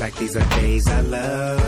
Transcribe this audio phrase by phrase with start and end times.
[0.00, 1.60] like these are days I love.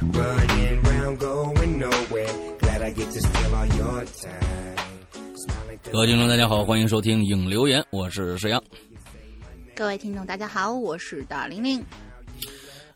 [0.00, 2.32] Running round, going nowhere.
[2.58, 4.32] Glad I get to steal all your time.
[5.92, 8.62] 各位听众，大家好，欢迎收听影留言，我是石阳。
[9.76, 11.84] 各位听众，大家好，我是大玲玲。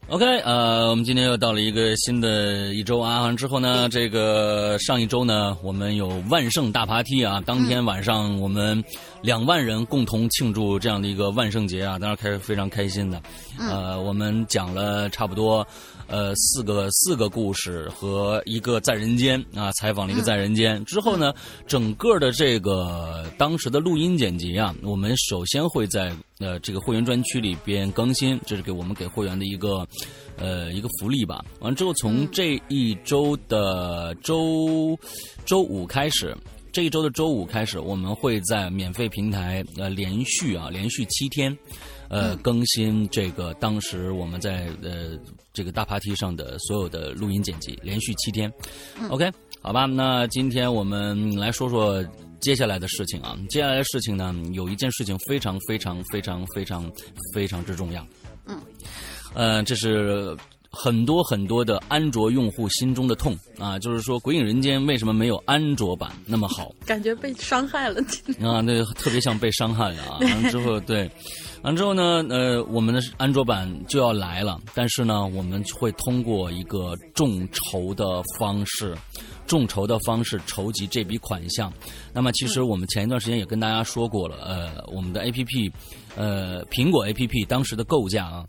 [0.09, 3.33] OK，呃，我们今天又到了一个新的一周啊。
[3.33, 8.83] 之后呢，这个上一周呢，我们有万圣大爬梯啊，当天晚上我们
[9.21, 13.21] 两万人共同庆祝这样的一个万圣节啊，当然开非常开心的。
[13.59, 15.67] 呃，我们讲了差不多
[16.07, 20.85] 呃四个四个故事和一个在人间啊，采访了一个在人间。
[20.85, 21.33] 之后呢，
[21.67, 29.87] 整个的这个当时的录音剪辑啊，我们首先会在呃这个会员专区里边更新，这是给我们给会员的一个。
[30.39, 31.43] 呃，一个福利吧。
[31.61, 34.95] 完了之后，从这一周的周
[35.47, 36.37] 周五开始，
[36.71, 41.57] 这一周的周五开始，我们会在免费平台呃连续啊连续七天，
[42.09, 45.19] 呃更新这个当时我们在呃
[45.53, 48.53] 这个大爬梯上的所有的录音剪辑，连续七天。
[49.09, 52.05] OK，好吧，那今天我们来说说。
[52.39, 56.93] 接下来的事情啊，接下来的事情呢，有一件事情非常非常非常非常
[57.35, 58.07] 非常之重要。
[58.47, 58.61] 嗯
[59.35, 60.37] 呃，这是
[60.71, 68.01] 很多很多的安卓用户心中的痛啊，就是说《鬼影人间》为什么没有安卓版那么好感觉被伤害了。
[68.41, 68.61] 啊？
[68.61, 70.19] 那特别像被伤害了啊！
[70.21, 71.11] 完了之后，对，
[71.67, 78.97] 完之后呢，呃，我们的安卓版就要来了，但是呢，我们会通过一个众筹的方式。
[79.49, 81.73] 众筹的方式筹集这笔款项，
[82.13, 85.73] 那么其实我们前一段时间也跟大家说过了，呃，我们的 A P P，
[86.15, 88.47] 呃，苹果 A P P 当时的构架啊，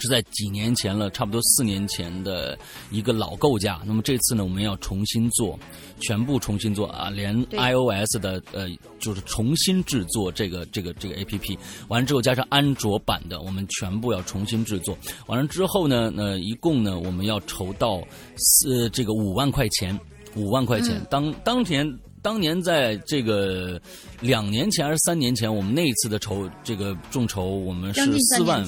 [0.00, 2.58] 是在几年前了，差不多四年前的
[2.90, 3.80] 一个老构架。
[3.84, 5.58] 那么这次呢，我们要重新做，
[6.00, 11.58] 全部重新做啊，连 iOS 的呃，就是重新制作这个这个这个 A P P。
[11.88, 14.96] 完了之后加上安卓版的，我们全部要重新制作。
[15.26, 18.02] 完了之后呢，呃，一共呢，我们要筹到
[18.36, 19.98] 四这个五万块钱。
[20.36, 23.82] 五万块钱，当当年当年在这个
[24.20, 28.64] 两年前还是三年前，我们那一次的筹这个众筹，我们是四万，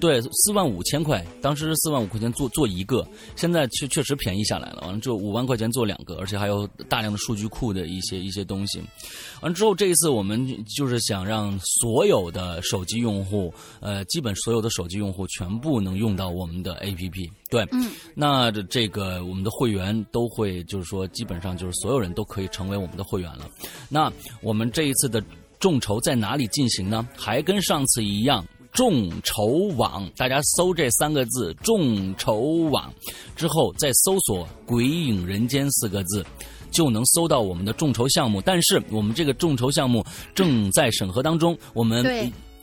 [0.00, 3.06] 对，四万五千块，当时是四万五块钱做做一个，
[3.36, 8.78] 现在确确实便宜下来了，完了之后五万块钱做两个，而且还有大量的数据库的一些一些东西，
[9.40, 17.30] 完了之后这一次我们就是想让所有的手机用户，呃，基本所有的手机用户全部能用到我们的 APP。
[17.50, 23.48] 对，嗯，那这个我们的会员都会，就是说，基本上就是所有人都可以成为我们的会员了。
[23.88, 25.22] 那我们这一次的
[25.60, 27.06] 众筹在哪里进行呢？
[27.16, 29.46] 还跟上次一样，众筹
[29.76, 32.40] 网，大家搜这三个字“众筹
[32.70, 32.92] 网”
[33.36, 36.26] 之后，再搜索“鬼影人间”四个字。
[36.72, 40.04] 就能搜到我们的众筹项目，但是我们这个众筹项目
[40.34, 42.02] 正在审核当中，我们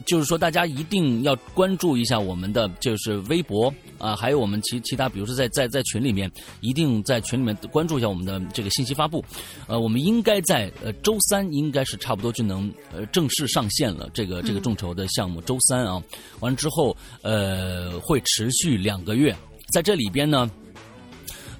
[0.06, 9.24] 就是说，大家一定要关注一下我们的就是微博啊，还有我们其其他，比如说在在在群里面，一定在群里面关注一下我们的这个信息发布。
[9.68, 14.10] 呃，我们应该在呃周三应该是差不多就能呃正式上线了。
[14.14, 16.02] 这个这个众筹的项目，周三啊，
[16.40, 19.36] 完了之后呃会持续两个月，
[19.74, 20.50] 在这里边呢。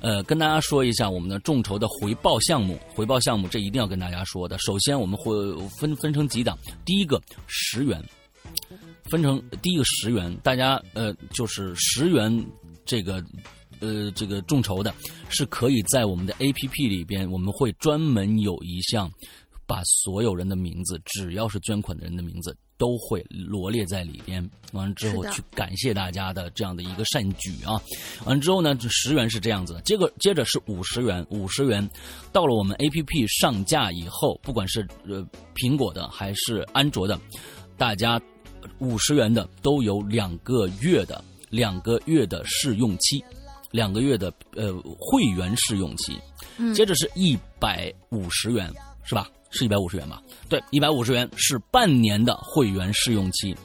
[0.04, 4.58] 呃，跟大家说一下我们的众筹的回报项目，回报项目这一定要跟大家说的。
[4.58, 5.32] 首先，我们会
[5.80, 8.04] 分分成几档，第一个十元，
[9.10, 12.46] 分成第一个十元，大家呃就是十元
[12.86, 13.24] 这个
[13.80, 14.94] 呃这个众筹的，
[15.30, 19.12] 是可以在我们的 A P P 里边，我们会专门有一项，
[19.66, 22.56] 把所有人的名字，只要是捐款的人的名字。
[22.78, 27.80] 都会罗列在里边，完了之后去感谢大家的这样的一个善举啊！
[28.26, 31.88] 完了之后呢，这十元是这样子的，接着接着是五十元，五十元
[32.32, 35.24] 到了我们 A P P 上架以后，不管是呃
[35.54, 37.22] 苹果的还是安卓的，
[37.78, 38.20] 大家
[38.80, 43.24] 五十元的都有两个月的两个月的试用期，
[43.72, 46.20] 两个月的呃会员试用期，
[46.74, 48.72] 接着是一百五十元，
[49.04, 49.28] 是吧？
[49.50, 50.22] 是一百五十元吧？
[50.48, 53.56] 对，一百五十元是半年的会员试用期。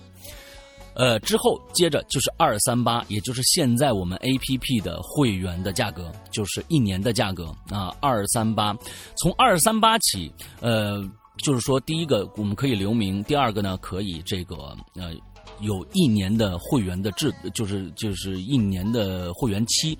[0.94, 8.75] 呃，之后接着就是二三八，也就是现在我们 A P P 的会员的价格，就是一年的价格啊，二三八。
[9.19, 11.06] 从二三八起，呃，
[11.38, 15.12] 就是说第一个我们可以留名，第二个呢可以这个呃
[15.60, 19.98] 有一年的会员的制，就是就是一年的会员期，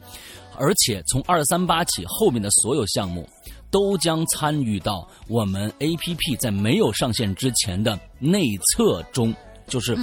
[0.57, 3.29] 而且从二三八起，后面的所有项目。
[3.69, 8.41] 都将参与到我们 A P P 在没有上线之前的内
[8.73, 9.35] 测中，
[9.67, 9.99] 就是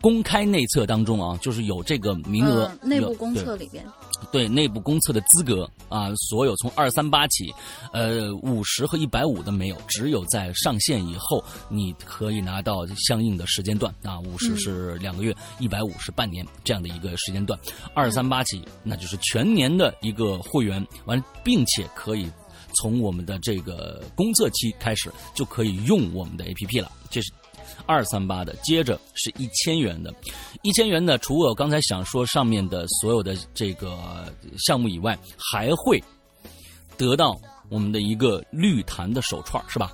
[0.00, 3.84] 公开内测当中啊，就是有这个名额，嗯内部公测里边，
[4.30, 7.52] 对内部公测的资格啊，所有从二三八起，
[7.92, 17.58] 呃，五十和一百五的没有，只有在上线以后，你可以拿到相应的时间段啊，五十是两个月，一百五是半年这样的一个时间段，
[17.94, 22.30] 二三八起那就是全年的一个会员，完，并且可以
[22.76, 27.32] 从我们的这个公测期开始就可以用我们的 APP 了，这是。
[27.86, 30.14] 二三八的，接着是一千元的，
[30.62, 35.18] 一千元的，除了我刚才想说上面的所有的这个项目以外，
[35.52, 36.02] 还会
[36.96, 37.38] 得到
[37.68, 39.92] 我们的一个绿檀的手串，是吧？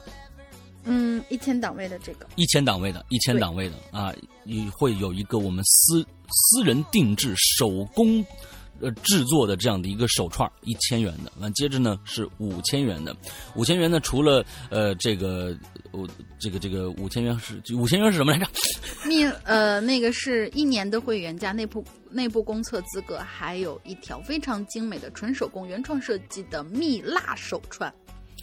[0.84, 4.14] 嗯，一千档位的这个，一千档位的，一千档位的啊，
[4.44, 8.25] 也会有一个我们私私人定制手工。
[8.81, 11.32] 呃，制作的这样的一个手串，一千元的。
[11.38, 13.17] 那，接着呢是五千元的。
[13.55, 15.56] 五千元呢，除了呃这个
[15.93, 16.06] 我、
[16.38, 18.46] 这个这个五千元是五千元是什么来着？
[19.08, 27.93] 蜜呃那个是一年的会员加内部内部公测资格，还有一条非常精美的纯手工原创设计的蜜蜡手串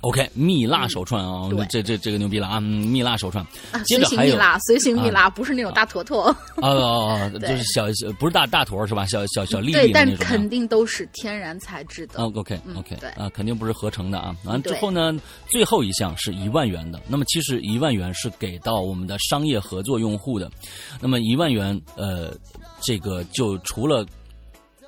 [0.03, 2.57] OK，蜜蜡手串啊，对这这这个牛逼了啊！
[2.61, 3.41] 嗯蜜蜡手串，
[3.71, 6.25] 啊，随接着还有行蜜蜡，随行蜜蜡，不是那种大坨坨，
[6.57, 9.05] 哦哦哦， 对就是小小不是大大坨是吧？
[9.05, 10.29] 小小小粒对，但粒那种啊。
[10.29, 12.21] 肯定都是天然材质的。
[12.21, 14.35] 哦，OK 嗯 OK，对啊，肯定不是合成的啊。
[14.43, 15.17] 完之后呢，
[15.49, 16.99] 最后一项是一万元的。
[17.07, 20.51] 那么其实一万元是给到我们的商业合作用户的。
[20.99, 22.33] 那么一万元，呃，
[22.81, 24.05] 这个就除了呃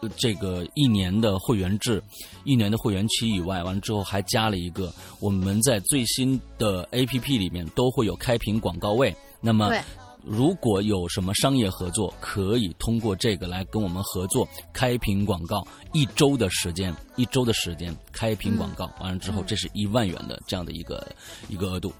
[0.09, 2.01] 这个一年的会员制、
[2.43, 9.15] 一年的会员期以外，完了之后还加了一个我们在最新的 APP 里面都会有开屏广告位。
[9.41, 9.71] 那么
[10.23, 15.63] 如果有什么商业合作，可以通过这个来跟我们合作，开屏广告
[15.93, 21.07] 一周的时间，一周的时间开屏广告，完了之后，这是一万元的这样的一个
[21.47, 21.93] 一个额度。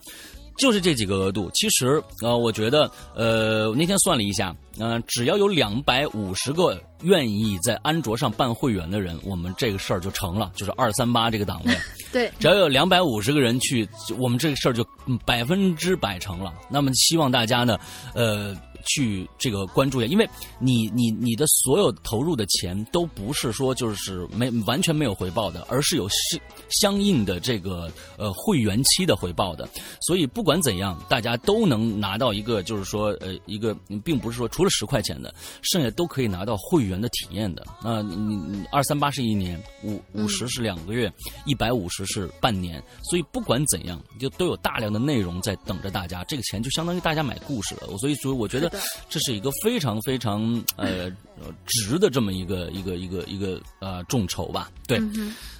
[0.57, 11.75] 就是这几个额度，其实呃，我觉得呃，我那天算了一下，呃，只要有两百五十个愿意在安卓上办会员的人，我们这个事儿就成了，就是二三八这个档位。
[12.12, 13.88] 对，只要有两百五十个人去，
[14.18, 16.54] 我们这个事儿就嗯百分之百成了。
[16.69, 17.78] 那么希望大家呢，
[18.13, 18.56] 呃，
[18.86, 20.28] 去这个关注一下，因为
[20.60, 26.40] 你你你的所有投入的钱都不是说就是没完全没有回报的，而是有相
[26.70, 29.68] 相应的这个呃会员期的回报的。
[30.02, 37.66] 所以不管怎样，大家都能拿到一个就是说呃一个，并不是说除了十块钱的，剩下都可以拿到会员的体验的。
[37.84, 41.12] 那你你二三八是一年，五五十是两个月，
[41.46, 42.84] 一百五十是半年。
[43.04, 46.24] 所以不管怎样，就都有大量的内容在等着大家。
[46.26, 47.98] 这个钱就相当于大家买故事了。
[47.98, 50.42] 所以所以，我觉得是的这是一个非常非常
[50.75, 54.72] 呃呃 值的这么一个一个一个一个呃众筹吧。
[54.88, 55.00] 对，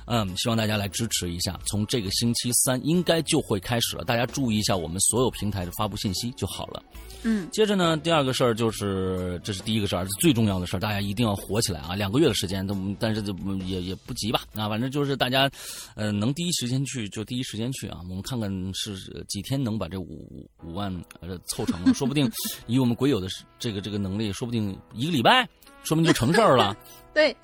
[0.08, 1.60] 嗯，希望大家来支持一下。
[1.68, 6.84] 从这个星期三应该就会开始了，大家注意一下我们所有平台的发布信息就好了。
[7.28, 11.96] 嗯，接着呢，第二个事儿就是，这是第一个事儿，最重要的事儿，大家一定要火起来啊！
[11.96, 13.36] 两个月的时间，都但是就
[13.66, 15.50] 也也不急吧，啊，反正就是大家，
[15.96, 18.96] 呃，能第一时间去就第一时间去啊，我们看看是
[19.28, 22.32] 几天能把这五五万呃凑成了，说不定
[22.68, 23.28] 以我们鬼友的
[23.58, 25.50] 这个这个能力，说不定一个礼拜，
[25.84, 26.78] 说不定就成事儿了，
[27.12, 27.36] 对，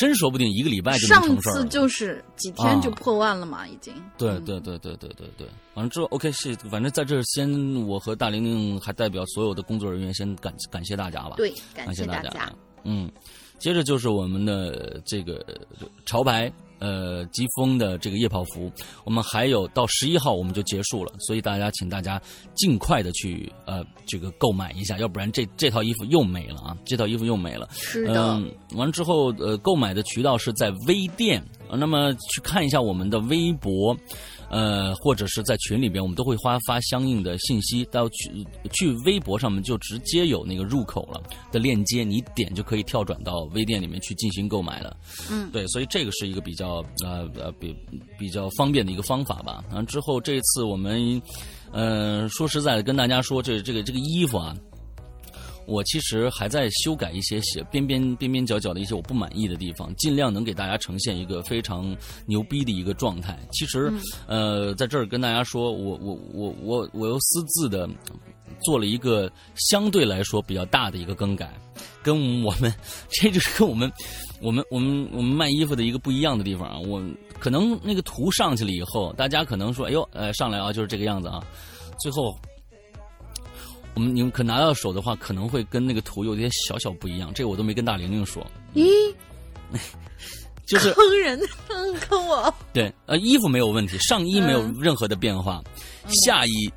[0.00, 1.60] 真说不定一个礼拜就能上成事儿了。
[1.60, 3.92] 次就是几天就破万了嘛，已经。
[4.16, 7.46] 对嗯对对对对对对，完了之后，OK，是，反正在这先，
[7.86, 11.34] 我和大玲玲还代表所有的工作人员先感感谢大家吧。
[11.36, 12.50] 对，感谢大家。
[12.84, 13.12] 嗯，
[13.58, 15.44] 接着就是我们的这个
[16.06, 16.50] 潮牌。
[16.80, 18.70] 呃，疾风的这个夜跑服，
[19.04, 22.20] 我们还有到十一号我们就结束了，所以大家请大家
[22.54, 27.68] 尽快的去呃这个购买一下，要不然这这套衣服又没了啊，这套衣服又没了。
[27.72, 33.96] 是的，嗯，完了之后，呃，购买的渠道是在微店，呃那么去看一下我们的微博，
[34.50, 37.84] 呃，或者是在群里边，我们都会发发相应的信息。
[37.86, 38.30] 到去
[38.72, 44.96] 去微博上面就直接有那个入口了的链接，你点就可以跳转到微店里面去进行购买了。
[45.30, 47.74] 嗯，对，所以这个是一个比较呃呃比
[48.18, 49.64] 比较方便的一个方法吧。
[49.68, 51.22] 然后之后这次我们，
[51.72, 54.56] 呃，说实在的跟大家说，这这个这个衣服啊。
[55.70, 61.96] 我其实还在修改一些些边边边边角角的一些我不满意的地方，尽量能给大家呈现一个非常
[62.26, 63.38] 牛逼的一个状态。
[63.52, 63.92] 其实，
[64.26, 67.88] 呃，在这儿跟大家说，我我我我我又私自的
[68.64, 71.48] 做了一个相对来说比较大的一个更改，
[72.02, 72.74] 跟我们
[73.12, 73.90] 这就是跟我们
[74.42, 76.80] 我们我们我们卖衣服的一个不一样的地方啊。
[76.80, 77.00] 我
[77.38, 81.40] 可能那个图上去了以后，大家可能说，哎呦，呃，上来啊就是这个样子啊，
[82.00, 82.36] 最后。
[83.94, 88.46] 我们你们可拿到手的话，可能会跟那个图有点小小不一样，这个我都没跟大玲玲说。
[88.74, 88.88] 咦，
[90.66, 92.52] 就是坑人，坑，坑我。
[92.72, 95.62] 对，呃，衣服没有问题，上衣没有任何的变化，
[96.08, 96.70] 下衣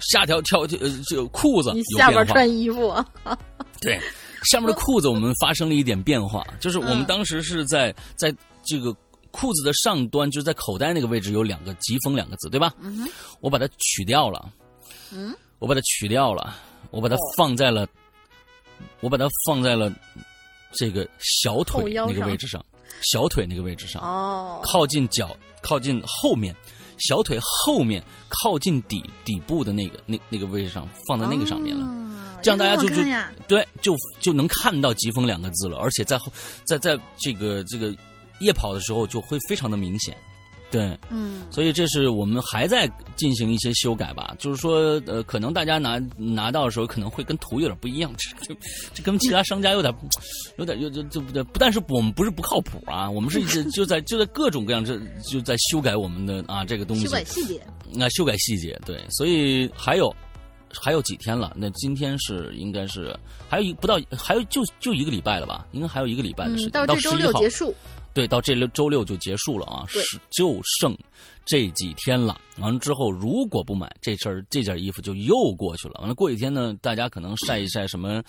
[0.00, 3.06] 下条条呃这个裤子你下边有变化，穿衣服，啊
[3.80, 4.00] 对，
[4.44, 7.04] 下面的裤子我们发生了一点变化，就是我们嗯。
[7.04, 8.34] 当时是在在
[8.64, 8.94] 这个
[9.30, 12.72] 裤子的上端，就是在口袋那个位置有两个“疾风”两个字，对吧？
[12.80, 13.08] 嗯哼，
[13.40, 14.50] 我把它取掉了，
[15.12, 16.54] 嗯，我把它取掉了，
[16.90, 17.86] 我把它哦放在了，
[19.00, 19.92] 我把它放在了
[20.72, 22.64] 这个小腿那个位置上，
[23.02, 26.54] 小腿那个位置上，哦，靠近脚，靠近后面，
[26.98, 31.84] 小腿后面靠近底底部的那个那那个位置上，放在那个上面了。
[31.84, 32.02] 哦
[32.42, 33.02] 这样大家就就
[33.48, 36.30] 对，就就能看到“疾风”两个字了，而且在后
[36.64, 37.92] 在在这个这个
[38.38, 40.16] 夜跑的时候就会非常的明显。
[40.70, 48.60] 对，嗯，所以这是我们还在进行一些修改吧，就是说，呃，可能大家拿拿到的时候可能会跟图有点不一样，这这
[48.94, 49.94] 这跟其他商家有点
[50.58, 57.60] 有点有就就不不但是我们不是不靠谱啊，我们是一直就在就在各种各样这就在修改我们的啊这个东西修，改细节，
[57.92, 60.12] 那修改细节，对，所以还有
[60.72, 63.16] 还有几天了，那今天是应该是
[63.48, 67.74] 还有一不到还有就就一个礼拜了吧，应该还有一个礼拜的时嗯，间，到这周11号六结束，
[68.16, 70.96] 对，到这六周六就结束了啊，是就剩
[71.44, 72.40] 这几天了。
[72.56, 76.00] 完了之后，如果不买这身儿这件衣服就又过去了。
[76.00, 78.22] 完了过几天呢，大家可能晒一晒什么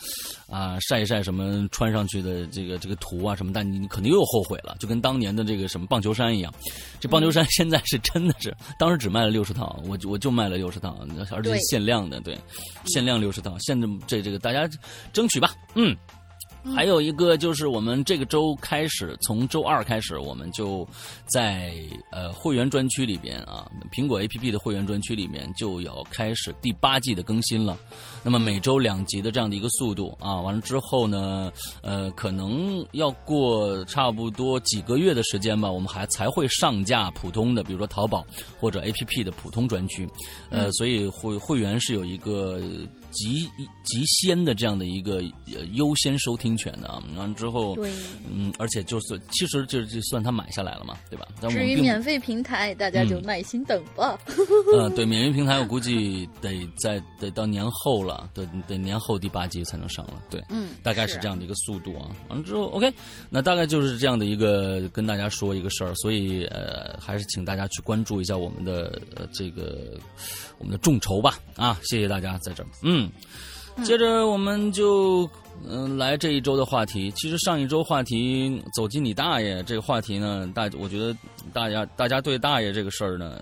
[0.49, 6.53] 啊、晒一晒什么穿上去的这个这个图啊什么，但你你肯定又后悔了，就跟当年的这个什么棒球衫一样。
[6.99, 10.97] 这棒球衫现在是真的是，当时只卖了六十套，我就我就卖了六十套，
[11.31, 12.37] 而且是限量的，对，
[12.87, 13.55] 限量六十套。
[13.59, 14.69] 现在这这个大家
[15.13, 15.95] 争取吧，嗯。
[16.75, 20.87] 还有一个就是我们这个周开始，从周二开始，我们就
[21.25, 21.73] 在
[22.11, 27.77] 呃会员专区里边啊，苹果 APP 的会员专区里面就要开始第八季的更新了。
[28.23, 38.25] 那么每周两集的这样的一个速度啊，完了之后呢，呃，可能要过差不多几个月的时间吧，我们还才会上架普通的，比如说淘宝
[38.59, 40.07] 或者 APP 的普通专区。
[40.49, 42.61] 呃，所以会会员是有一个
[43.11, 43.49] 极
[43.83, 45.15] 极先的这样的一个
[45.53, 47.01] 呃优先收听权的啊。
[47.15, 47.91] 完了之后，对。
[48.29, 51.27] 嗯，而且就是其实就就算他买下来了嘛，对吧？
[51.49, 54.19] 至于免费平台，大家就嗯耐心等吧。
[54.73, 60.43] 呃，对，免费平台我估计得在得到年后了，得得年后第八集才能上了，对。
[60.49, 62.09] 嗯，大概是这样的一个速度啊。
[62.29, 62.93] 完了之后，OK，
[63.29, 69.97] 那大概就是这样的一个跟大家说一个事儿，所以呃，还是请大家去关注一下我们的呃这个
[70.57, 73.09] 我们的众筹吧啊，谢谢大家在这儿，嗯。
[73.83, 75.29] 接着我们就
[75.63, 77.11] 嗯、呃来这一周的话题。
[77.11, 81.15] 其实上一周话题“走进你大爷”这个话题呢，大我觉得
[81.53, 83.39] 大家大家对大爷这个事儿呢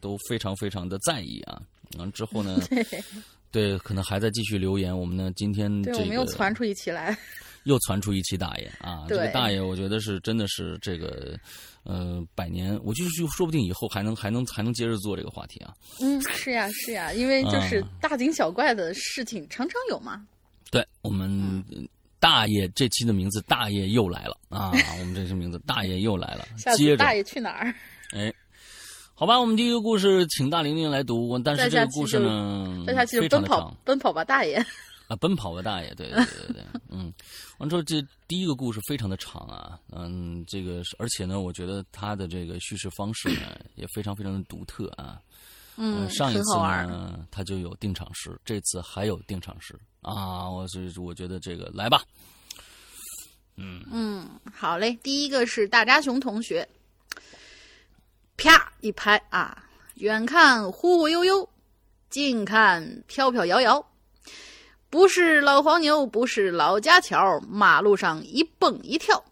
[0.00, 1.62] 都非常非常的在意啊。
[1.96, 2.58] 完之后呢，
[3.52, 4.98] 对，可能还在继续留言。
[4.98, 7.16] 我们呢今天这对，个我们又传出一期来。
[7.64, 9.04] 又传出一期大爷啊！
[9.08, 11.38] 这个大爷，我觉得是真的是这个，
[11.88, 15.72] 呃，百年，我就是说不定以后还能还能还能接着做这个话题啊。
[16.00, 20.22] 嗯，是呀，是呀，因为就是啊大惊小怪的事情常常有嘛。
[20.70, 21.30] 对我们
[21.70, 21.88] 嗯
[22.20, 24.70] 大爷这期的名字，大爷又来了啊！
[25.00, 26.46] 我们这期名字，大爷又来了。
[26.58, 27.74] 下接着，次大爷去哪儿？
[28.12, 28.30] 哎，
[29.14, 31.38] 好吧，我们第一个故事，请大玲玲来读。
[31.38, 34.56] 但是再这个故事呢，再下去就奔跑长奔跑吧大爷。
[35.06, 37.10] 啊，奔跑吧大爷，对对对对对，嗯，
[37.58, 45.20] 完之后这第一个故事非常的长啊，嗯，这个而且呢，我觉得他的这个叙事方式呢也非常非常的独特啊，
[45.76, 46.56] 嗯，上一次。
[46.86, 52.02] 呢他就有定场诗，这次还有定场诗啊，我是我觉得这个来吧，
[53.56, 54.96] 嗯嗯，好嘞。
[55.02, 56.68] 第一个是大扎熊同学，
[58.36, 59.64] 啪一拍啊，
[59.96, 61.48] 远看忽忽悠悠，
[62.08, 63.84] 近看飘飘摇摇。
[64.90, 69.22] 不是老黄牛，不是老家桥，马路上一蹦一跳。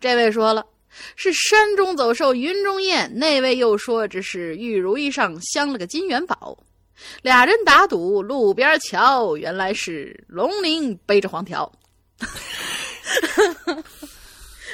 [0.00, 0.66] 这位说了，
[1.14, 6.58] 是山中走兽，云中雁；那位又说这是玉如意上镶了个金元宝。
[7.22, 11.70] 俩人打赌，路边瞧，原来是龙鳞背着黄条。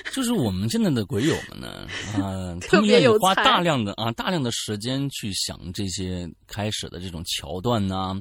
[0.14, 1.86] 就是我们现在的鬼友们呢，
[2.16, 8.14] 啊、他特别有们愿意花大量的啊大量的时间去想这些开始的这种桥段呐、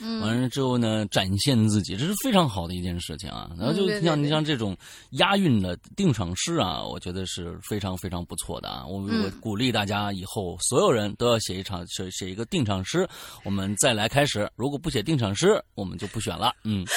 [0.00, 3.50] 嗯完了之后呢，展现自己，这是非常好的一件事情啊。
[3.58, 4.76] 然后就像你对像这种
[5.12, 8.84] 押韵的定场诗啊，我觉得是非常非常不错的啊。
[8.86, 13.08] 我嗯我鼓励大家以后所有人都要写一场写写一个定场诗，
[13.44, 14.50] 我们再来开始。
[14.56, 16.52] 如果不写定场诗，我们就不选了。
[16.64, 16.84] 嗯。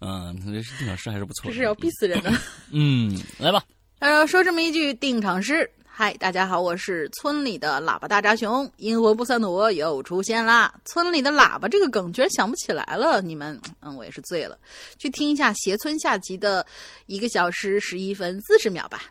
[0.00, 1.50] 嗯，这定场诗还是不错的。
[1.50, 1.62] 这是
[1.94, 2.32] 死人的。
[2.72, 3.64] 嗯，来吧。
[3.98, 5.70] 他，说说这么一句定场诗。
[5.96, 10.74] 嗨，大家好，我是村里的喇叭大扎熊，阴魂不散的我又出现啦。
[10.84, 14.58] 村里的喇叭这个梗居然想不起来了，你们，嗯，我也是醉了。
[14.98, 16.66] 去听一下斜村下集的
[17.06, 19.04] 一个小时十一分四十秒吧。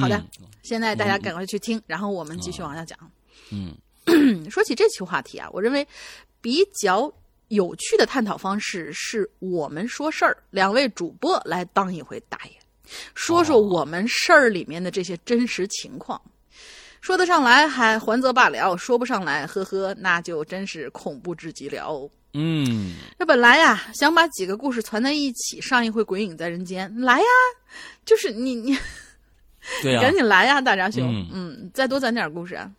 [0.00, 2.96] 好的嗯现在大家赶快去听，然后我们继续往下讲。
[3.50, 3.74] 嗯，
[4.48, 5.86] 说起这期话题啊，我认为
[6.40, 7.12] 比较
[7.48, 12.50] 有趣的探讨方式是我们说事儿，两位主播来当一回大爷，
[13.14, 16.20] 说说我们事儿里面的这些真实情况。
[17.00, 22.10] 说得上来还还则罢了，说不上来，呵呵，那就真是恐怖至极了。
[22.34, 27.26] 嗯，那本来呀，想把几个故事攒在一起，上一回鬼影在人间，来呀，
[28.04, 28.76] 就是你你。
[29.82, 32.70] 对呀、 赶紧来呀，大家兄，嗯嗯，再多攒点故事啊。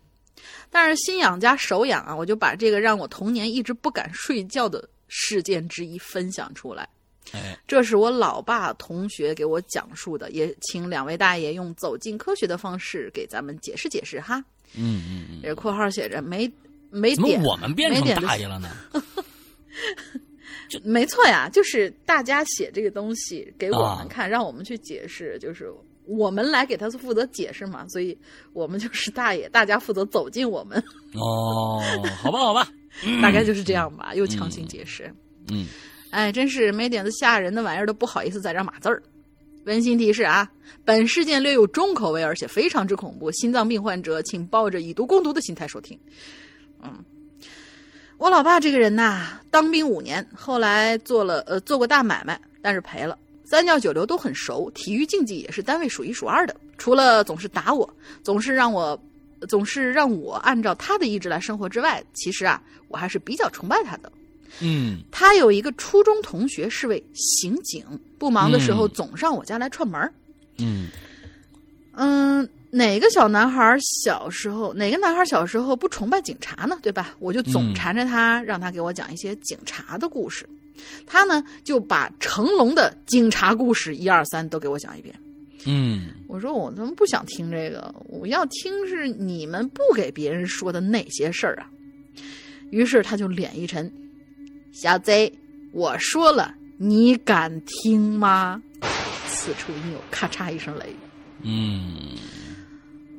[0.70, 6.88] 但是心痒加手痒啊，我就把这个让我童年一直不敢睡觉的事件之一分享出来。
[7.34, 14.44] 哎，这是我老爸同学给我讲述的，也请两位大爷用走进科学的方式给咱们解释解释哈。
[14.76, 16.50] 嗯嗯嗯，这括号写着没
[16.90, 18.70] 没怎么点，我们变成大爷了呢？
[20.84, 25.72] 没错呀，就是大家写这个东西给我啊们看，让我们去解释，就是
[26.08, 28.18] 我们来给他负责解释嘛，所以
[28.54, 30.82] 我们就是大爷，大家负责走进我们，
[31.14, 31.82] 哦，
[32.18, 32.68] 好吧，好吧，
[33.22, 35.14] 大概就是这样吧，又强行解释。
[35.52, 35.68] 嗯，
[36.12, 39.04] 哎，真是没点子吓人的玩意儿都不好意思在这码字儿。
[39.66, 40.50] 温馨提示啊，
[40.86, 46.00] 本事件略有重口味，而且非常之恐怖，心脏病患者请抱着以毒攻毒的心态收听。
[46.82, 47.04] 嗯，
[48.18, 53.18] 我老爸这个人呐，当兵五年，后来做了呃做过大买卖，但是赔了。
[53.50, 56.54] 三教九流都很熟，体育竞技也是单位数一数二的。
[56.78, 57.90] 除了总是打我，
[58.22, 59.00] 总是让我，
[59.48, 64.12] 总是让我按照他的意志来生活之外，其实啊，我还是比较崇拜他的。
[64.60, 67.86] 嗯他有一个初中同学是位刑警，
[68.18, 70.12] 不忙的时候嗯总上我家来串门儿。
[70.58, 70.90] 嗯
[71.94, 76.78] 嗯，哪个小男孩小时候，哪个男孩小时候不崇拜警察呢？
[76.82, 77.16] 对吧？
[77.20, 80.48] 我就总嗯缠着他，让他给我讲一些警察的故事。
[81.06, 85.14] 他呢就把成龙的警察故事一二三都给我讲一遍。
[85.66, 91.70] 嗯我说我怎么不想听这个，我要听是你们不给别人说的那些事儿啊。
[92.70, 93.92] 于是他就脸一沉，
[94.72, 95.32] 小贼，
[95.72, 98.62] 我说了，你敢听吗？
[99.28, 100.86] 此处应有咔嚓一声雷。
[101.44, 102.16] 嗯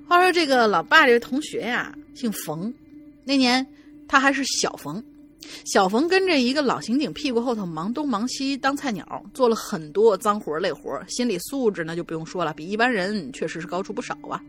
[0.06, 2.72] 话说这个老爸这个同学呀，姓冯，
[3.24, 3.66] 那年
[4.06, 5.02] 他还是小冯。
[5.64, 14.40] 小冯跟着一个老刑警屁股后头忙东忙西当菜鸟，做了很多脏活累活，心理素质那就不用说了，比一般人确实是高出不少啊。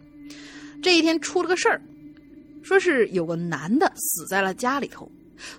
[0.81, 1.81] 这一天出了个事儿，
[2.63, 5.09] 说是有个男的死在了家里头，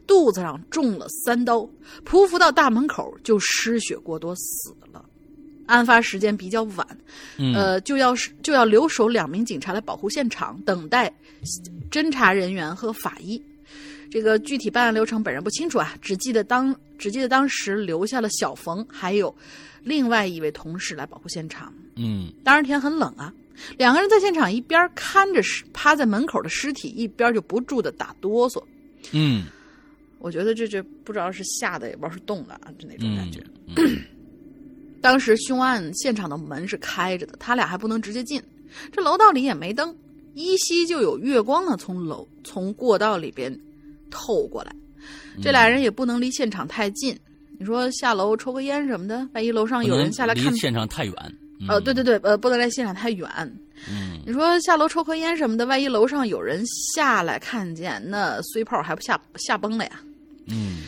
[0.06, 1.68] 肚子上中了三刀，
[2.04, 5.04] 匍匐到大门口就失血过多死了。
[5.66, 6.84] 案发时间比较晚，
[7.38, 11.12] 嗯，呃，就要是就要留守两名警察来保护现场，等待
[11.90, 13.40] 侦查人员和法医。
[14.10, 19.34] 这个具体办案流程本人不清楚啊，只记得当只记得当时留下了小冯还有
[19.82, 21.72] 另外一位同事来保护现场。
[21.96, 23.32] 嗯当时天很冷啊，
[23.78, 28.62] 两个人在现场一边看着尸趴在门口的尸体，一边就不住的打哆嗦。
[29.12, 29.46] 嗯
[30.18, 33.42] 我觉得这这不知道是吓的，也不知道是冻的啊，就那种感嗯觉。
[35.00, 38.42] 当时凶案现场的门是开着的，他俩还不能直接进。
[38.92, 39.96] 这楼道里也没灯，
[40.34, 43.58] 依稀就有月光呢从楼从过道里边
[44.10, 44.74] 透过来。
[45.42, 47.16] 这俩人也不能离现场太近。
[47.58, 51.14] 你说下楼抽个烟什么的，万一楼上有人下来看离，现场太远。
[51.60, 53.28] 嗯呃，对对对，呃，不能离现场太远。
[53.90, 60.00] 嗯你说下楼抽颗烟什么的，万一楼上有人下来看见，那碎炮还不吓吓崩了呀？
[60.46, 60.78] 嗯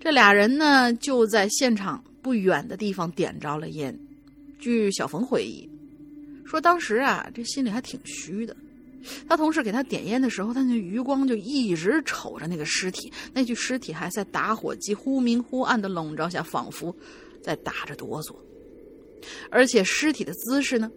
[0.00, 3.98] 这俩人呢，就在现场不远的地方点着了烟。
[4.58, 5.68] 据小冯回忆，
[6.44, 8.54] 说当时啊，这心里还挺虚的。
[9.28, 16.94] 他同事给他点烟的时候，他那余光就一直瞅着那个尸体，那具尸体还在打火机忽明忽暗的笼罩下，仿佛
[17.42, 18.34] 在打着哆嗦。
[19.50, 20.90] 而且尸体的姿势呢，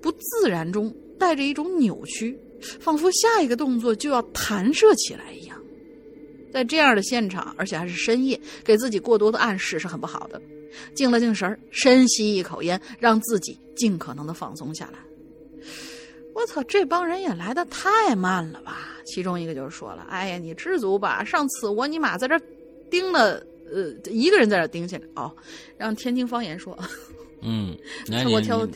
[0.00, 2.38] 不自然中带着一种扭曲，
[2.80, 5.60] 仿佛下一个动作就要弹射起来一样。
[6.52, 10.40] 在这样的现场，而且还是深夜，给自己过多的暗示是很不好的。
[10.94, 14.98] 静了静神，深吸一口烟，让自己尽可能的放松下来。
[16.38, 18.90] 我操，这帮人也来的太慢了吧？
[19.04, 22.40] 其中一个就说了：“哎呀，你知足吧，上次我尼玛在这儿
[22.88, 25.04] 盯了，呃，一个人在这盯下来。
[25.16, 25.34] 哦，
[25.76, 26.78] 让天津方言说，
[27.42, 28.72] 嗯，来 我你挑你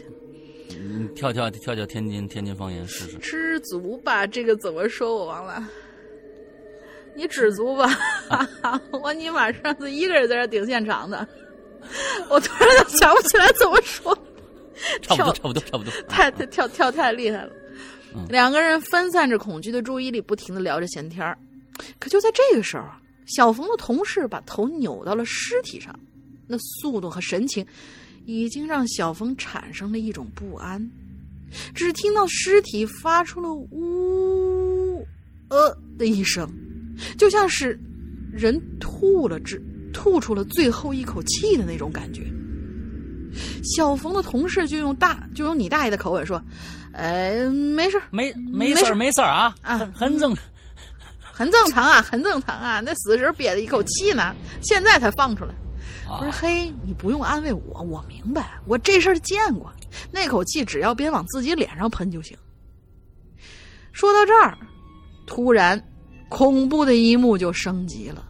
[0.77, 3.17] 你跳跳跳跳天津天津方言试试。
[3.19, 5.15] 知足吧，这个怎么说？
[5.15, 5.63] 我忘了。
[7.15, 7.87] 你知足吧，
[9.05, 11.29] 我尼玛上次一个人在这儿顶现场的，
[12.29, 14.17] 我突然就想不起来怎么说。
[15.01, 15.93] 差不多，差不多，差不多。
[16.09, 17.53] 太太跳跳太厉害了。
[18.29, 21.39] 两个人分散着恐惧的注意力，不停的聊着闲天儿。
[21.99, 25.99] 可就在这个时候啊，小冯的同事把头扭到了尸体上，
[26.47, 27.67] 那速度和神情
[28.27, 30.91] 已经让小冯产生了一种不安。
[31.75, 35.07] 只听到尸体发出了呜
[35.49, 36.51] 呃的一声，
[37.17, 37.79] 就像是
[38.33, 42.23] 人吐了只吐出了最后一口气的那种感觉。
[43.63, 46.43] 小冯的同事就用大就用你大爷的口吻说
[46.93, 50.37] ：“呃，没事，没没事没事啊，啊很很正。
[51.35, 52.81] 很正常啊，很正常啊。
[52.81, 55.55] 那死时憋着一口气呢，现在才放出来。
[56.07, 59.73] 我说啊，嘿，你不用安慰我，我明白，我这事儿见过。
[60.11, 62.37] 那口气只要别往自己脸上喷就行。
[63.93, 64.57] 说到这儿，
[65.27, 65.83] 突然
[66.29, 68.23] 恐怖的一幕就升级了。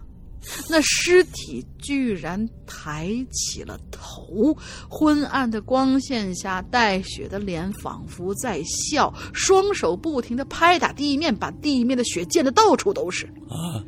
[0.68, 4.56] 那尸体居然抬起了头，
[4.88, 13.24] 昏暗的光线下，带血的脸仿佛在笑，双手不停地拍打地面，把地面的血溅得到处都是。
[13.48, 13.78] 啊，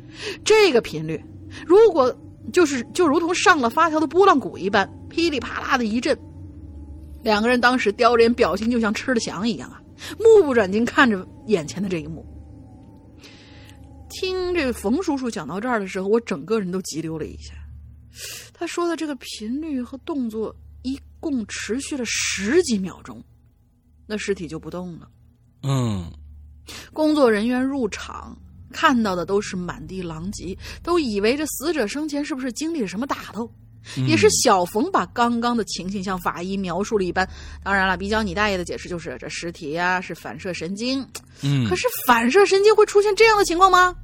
[0.43, 1.21] 这个频率，
[1.65, 2.15] 如果
[2.53, 6.17] 就是就如同上了发条的拨浪鼓一般，噼里啪啦的一阵，
[7.21, 9.81] 两个人当时叼着眼，表情就像吃了翔一样啊，
[10.19, 12.25] 目不转睛看着眼前的这一幕。
[14.15, 17.53] 听这个冯叔叔讲到这儿的时候，我整个人都急溜了一下。
[18.53, 23.21] 他说的这个频率和动作一共持续了十几秒钟，
[24.07, 25.09] 那尸体就不动了。
[25.63, 26.09] 嗯
[26.93, 28.37] 工作人员入场
[28.71, 33.51] 看到的都是满地狼藉，都以为这死者生前是不是经历了什么打斗？
[33.97, 37.27] 嗯也是小冯把刚刚的情形向法医描述了一般。
[37.63, 41.07] 当然了，比较你大爷的解释就是这尸体呀、是反射神经，
[41.43, 43.95] 嗯，可是反射神经会出现这样的情况吗？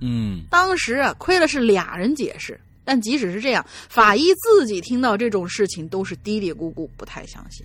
[0.00, 7.64] 嗯当时啊，亏了是俩人解释，但即使是这样，法医自己听到这种事情都是嘀嘀咕咕，不太相信。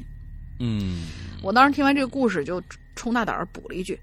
[0.59, 1.03] 嗯
[1.41, 2.61] 我当时听完这个故事，就
[2.95, 3.97] 冲大胆儿补了一句：“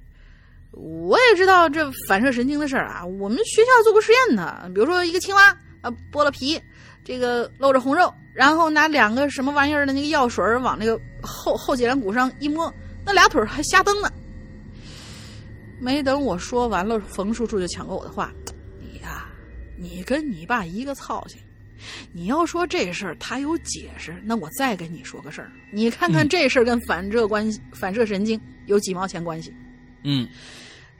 [0.73, 4.71] 我也知道这反射神经的事儿啊，我们学校做过实验呢。
[4.75, 5.49] 比如说一个青蛙
[5.83, 6.61] 啊，剥了皮，
[7.05, 12.73] 这个露着红肉，然后拿两个什么玩意儿的那个药水往那个后后脊梁骨上一摸，
[13.05, 14.11] 那俩腿还瞎蹬呢。”
[15.79, 18.33] 没等我说完了，冯叔叔就抢过我的话
[18.81, 19.29] ：“你呀、
[19.77, 21.39] 你跟你爸一个操性。”
[22.11, 29.55] 你要说这事儿他有解释，那我再跟你说个事儿，你看看嗯这事儿跟反射关系、反射神经有几毛钱关系？
[30.03, 30.27] 嗯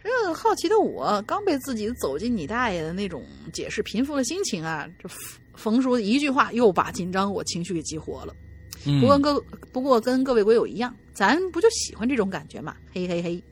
[0.05, 5.09] 这好奇的我刚被自己走进你大爷的那种解释平复了心情啊，这
[5.55, 8.37] 冯叔一句话又把紧张我情绪给激活了。
[8.85, 9.41] 嗯，不过各
[9.73, 12.77] 不过跟各位鬼友一样，咱不就喜欢这种感觉嘛？
[12.93, 13.43] 嘿嘿嘿。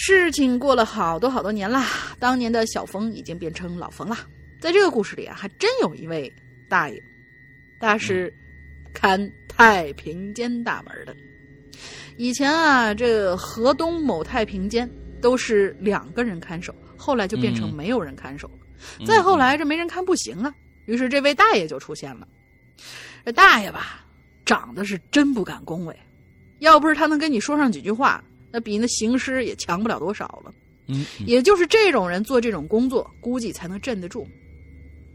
[0.00, 1.84] 事情过了好多好多年啦，
[2.20, 4.16] 当年的小冯已经变成老冯了。
[4.60, 6.32] 在这个故事里啊，还真有一位
[6.68, 7.02] 大爷，
[7.80, 8.32] 他是
[8.94, 11.16] 看太平间大门的。
[12.16, 14.88] 以前啊，这河东某太平间
[15.20, 19.04] 都是两个人看守，后来就变成嗯没有人看守了。
[19.04, 20.54] 再后来这没人看不行啊，
[20.86, 22.28] 于是这位大爷就出现了。
[23.24, 24.06] 这大爷吧，
[24.46, 25.98] 长得是真不敢恭维，
[26.60, 30.52] 要不是他能跟你说上几句话，那比那行尸也强不了多少了。
[30.86, 34.26] 嗯嗯也就是这种人做这种工作，估计才能镇得住。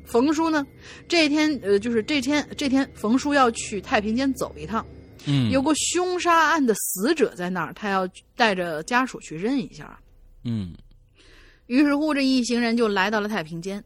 [0.05, 0.67] 冯叔呢，
[1.07, 4.85] 这天呃，就是这天这天，冯叔要去太平间走一趟，
[5.25, 9.99] 嗯有个凶杀案的死者在那儿，他要带着家属去认一下。
[10.43, 10.73] 嗯
[11.67, 13.83] 于是乎，这一行人就来到了太平间。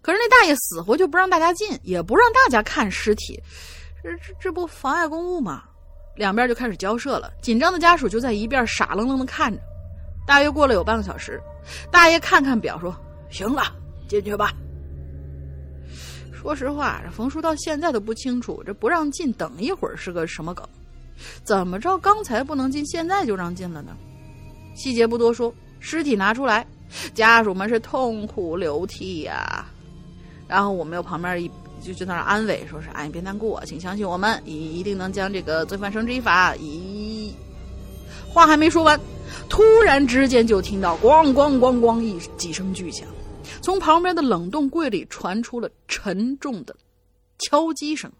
[0.00, 3.38] 可是那大爷死活就不让大家进，也不让大家看尸体，
[4.02, 5.64] 这这这不妨碍公务吗？
[6.16, 9.60] 两边就开始交涉了，紧张的家属就在一边傻愣愣的看着。
[10.26, 11.40] 大约过了有半个小时，
[11.90, 12.94] 大爷看看表说
[13.30, 13.62] ：“行了，
[14.08, 14.52] 进去吧。
[16.32, 20.68] ”说实话，这冯叔到现在都不清楚这不让进，等一会儿是个什么梗。
[21.44, 23.96] 怎么着，刚才不能进，现在就让进了呢？
[24.74, 26.66] 细节不多说，尸体拿出来，
[27.14, 29.66] 家属们是痛哭流涕呀、
[30.48, 31.50] 然后我们又旁边一
[31.82, 36.54] 就就在那儿安慰，说是哎，你别难过，请相信我们，一一定能将这个罪犯绳之以法。
[36.56, 37.34] 一
[38.28, 38.98] 话还没说完，
[39.48, 43.06] 突然之间就听到咣咣咣咣一几声巨响，
[43.60, 46.74] 从旁边的冷冻柜里传出了沉重的
[47.38, 48.10] 敲击声。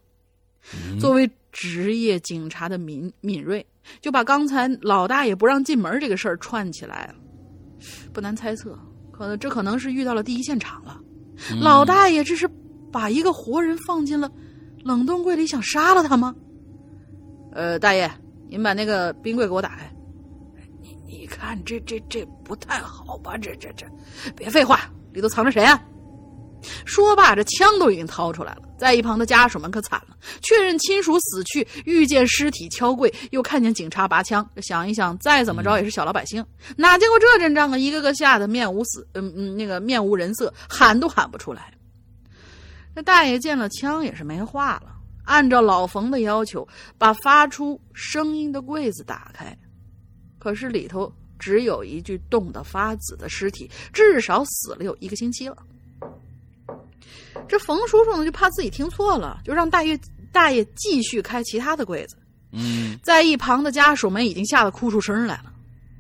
[1.01, 3.65] 作为职业警察的敏敏锐，
[4.01, 7.15] 就把刚才老大爷不让进门这个事儿串起来了。
[8.13, 8.79] 不难猜测，
[9.11, 11.01] 可能这可能是遇到了第一现场了。
[11.61, 12.49] 老大爷这是
[12.93, 14.31] 把一个活人放进了
[14.85, 16.35] 冷冻柜里，想杀了他吗？
[17.53, 18.11] 呃，大爷，
[18.49, 19.91] 您把那个冰柜给我打开。
[20.81, 23.37] 你你看，这这这不太好吧？
[23.39, 23.87] 这这这，
[24.37, 25.83] 别废话，里头藏着谁啊？
[26.85, 28.63] 说罢，这枪都已经掏出来了。
[28.79, 34.49] 在一旁的家属们可惨了，确认亲属死去，遇见尸体敲柜，又看见警察拔枪。
[34.63, 36.45] 想一想，再怎么着也是小老百姓，
[36.77, 37.77] 哪见过这阵仗啊？
[37.77, 41.73] 一个个吓得面无死，嗯嗯，那个面无人色，喊都喊不出来。
[42.95, 46.67] 这大爷见了枪也是没话了，按照老冯的要求，
[46.99, 49.57] 把发出声音的柜子打开，
[50.39, 55.57] 可是里头只有一具冻得发紫的尸体，至少死了有一个星期了。
[57.49, 59.99] 这冯叔叔呢，就怕自己听错了，就让大爷
[60.31, 62.17] 大爷继续开其他的柜子。
[62.55, 65.53] 嗯在一旁的家属们已经吓得哭出声来了。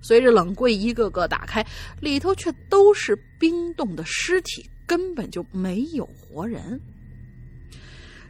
[0.03, 1.65] 随着冷柜一个个打开，
[2.01, 6.81] 里头却都是冰冻的尸体，根本就没有活人。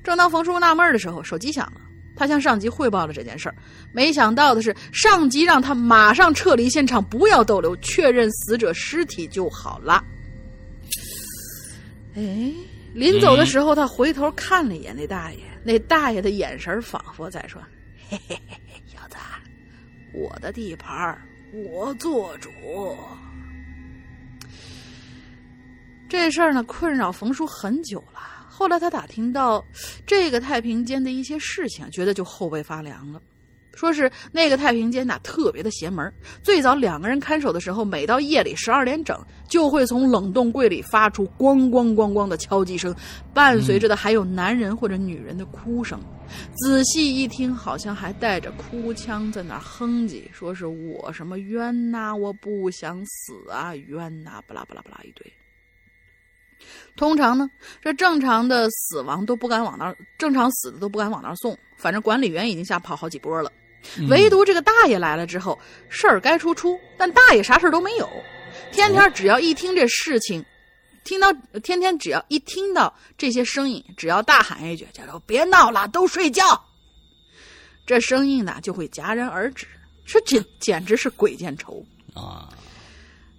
[0.04, 1.80] 正当冯叔纳闷的时候，手机响了，
[2.16, 3.54] 他向上级汇报了这件事儿。
[3.92, 10.04] 没想到的是，上级让他马上撤离现场，不要逗留，确认死者尸体就好了。
[12.14, 12.52] 哎，
[12.94, 17.62] 临走的时候，他回头看了一眼那大爷，那大爷的眼神仿佛在说
[18.10, 19.16] ：“嘿嘿嘿，小子，
[20.12, 21.16] 我的地盘
[21.54, 22.50] 我做主。”
[26.12, 28.20] 这事儿呢，困扰冯叔很久了。
[28.46, 29.64] 后来他打听到
[30.06, 33.18] 这个太平间的一些事情，觉得就后背发凉了。
[33.74, 42.94] 说是那个太平间呐特别的邪门，最早两个人看守的时候，每到夜里十二点整，就会从冷冻柜里发出咣咣咣咣的敲击声，
[43.32, 45.98] 伴随着的还有男人或者女人的哭声。
[46.56, 55.26] 仔细一听，好像还带着哭腔在那哼唧，说是我什么冤呐、我不想死啊，冤呐、巴拉巴拉巴拉一堆。
[56.96, 57.48] 通常呢，
[57.80, 61.58] 这正常的死亡都不敢往那儿，正常死的都不敢往那儿送。
[61.76, 63.50] 反正管理员已经吓跑好几波了，
[64.08, 68.08] 唯独这个大爷来了之后，事儿该出出，但大爷啥事儿都没有。
[68.70, 70.44] 天天只要一听这事情，
[71.04, 76.44] 听到天天只要一听到这些声音，只要大喊一句“叫做别闹了，都睡觉”，
[77.84, 79.66] 这声音呢就会戛然而止。
[80.04, 81.84] 这简简直是鬼见愁。
[82.14, 82.48] 啊，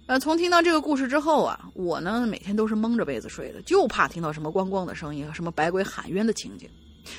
[0.06, 6.68] 呃，从听到这个故事之后啊，我呢每天都是蒙着被子睡的，就怕听到什么咣咣的声音和什么百鬼喊冤的情景。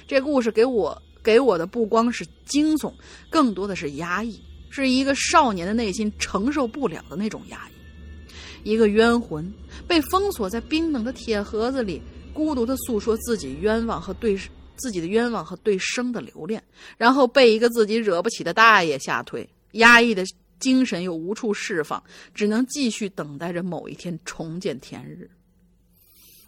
[0.07, 2.93] 这故事给我给我的不光是惊悚，
[3.27, 8.69] 更多的是压抑，是一个少年的内心承受不了的那种压抑。
[8.69, 9.51] 一个冤魂
[9.87, 11.99] 被封锁在冰冷的铁盒子里，
[12.33, 14.37] 孤独的诉说自己冤枉和对
[14.75, 16.63] 自己的冤枉和对生的留恋，
[16.97, 20.23] 然后被一个自己惹不起的大爷吓退，压抑的
[20.59, 22.01] 精神又无处释放，
[22.33, 25.29] 只能继续等待着某一天重见天日。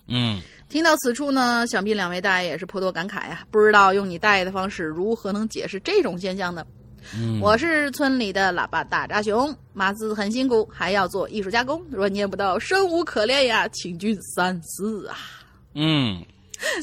[0.09, 6.65] 嗯听到此处呢，想必两位大爷也是颇多感慨呀、不知道用你大爷的方式如何能解释这种现象呢？
[7.15, 15.17] 嗯，我是村里的喇叭大扎熊，码字很辛苦，还要做艺术加工，若念不到，生无可恋呀，请君三思啊！
[15.73, 16.21] 嗯，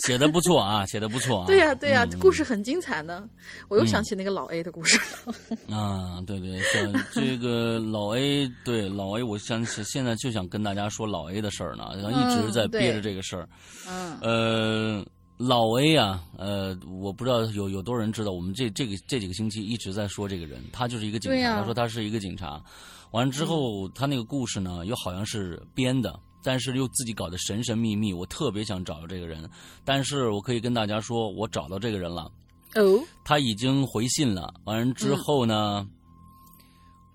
[0.04, 1.46] 写的不错啊，写的不错啊。
[1.46, 3.28] 对呀、对呀、嗯故事很精彩呢。
[3.68, 5.34] 我又想起那个老 A 的故事了。
[5.76, 13.48] 啊，对对，像这个老 A，对老 A，我想起现在就想跟大家说老 A 的事儿呢，然后一直在憋着这个事儿。
[13.88, 15.06] 嗯呃，
[15.36, 21.56] 老 A 啊，呃，我不知道有有多少人知道，我们这这个这几个星期一直在说这个人，他就是一个警察。
[21.58, 22.62] 他说他是一个警察，
[23.10, 26.18] 完了之后，他那个故事呢，又好像是编的。
[26.44, 29.48] 但是又自己搞得神神秘秘，我特别想找到这个人，
[29.84, 32.30] 但是我可以跟大家说，我找到这个人了，
[32.74, 34.52] 哦，他已经回信了。
[34.64, 35.88] 完了之后呢，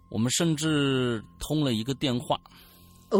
[0.09, 2.35] 我们甚至通了一个电话
[3.11, 3.19] 哦，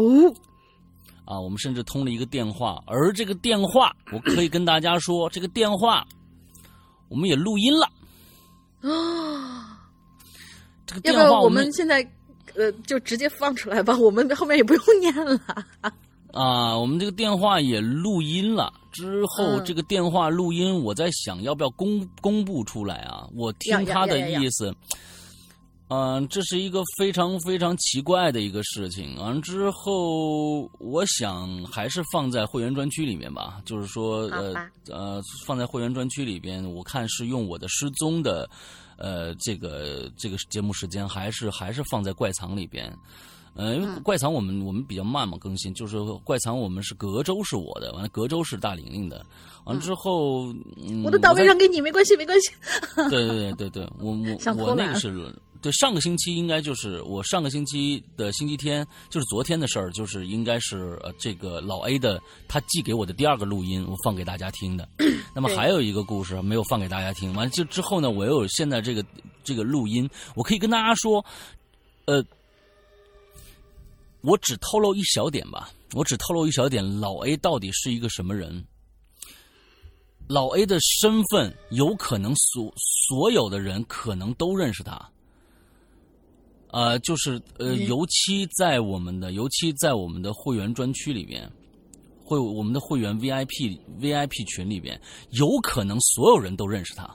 [1.24, 6.04] 啊，我们甚至通了一个电话，而这个电话，我可以跟大家说，这个电话
[7.08, 7.86] 我们也录音了。
[8.82, 9.78] 啊
[10.86, 12.02] 这个电话我们现在
[12.56, 15.40] 呃就直接放出来吧，我们后面也不用念了。
[16.32, 18.72] 啊，我们这个电话也录音了。
[18.92, 23.28] 之后嗯这个电话录音，我在想要不要公公布出来啊？
[23.34, 24.72] 我听他的意思，
[25.88, 29.16] 嗯、这是一个非常非常奇怪的一个事情。
[29.16, 34.54] 完了之后，我想还是放在会员专区里面吧，就是说，呃
[34.88, 38.48] 呃，放在会员专区里边，我看是用我的失踪的，
[39.00, 42.96] 呃，这个这个节目时间，还是还是放在怪藏里边。
[43.54, 49.26] 呃，因为嗯怪藏我们我们比较慢嘛更新，就是怪藏我们是隔周是我的，完了隔周是大玲玲的，
[49.64, 52.52] 完了之后，嗯，我的档位让给你，没关系，没关系。
[53.10, 64.88] 对对对对对，我我 我那个是 对上个星期应该就是我上个星期的星期天，就是昨天的事儿，就是应该是呃这个老 A 的他寄给我的第二个录音，我放给大家听的。
[65.34, 69.04] 那么还有一个故事没有放给大家听，完了就之后呢，我又有现在这个
[69.44, 71.24] 这个录音，我可以跟大家说，
[72.06, 72.24] 呃，
[74.22, 78.64] 我只透露一小点吧，我只透露一小点，老 A 到底是一个什么人？
[80.26, 82.72] 老 A 的身份有可能所
[83.08, 85.09] 所有的人可能都认识他，
[86.72, 87.86] 呃，就是呃，嗯。
[87.86, 91.50] 尤其在我们的，尤其在我们的会员专区里边，
[92.22, 97.08] 会我们的会员 VIP VIP 群里边，有可能所有人都认识他。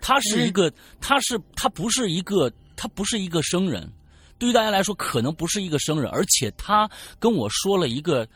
[0.00, 3.90] 他是一个，他是他不是一个，他不是一个生人，
[4.38, 8.28] 对于大家来说可能不是一个生人，而且他跟我说了一个，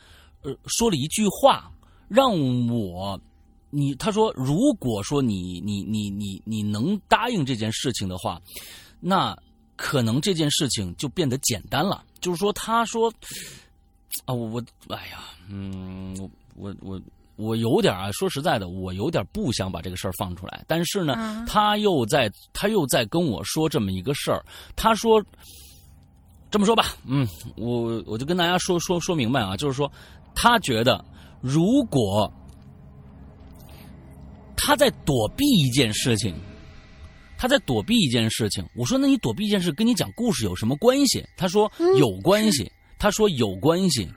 [0.43, 1.71] 呃，说了一句话，
[2.09, 2.33] 让
[2.67, 3.19] 我，
[3.71, 8.43] 你他说，如果说你你你你你能答应这件事情的话，
[8.99, 9.37] 那
[9.83, 12.05] 可能这件事情就变得简单了。
[12.21, 13.13] 就是说，他说，
[14.27, 14.65] 啊，我我，
[14.95, 17.01] 哎呀，嗯，我我我。
[17.37, 20.63] 我有点啊，说实在的，我有点不想把这个事儿放出来。
[20.69, 24.45] 但是呢，他又在他又在跟我说这么一个事儿。
[24.77, 25.21] 他说
[26.51, 29.91] 这么说吧，嗯，我我就跟大家说说说明白啊，就是说，
[30.35, 31.03] 他觉得
[31.41, 32.31] 如果
[34.55, 36.35] 他在躲避一件事情，
[37.43, 38.65] 他在躲避一件事情。
[38.73, 41.27] 我说，那你躲避一件事，跟你讲故事有什么关系？
[41.37, 42.71] 他说有关系。
[43.01, 44.09] 他说有关系。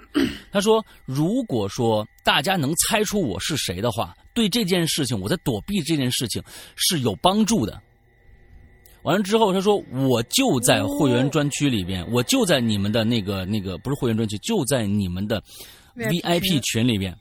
[0.51, 6.39] 他说，如果说大家能猜出我是谁的话，对这件事情，我在躲避这件事情
[6.75, 7.81] 是有帮助的。
[9.01, 9.75] 完了之后，他说，
[10.07, 15.41] 我就在会员专区里边，我就在你们的那个那个不是会员专区，就在你们的
[15.95, 17.17] VIP 群里边。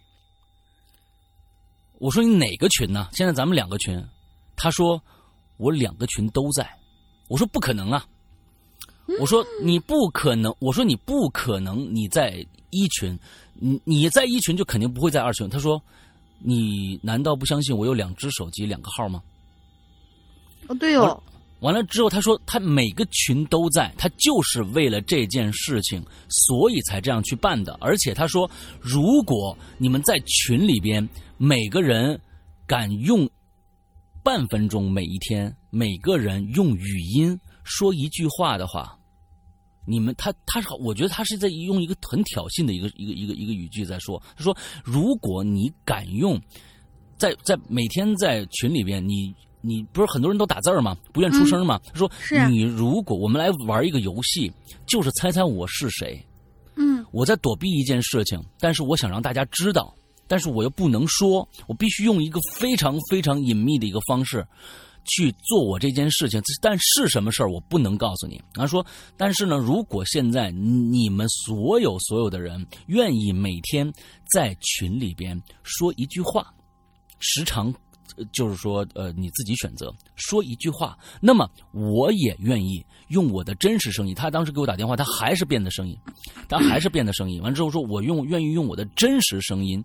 [1.98, 3.08] 我说你哪个群呢？
[3.14, 3.98] 现在咱们两个群。
[4.54, 5.02] 他说
[5.56, 6.68] 我两个群都在。
[7.28, 8.06] 我说不可能啊。
[9.20, 13.18] 我说你不可能，我说你不可能，你在一群，
[13.52, 15.46] 你你在一群就肯定不会在二群。
[15.48, 15.80] 他说，
[16.38, 19.22] 你难道不相信我有两只手机两个号吗？
[20.68, 21.22] 哦，对哦。
[21.60, 27.76] 完了之后，他说他每个群都在，他就是为了这件事情，所以才这样去办的。
[27.82, 32.18] 而且他说，如果你们在群里边每个人
[32.66, 33.28] 敢用
[34.24, 37.38] 半分钟每一天，每个人用语音。
[37.62, 38.98] 说一句话的话，
[39.86, 44.20] 你们他他是我觉得他是在用一个很挑衅的一个一个一个一个语句在说。
[44.34, 46.40] 他说：“如果你敢用，
[47.18, 50.96] 在在每天在群里边，你你不是很多人都打字儿吗？
[51.12, 51.78] 不愿出声吗？
[51.92, 52.10] 他说：
[52.48, 54.50] 你如果我们来玩一个游戏，
[54.86, 56.18] 就是猜猜我是谁。
[56.76, 59.94] 嗯，我在躲避一件事情，但是我想让大家知道，
[60.26, 64.46] 但是我又不能说，我必须用一个非常非常隐秘的一个方式。”
[65.06, 68.40] 去做我这件事情，但是什么事儿我不能告诉你。
[68.54, 68.82] 他说
[69.18, 73.92] ：“但是呢，如果现在你们所有所有的人愿意每天
[74.32, 76.54] 在群里边说一句话，
[77.18, 77.70] 时常
[78.32, 84.14] 就是说呃你自己选择说一句话，那么我也愿意用我的真实声音。
[84.14, 85.98] 他当时给我打电话，他还是变的声音，
[86.48, 87.42] 他还是变的声音。
[87.42, 89.84] 完之后说，我用愿意用我的真实声音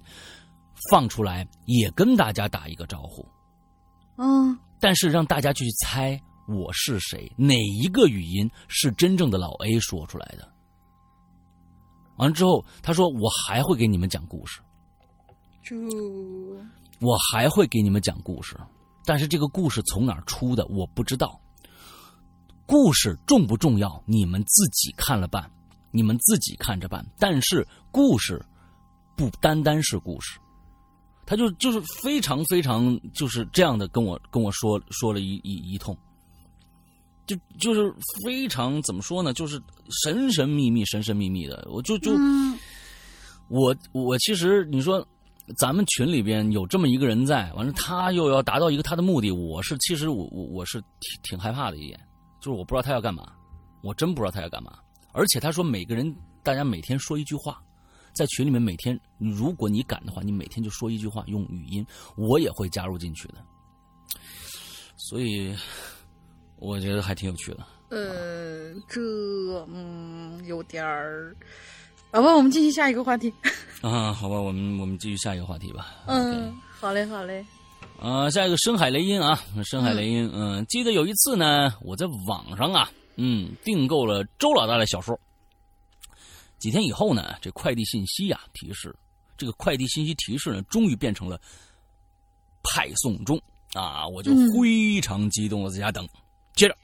[0.92, 3.26] 放出来，也跟大家打一个招呼。”
[4.18, 4.58] 嗯。
[4.80, 10.48] 但是让大家去猜我是谁，哪一个语音是真正的老 A 说出来的？
[12.16, 14.62] 完了之后，他说我还会给你们讲故事，
[15.64, 15.76] 就
[17.02, 18.58] 我还会给你们讲故事，
[19.06, 21.40] 但是这个故事从哪儿出的我不知道。
[22.70, 24.00] 故事重不重要？
[24.06, 25.50] 你们自己看了办，
[25.90, 27.04] 你们自己看着办。
[27.18, 28.40] 但是故事
[29.18, 30.40] 不单单是故事。
[31.26, 35.98] 他就就是非常非常就是这样的跟我跟我说说了一一一通，
[37.26, 37.92] 就就是
[38.24, 39.34] 非常怎么说呢？
[39.34, 39.60] 就是
[40.04, 41.68] 神神秘秘、神神秘秘的。
[41.72, 42.12] 我就就
[43.48, 45.04] 我我其实你说
[45.58, 52.00] 咱们群里边有这么一个人在，完了他又要达到一个他的目的，我是其实我我我是挺挺害怕的一点，
[52.40, 53.34] 就是我不知道他要干嘛，
[53.82, 54.80] 我真不知道他要干嘛。
[55.12, 57.62] 而且他说每个人大家每天说一句话。
[58.12, 61.86] 在群里面每天，如果你敢的话，你每天就说一句话，用语音，
[62.18, 63.36] 我也会加入进去的。
[64.98, 65.56] 所以
[66.58, 67.66] 我觉得还挺有趣的。
[67.90, 69.00] 呃，这
[69.68, 71.36] 嗯有点儿。
[72.12, 73.32] 好吧，我们继续下一个话题。
[73.82, 75.96] 啊，好吧，我们我们继续下一个话题吧。
[76.08, 77.46] 嗯，好嘞，好嘞。
[78.02, 80.30] 啊，下一个深海雷音啊，深海雷音。
[80.34, 85.20] 嗯，记得有一次呢，我在网上啊，嗯，订购了周老大的小说。
[86.60, 88.96] 几天以后呢，这快递信息呀提示，
[89.38, 91.40] 这个快递信息提示呢，终于变成了
[92.64, 93.38] 派送中
[93.74, 94.08] 啊！
[94.08, 96.08] 我就非常激动的在家等。
[96.54, 96.78] 接着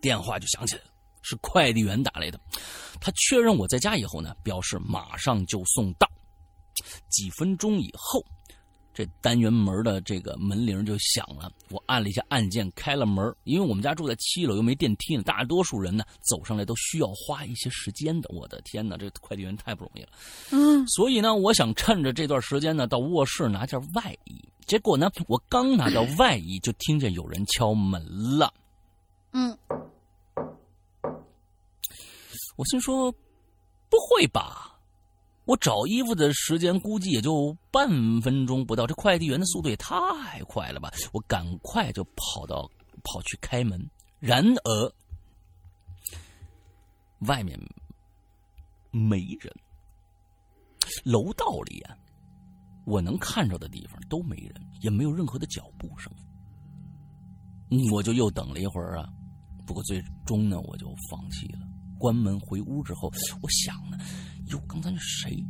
[0.00, 0.88] 电话就响起来了，
[1.20, 2.40] 是快递员打来的。
[2.98, 6.08] 他确认我在家以后呢，表示马上就送到。
[7.10, 8.24] 几分钟以后。
[8.98, 13.32] 这单元门的这个门铃就响了，我按了一下按键，开了门。
[13.44, 18.28] 因为我们家住在七楼，又没电梯呢，大多数人呢走上来都需要花一些时间的。
[18.34, 20.08] 我的天哪，这快递员太不容易了。
[20.50, 24.42] 嗯，所以呢，我想趁着这段时间呢，到卧室拿件外衣。
[24.66, 28.04] 结果呢，我刚拿到外衣，就听见有人敲门
[28.36, 28.52] 了。
[29.30, 29.56] 嗯，
[32.56, 34.76] 我心说，不会吧？
[35.48, 37.88] 我找衣服的时间估计也就半
[38.20, 40.92] 分钟不到，这快递员的速度也太快了吧！
[41.10, 42.70] 我赶快就跑到
[43.02, 43.82] 跑去开门，
[44.20, 44.92] 然而
[47.20, 47.58] 外面
[48.90, 49.50] 没人，
[51.02, 51.96] 楼道里啊，
[52.84, 56.12] 我能看着的地方都没人，也没有任何的脚步声。
[57.90, 59.08] 我就又等了一会儿啊，
[59.66, 61.60] 不过最终呢，我就放弃了。
[61.98, 63.96] 关门回屋之后，我想呢，
[64.50, 65.44] 哟，刚才那谁，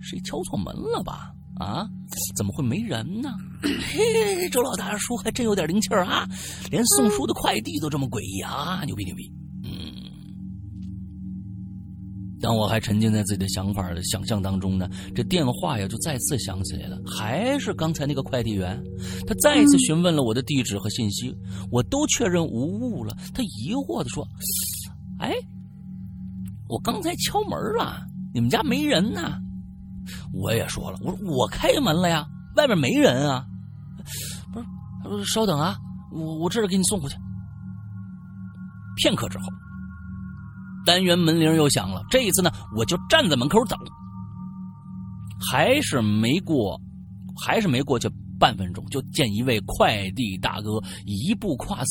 [0.00, 1.32] 谁敲错门了吧？
[1.56, 1.88] 啊，
[2.34, 3.30] 怎么会没人呢？
[3.62, 6.28] 嘿， 周老大叔还真有点灵气儿啊，
[6.70, 9.32] 连送书的快递都这么诡异啊，牛逼牛逼！
[9.62, 9.70] 嗯，
[12.40, 18.82] 当我还沉浸在自己的想法的想象当中呢，这电话呀就再次响起来了，还是刚才那个快递员，
[19.24, 21.32] 他再一次询问了我的地址和信息，
[21.70, 23.16] 我都确认无误了。
[23.32, 24.26] 他疑惑的说
[25.20, 25.32] ：“哎，
[26.68, 28.04] 我刚才敲门了，
[28.34, 29.38] 你们家没人呐？”
[30.34, 32.26] 我也说了，我说我开门了呀，
[32.56, 33.46] 外面没人啊。
[34.52, 34.66] 不是，
[35.02, 35.78] 他说稍等啊，
[36.12, 37.16] 我我这就给你送过去。
[38.96, 39.44] 片刻之后，
[40.84, 43.78] 单元门铃又响了，这一次呢，我就站在门口等，
[45.50, 46.78] 还是没过，
[47.42, 48.08] 还是没过去
[48.44, 51.82] 半分钟，就见一位快递大哥一步跨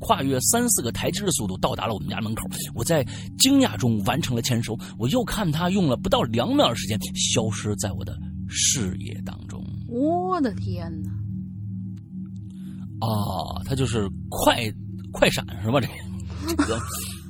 [0.00, 2.50] 跨越三四个台阶的速度到达了我们家门口。
[2.74, 3.04] 我在
[3.38, 9.64] 惊讶中完成了签收，我又看他用了不到两秒的时间消失在我的视野当中。
[9.86, 11.10] 我的天哪！
[13.06, 14.68] 啊，他就是快
[15.12, 15.80] 快闪是吧？
[16.48, 16.76] 这个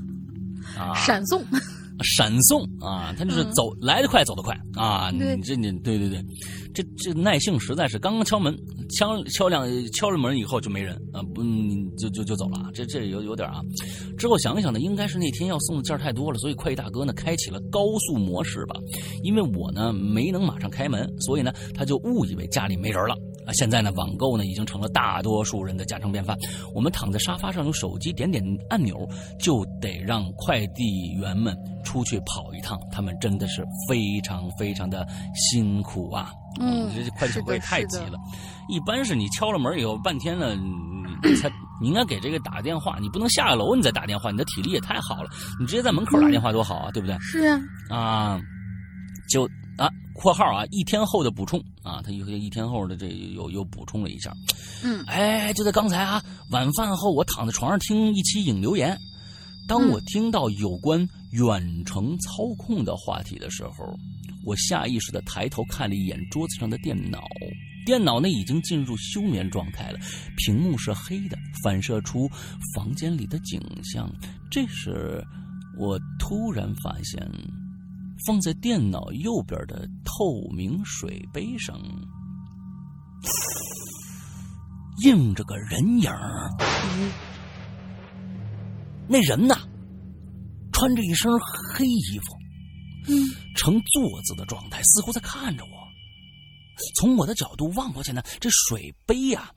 [0.81, 1.45] 啊，闪送，
[2.03, 5.11] 闪送啊，他就是走、来得快，走得快啊！
[5.11, 6.25] 你这你对对对，
[6.75, 8.57] 这这耐性实在是，刚刚敲门，
[8.97, 13.61] 敲敲两敲了门以后就没人啊，不嗯就就就走了，这这有有点啊。
[14.19, 18.75] 之后想一想呢，应该是那天要送的件太多了，所以快递大哥呢开启了高速模式吧。
[19.23, 23.15] 因为我呢没能马上开门，所以呢他就误以为家里没人了。
[23.51, 26.37] 啊，现在呢，网购呢已经成了大多数人的家常便饭。
[26.73, 28.97] 我们躺在沙发上，用手机点点按钮，
[29.41, 32.79] 就得让快递员们出去跑一趟。
[32.93, 36.33] 他们真的是非常非常的辛苦啊！
[36.61, 38.19] 嗯这快递小哥也太急了。
[38.69, 47.19] 一般是你敲了门以后，半天了，你才你应该给这个打个电话，你不能下了楼你再打电话，你的体力也太好了，你直接在门口打电话多好啊，对不对？
[47.19, 47.41] 是
[47.89, 48.41] 啊，啊，
[49.29, 49.45] 就
[49.77, 54.33] 啊，括号啊，一天后的补充啊，他一一天后的这又又补充了一下，
[54.85, 58.97] 嗯哎，就在刚才啊，晚饭后我躺在床上听一期影留言，
[59.66, 63.99] 当我听到有关远程操控的话题的时候，
[64.45, 67.22] 我下意识的抬头看了一眼桌子上的电脑，
[67.87, 69.99] 电脑呢已经进入休眠状态了，
[70.37, 72.28] 屏幕是黑的，反射出
[72.74, 74.11] 房间里的景象。
[74.51, 75.24] 这时，
[75.78, 77.26] 我突然发现，
[78.27, 81.81] 放在电脑右边的透明水杯上，
[85.03, 86.51] 映着个人影儿。
[89.09, 89.57] 那人呢，
[90.73, 91.33] 穿着一身
[91.75, 95.71] 黑衣服，嗯，呈坐姿的状态，似乎在看着我。
[96.95, 99.51] 从我的角度望过去呢，这水杯呀、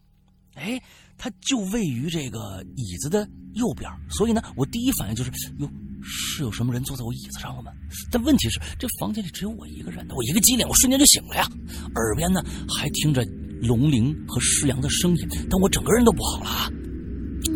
[0.55, 0.82] 哎，
[1.18, 5.70] 它就位于这个椅子的右边，所以呢，我第一反应就是，哟，
[6.04, 7.72] 是有什么人坐在我椅子上了吗？
[8.12, 11.47] 但问题是，这房间里只有我一个人呢，我一个机灵，我瞬间就醒了呀，
[11.95, 13.24] 耳边呢还听着
[13.62, 16.70] 龙鳞和石羊的声音，但我整个人都不好了啊。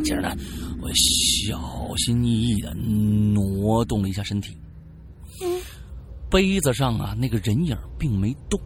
[0.03, 0.35] 接着呢，
[0.81, 4.57] 我小心翼翼的挪动了一下身体，
[6.29, 8.59] 杯子上啊那个人影并没动。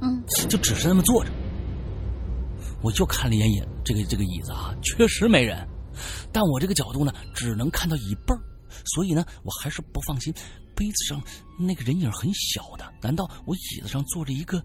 [0.00, 1.30] 嗯，就只是那么坐着。
[2.82, 5.56] 我就看了一眼眼这个这个椅子啊，确实没人，
[6.32, 8.42] 但我这个角度呢，只能看到一半儿
[8.84, 10.32] 所以呢，我还是不放心。
[10.74, 11.22] 杯子上
[11.58, 14.58] 那个人影很小的，难道我椅子上坐着一个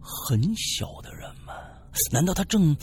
[0.00, 1.52] 很小的人吗？
[2.12, 2.76] 难道他正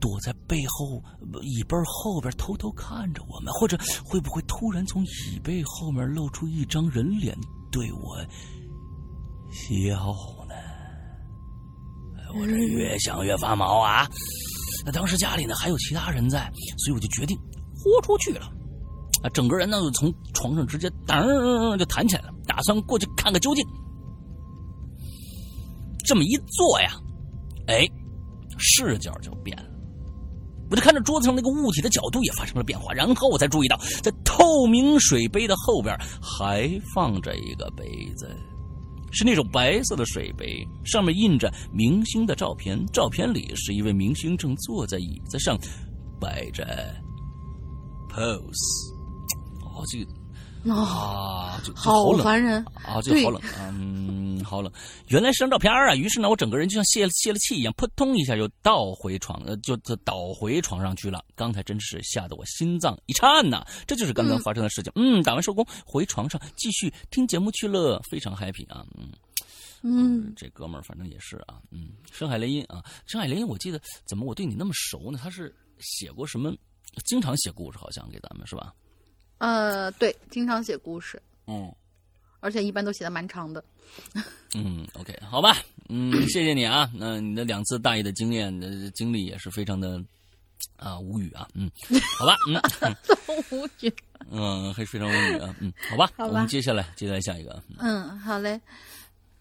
[0.00, 1.02] 躲在背后
[1.42, 3.52] 椅背后边偷偷看着我们？
[3.52, 7.36] 或者会不会突然从椅背后面露出一张人脸
[7.70, 8.16] 对我
[9.52, 9.96] 笑
[10.48, 10.54] 呢？
[12.36, 14.08] 我这越想越发毛啊！
[14.84, 17.38] 那当时家里呢还有其他人在，所以我就决定
[17.76, 18.50] 豁出去了。
[19.24, 23.64] 啊，整个人呢就从床上直接噔就弹起来了，打算过去看个究竟。
[26.04, 26.92] 这么一坐呀，
[27.66, 27.88] 哎，
[28.58, 29.64] 视角就变了。
[30.70, 38.28] 我就看着桌子上那个物体的角度也发生了变化，然后我才注意到，在透明水杯的后边还放着一个杯子，
[39.10, 45.58] 是那种白色的水杯，上面印着明星的照片，照片里是一位明星正坐在椅子上，
[46.20, 46.94] 摆着
[48.10, 48.93] pose。
[49.74, 50.12] 哦，这个
[50.72, 52.64] 哦，啊，好烦人。
[52.74, 54.72] 啊，就对好冷啊，嗯，好冷。
[55.08, 61.22] 原来是张照片啊，于是呢，我整个人就像泄了泄了气一样，扑通一下就倒回床，呃，就就倒回床上去了。
[61.34, 63.66] 刚才真是吓得我心脏一颤呐！
[63.86, 64.90] 这就是刚刚发生的事情。
[64.96, 69.08] 嗯，打完收工回床上继续听节目去了，非常 happy 啊，嗯。
[69.86, 75.20] 嗯，这哥们儿反正也是啊，嗯，深海雷音啊，深海雷音，我记得怎么我对你那么熟呢？
[75.22, 76.50] 他是写过什么？
[77.04, 78.72] 经常写故事，好像给咱们是吧？
[79.44, 81.70] 呃，对，经常写故事，嗯
[82.40, 83.62] 而且一般都写的蛮长的。
[84.56, 85.56] 嗯，OK，好吧，
[85.90, 90.02] 嗯，谢谢你啊，那你的两次大意的经验的经历也是非常的
[90.76, 91.70] 啊无语啊，嗯，
[92.18, 92.96] 好吧，嗯
[93.52, 93.92] 无语。
[94.30, 98.58] 嗯，还非常无语啊，嗯，好吧，好吧我们接下来接下来下一个，嗯，好嘞。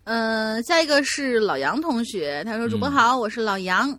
[0.06, 3.98] 嗯、下一个是老杨同学，他说：“主播好，我是老杨，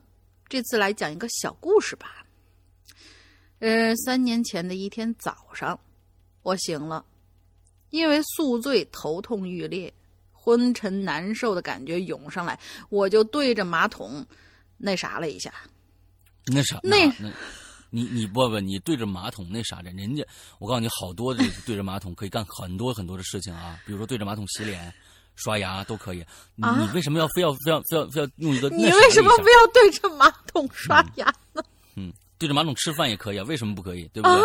[0.50, 2.26] 这次来讲一个小故事吧。
[3.60, 5.80] 呃，三年前的一天早上，
[6.44, 7.04] 我醒了，
[7.90, 9.92] 因为宿醉头痛欲裂，
[10.30, 12.56] 昏沉难受的感觉涌上来，
[12.90, 14.24] 我就对着马桶
[14.76, 15.52] 那啥了一下。
[16.46, 17.32] 那啥，那那，
[17.88, 20.22] 你你不不，你对着马桶那啥的，人家
[20.58, 24.92] 我告诉你，好多的对着马桶可以干很多很多的事情啊，比如说对着马桶洗脸、
[25.36, 26.22] 刷牙都可以。
[26.56, 28.68] 你、啊你为什么要非要非要非要非要用一个？
[28.68, 31.24] 你为什么非要对着马桶刷牙
[31.54, 31.64] 呢？
[31.96, 33.44] 嗯对着马桶吃饭也可以啊？
[33.44, 34.06] 为什么不可以？
[34.12, 34.42] 对不对？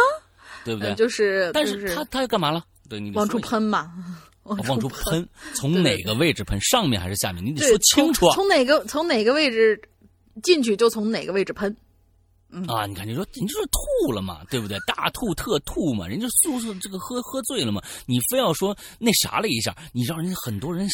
[0.69, 0.89] 对不对？
[0.89, 2.63] 呃就是，但是他他要干嘛了？
[2.87, 3.91] 对你往出喷嘛，
[4.43, 6.61] 往出喷，从哪个位置喷？
[6.61, 7.43] 上面还是下面？
[7.43, 8.35] 你得说清楚啊！
[8.35, 9.81] 从从哪个从哪个位置
[10.43, 11.75] 进去就从哪个位置喷。
[12.67, 14.77] 啊，你看，你说你就是吐了嘛，对不对？
[14.87, 20.87] 大吐特吐嘛，人家宿舍这个喝喝醉了嘛，你非要说那啥了一下，你让人家很多人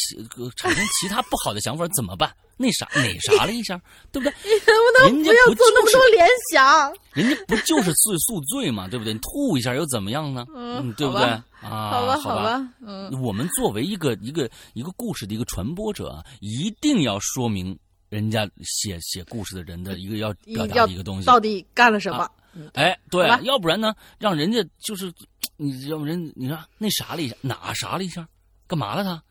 [0.56, 2.30] 产生其他不好的想法怎么办？
[2.58, 3.80] 那啥哪啥了一下，
[4.12, 4.34] 对不对？
[4.44, 6.92] 你能不能不不要做那么多联想？
[7.12, 9.12] 人家不就是宿宿醉嘛，对不对？
[9.14, 10.46] 你吐一下又怎么样呢？
[10.54, 11.22] 嗯对不对？
[11.62, 17.76] 啊，好吧，好好吧，嗯，我们作为一个一个一个故事的一个传播者啊，一定要说明
[18.16, 21.26] 人家写写故事的人的一个要表达的一个东西。
[21.26, 22.26] 到底干了什么？
[22.72, 25.12] 哎，对，要不然呢，让人家就是
[25.58, 28.26] 你让人你说那啥了一下，哪啥了一下，
[28.66, 29.22] 干嘛了他？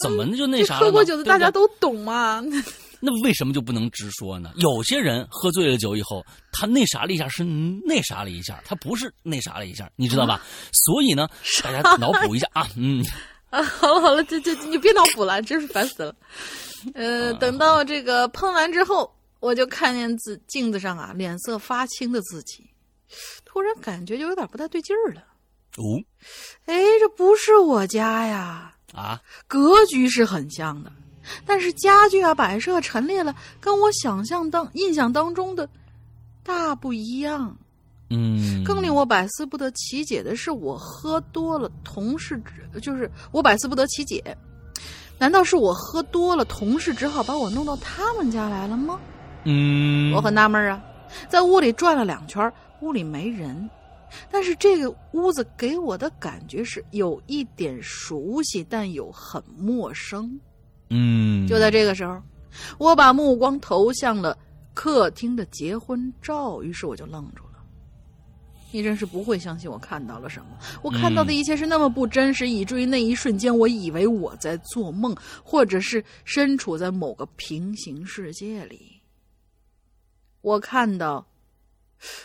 [0.00, 0.86] 怎么就那啥了呢？
[0.86, 2.40] 喝过酒的大家都懂嘛。
[3.04, 4.52] 那为什么就不能直说呢？
[4.58, 10.40] 有些人喝醉了酒以后，他那啥了一下是那啥了一下，他不是那啥了一下，你知道吧？
[10.72, 11.28] 所以呢，
[11.64, 13.04] 大家脑补一下啊，嗯，
[13.52, 16.16] 啊，好了好了，这这你别脑补了，真是烦死了。
[16.94, 22.64] 呃，等到这个喷完之后，我就看见自镜子上啊脸色发青的自己，
[23.44, 25.20] 突然感觉就有点不太对劲儿了。
[25.76, 26.00] 哦
[26.64, 30.90] 哎，这不是我家呀，啊，格局是很像的，
[31.44, 35.68] 但是家具啊摆设陈列了，跟我想象当印象当中的
[36.42, 37.54] 大不一样。
[38.14, 44.22] 嗯，更令我百思不得其解的是，我喝多了，同事只就是我百思不得其解，
[45.18, 49.00] 难道是我喝多了，同事只好把我弄到他们家来了吗？
[49.44, 50.84] 嗯，我很纳闷啊，
[51.28, 53.68] 在屋里转了两圈，屋里没人，
[54.30, 60.38] 但是这个屋子给我的感觉是有一点熟悉，但又很陌生。
[60.90, 62.20] 嗯，就在这个时候，
[62.78, 64.36] 我把目光投向了
[64.74, 67.51] 客厅的结婚照，于是我就愣住了。
[68.72, 70.46] 你真是不会相信我看到了什么。
[70.82, 75.14] 我看到的一切是那么不真实，以至于那一瞬间，我以为我在做梦，
[75.44, 79.00] 或者是身处在某个平行世界里。
[80.40, 81.24] 我看到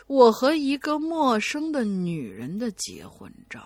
[0.07, 3.61] 我和一个陌生的女人的结婚照，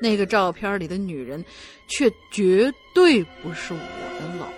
[0.00, 1.44] 那个照片里的女人，
[1.88, 4.54] 却绝对不是我的老婆。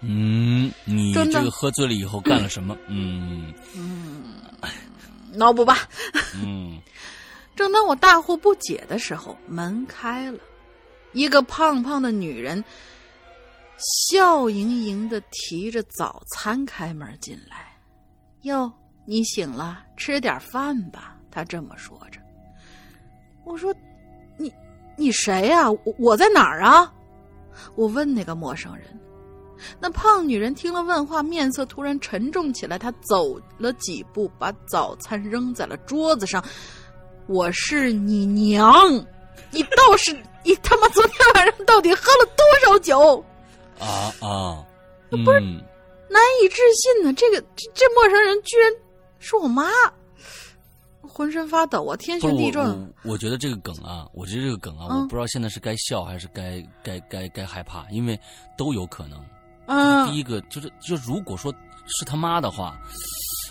[0.00, 2.76] 嗯，你这个喝醉了以后干了什么？
[2.88, 4.22] 嗯嗯
[5.36, 5.88] 脑补吧。
[6.34, 6.80] 嗯
[7.56, 10.38] 正当我大惑不解的时候，门开了，
[11.12, 12.62] 一个胖胖的女人
[14.06, 17.72] 笑盈盈的提着早餐开门进来。
[18.42, 18.72] 哟，
[19.06, 21.16] 你醒了，吃点饭吧。
[21.30, 22.20] 她这么说着。
[23.44, 23.74] 我说
[24.38, 24.52] ：“你
[24.96, 26.92] 你谁呀、我我在哪儿啊？”
[27.76, 28.86] 我问那个陌生人。
[29.80, 32.78] 那胖女人听了问话，面色突然沉重起来。
[32.78, 36.44] 她走了几步，把早餐扔在了桌子上。
[37.26, 38.72] 我是你娘，
[39.50, 40.12] 你倒是
[40.44, 43.24] 你他妈昨天晚上到底喝了多少酒？
[43.78, 44.64] 啊啊，
[45.08, 47.12] 不是难以置信呢！
[47.14, 48.70] 这个这这陌生人居然
[49.18, 49.64] 是我妈，
[51.00, 52.68] 浑身发抖啊，天旋地转。
[53.02, 58.20] 我，我觉得这个梗啊，我觉得这个梗啊，嗯我不知道现在是该笑还是该该该该害怕，因为
[58.56, 59.18] 都有可能。
[59.66, 61.52] 嗯第一个就是，就如果说
[61.86, 62.78] 是他妈的话，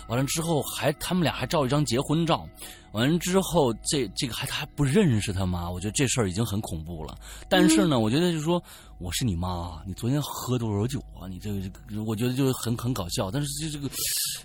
[0.08, 2.46] 完了之后还他们俩还照一张结婚照，
[2.92, 7.16] 完了之后这这个还他还不认识他妈，我觉得这事儿已经很恐怖了。
[7.48, 8.62] 但是呢，我觉得就是说
[8.98, 11.26] 我是你妈，你昨天喝多少酒啊？
[11.28, 13.88] 你这个这个，我觉得就很很搞笑，但是这这个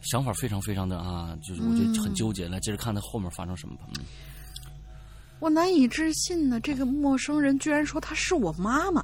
[0.01, 2.47] 想法非常非常的啊，就是我觉得很纠结。
[2.47, 3.84] 来，接着看他后面发生什么吧。
[3.97, 4.05] 嗯
[5.39, 9.01] 我难以置信呢，这个陌生人居然说她是我妈妈，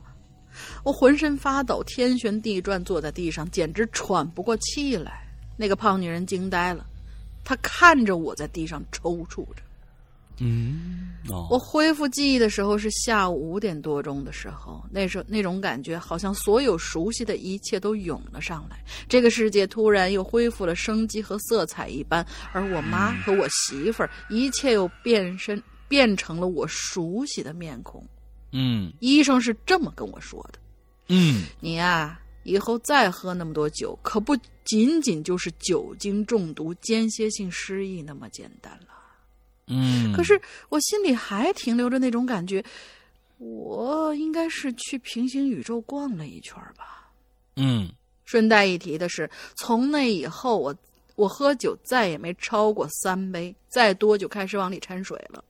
[0.83, 5.27] 我浑身发抖，天旋地转，坐在地上，简直喘不过气来。
[5.57, 6.85] 那个胖女人惊呆了，
[7.43, 9.63] 她看着我在地上抽搐着。
[10.39, 18.77] 嗯哦，我恢复记忆的时候是下午五点多钟的时候，那时候那种感觉好像所有熟悉的一切都涌了上来，
[19.07, 28.05] 这个世界突然又恢复了生机和色彩一般，而我妈和我媳妇儿，一切又变身变成了我熟悉的面孔。
[28.57, 30.59] 嗯医生是这么跟我说的：
[31.09, 34.33] 嗯你呀、以后再喝那么多酒，可不
[34.63, 38.87] 仅仅就是酒精中毒、间歇性失忆那么简单了。
[39.67, 40.39] 嗯，可是
[40.69, 42.63] 我心里还停留着那种感觉，
[43.39, 47.11] 我应该是去平行宇宙逛了一圈吧。
[47.57, 47.91] 嗯
[48.25, 50.75] 顺带一提的是，从那以后我
[51.15, 55.43] 我喝酒再也没超过三杯，再多就开始往里掺水了。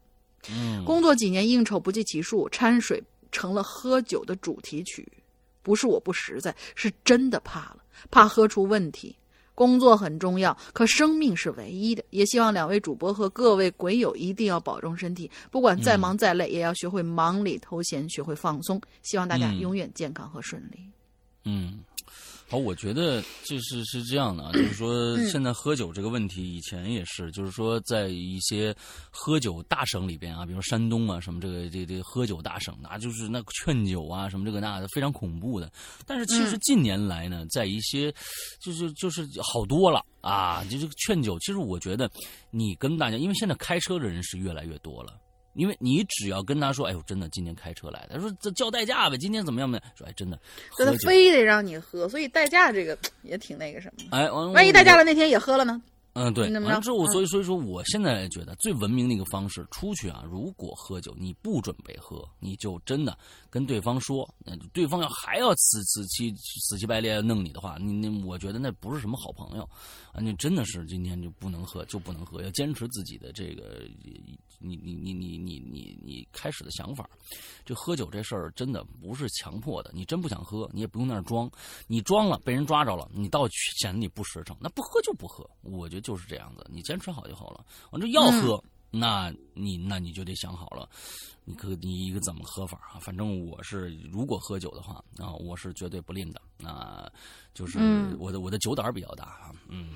[0.52, 5.08] 嗯工作几年应酬不计其数，掺水成了喝酒的主题曲。
[5.62, 7.78] 不是我不实在，是真的怕了，
[8.12, 9.16] 怕喝出问题。
[9.56, 12.04] 工作很重要，可生命是唯一的。
[12.10, 18.80] 也希望两位主播和各位鬼友一定要保重身体，不管再忙再累，也要学会忙里偷闲，学会放松。
[19.02, 20.80] 希望大家嗯永远健康和顺利。
[21.46, 21.80] 嗯，
[22.48, 28.74] 好，我觉得就是是这样的啊，就是说现在喝酒这个问题，以前也是，就是说在一些
[29.10, 35.72] 喝酒大省里边啊，比如山东啊什么这个这这喝酒大省，那就是那劝酒啊什么这个那的非常恐怖的。
[36.06, 38.14] 但是其实近年来呢，在一些
[38.62, 42.08] 就是就是好多了啊，就这个劝酒，其实我觉得
[42.52, 45.20] 你跟大家，因为现在开车的人是越来越多了。
[45.56, 49.80] 因为你只要跟他说，哎呦，真的今天开车来的，他说这叫代驾呗，今天怎么样呢？
[49.98, 50.40] 说哎，真的
[50.78, 54.06] 那他，非得让你喝，所以代驾这个也挺那个什么。
[54.12, 55.82] 哎，万一代驾了那天也喝了呢？
[56.16, 63.18] 嗯，对，完了之后，嗯所以所以说，我现在觉得最文明的一个方式，出去啊，如果喝酒你不准备喝，你就真的
[63.50, 69.70] 跟对方说，那对方要还要死死气死气白咧弄你的话，你那我觉得那不是什么好朋友
[70.14, 73.86] 啊，你真的是今天就不能喝就不能喝，要坚持自己的这个
[74.60, 77.10] 你你你你你你你开始的想法。
[77.66, 81.52] 这喝酒这事儿真的不是强迫的，你真不想喝，你也不用在那儿装，
[81.88, 87.66] 你装了被人抓着了，你倒显得你不实诚，那不喝就不喝，我觉得就是这样子，你坚持好就好了。
[87.90, 90.88] 完这要喝，那你那你就得想好了，
[91.44, 93.02] 你可你一个怎么喝法啊？
[93.02, 96.40] 反正我是如果喝酒的话啊，我是绝对不吝的
[96.70, 97.10] 啊，
[97.54, 99.90] 就是嗯我的我的酒胆儿比较大啊，嗯。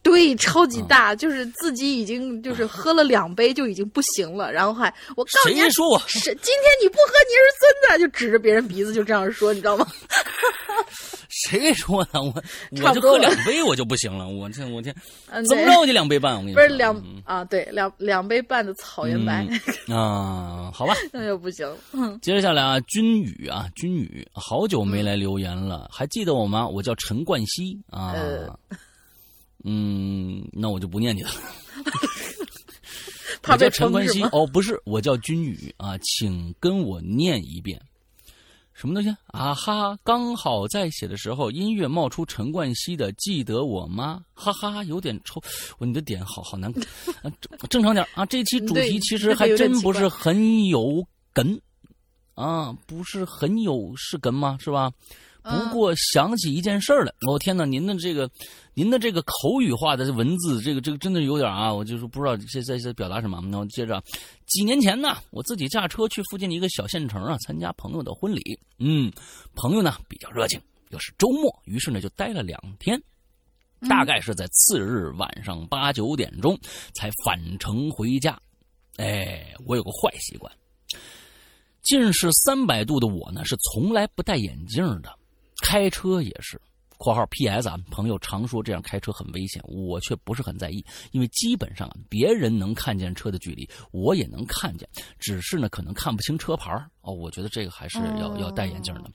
[0.00, 4.86] 对，超级大，就是自己已经就是喝了两杯就已经不行了，然后还
[5.16, 9.84] 我告诉你说我是今天你不喝你是孙子，就指着别人鼻子就这样说，你知道吗？
[11.46, 12.22] 谁说的？
[12.22, 12.32] 我
[12.82, 14.94] 我就喝两杯我就不行了，我这我天，
[15.30, 19.46] 嗯，对怎么着我就两杯半，我跟你说不是两嗯啊，对，两两杯半的草原白，
[19.88, 20.94] 啊，好吧。
[21.12, 21.66] 那就不行。
[21.92, 26.66] 嗯，接着下来啊，君宇啊，君宇，好久没来留言了，还记得我吗？
[26.66, 28.12] 我叫陈冠希啊。
[28.12, 28.58] 呃
[29.64, 31.30] 嗯，那我就不念你了。
[33.42, 33.92] 怕被我叫陈？
[33.92, 37.80] 冠希哦，不是，我叫君宇啊，请跟我念一遍。
[38.80, 39.98] 什么东西啊哈？
[40.04, 45.42] 刚好在写的时候，音乐冒出陈冠希的《记得我吗》，哈哈，有点抽。
[45.78, 46.72] 我你的点好好难，
[47.22, 48.24] 啊正正常点啊。
[48.24, 51.60] 这期主题其实还真不是很有梗
[52.36, 54.56] 啊，不是很有是梗吗？
[54.60, 54.92] 是吧？
[55.48, 58.30] 不嗯过想起一件事儿来，我、天哪，您的这个，
[58.74, 63.40] 您的这个口语化的文字，这个这个真的有点啊，我就是不知道这在在表达什么。
[63.40, 64.02] 那我接着啊，
[64.46, 68.40] 几年前呢，我自己驾车去附近的一个小县城啊，参加朋友的婚礼。
[68.78, 69.10] 嗯，
[69.54, 73.00] 朋友呢比较热情，又是周末，于是呢就待了两天。
[73.88, 76.58] 大概是在次日晚上八九点钟
[76.94, 78.36] 才返程回家。
[78.96, 80.52] 哎，我有个坏习惯，
[81.82, 85.16] 近视三百度的我呢是从来不戴眼镜的，
[85.62, 86.60] 开车也是。
[86.98, 87.68] （括号 P.S.
[87.68, 97.12] 啊，朋友常说这样开车很危险，我却不是很在意，因为基本上别人能看见车的距离，我也能看见，只是呢可能看不清车牌儿哦。
[97.12, 99.10] 我觉得这个还是要、要戴眼镜的，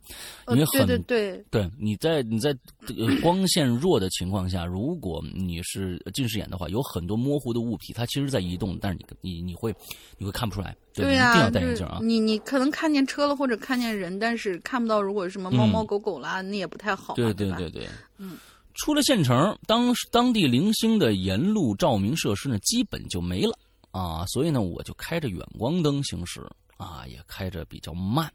[0.47, 0.99] 因为呃很对对。
[1.07, 2.49] 对，对，你在你在
[2.87, 9.73] 呃光线弱的情况下，如果你是近视眼的话，有很多模糊的物体，它其实在移动，但是你你你会
[10.17, 11.99] 你会看不出来，对，你一、定要戴眼镜啊。
[12.01, 17.87] 你你可能看见车了或者看见人，但是看不到如果什么猫猫狗狗啦，那也不太好嘛，对对对对，
[18.17, 18.37] 嗯，
[18.73, 23.57] 出了县城，当当地零星的沿路照明设施呢，基本就没了。
[23.91, 26.41] 啊，所以呢，我就开着远光灯行驶
[26.83, 28.31] 啊，也开着比较慢。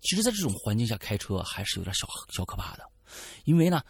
[0.00, 2.84] 其实，在这种环境下开车还是有点小小可怕的，
[3.44, 3.82] 因为呢，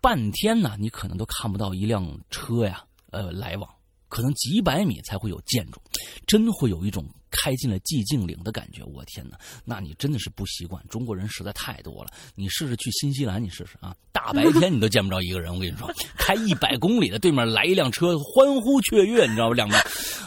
[0.00, 3.68] 半天呢，你可能都看不到一辆车呀，呃，来往，
[4.08, 5.80] 可能几百米才会有建筑，
[6.26, 8.82] 真会有一种开进了寂静岭的感觉。
[8.84, 10.80] 我天哪，那你真的是不习惯。
[10.88, 15.52] 中国人实在太多了，你试试去新西兰，你试试啊，大白天你都见不着一个人。
[15.52, 19.54] 我跟你说，开一百公里的对面来一辆车，欢呼雀跃，你知道吧？
[19.54, 19.80] 两边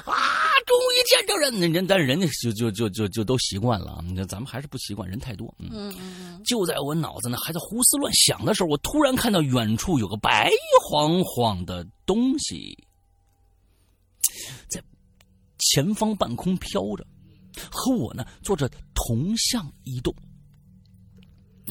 [0.06, 4.04] 啊，终于见着人，人但是人家就就就就就都习惯了啊。
[4.06, 5.52] 你看咱们还是不习惯，人太多。
[5.58, 5.92] 嗯
[6.46, 10.52] 就在我脑子呢还在胡思乱想的时候，我突然看到远处有个白
[10.88, 12.78] 晃晃的东西
[14.70, 14.80] 在
[15.58, 17.06] 前方半空飘着，
[17.72, 20.14] 和我呢做着同向移动。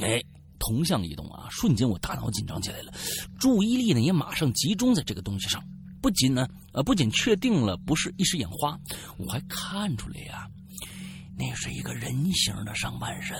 [0.02, 0.20] 哎，
[0.58, 1.46] 同向移动啊！
[1.50, 2.92] 瞬间我大脑紧张起来了，
[3.38, 5.64] 注意力呢也马上集中在这个东西上。
[6.00, 8.78] 不仅呢，呃，不仅确定了不是一时眼花，
[9.18, 10.48] 我还看出来呀、
[11.36, 13.36] 那是一个人形的上半身，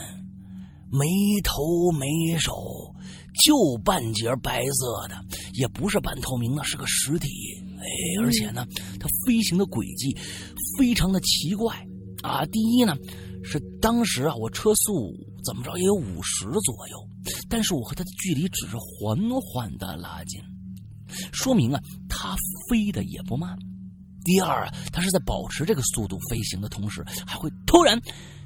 [0.91, 1.07] 没
[1.43, 2.07] 头没
[2.39, 2.95] 手，
[3.45, 7.29] 就半截白色的，也不是半透明的，是个实体。
[7.79, 8.67] 哎，而且呢，
[8.99, 10.17] 它飞行的轨迹
[10.77, 11.87] 非常的奇怪
[12.23, 12.45] 啊。
[12.47, 12.97] 第一呢，
[13.45, 17.09] 是当时啊，我车速怎么着也有五十左右，
[17.49, 20.43] 但是我和它的距离只是缓缓的拉近，
[21.33, 22.37] 说明啊，它
[22.69, 23.57] 飞的也不慢。
[24.25, 27.99] 第二啊，它是在保持这个速度飞行的同时，还会突然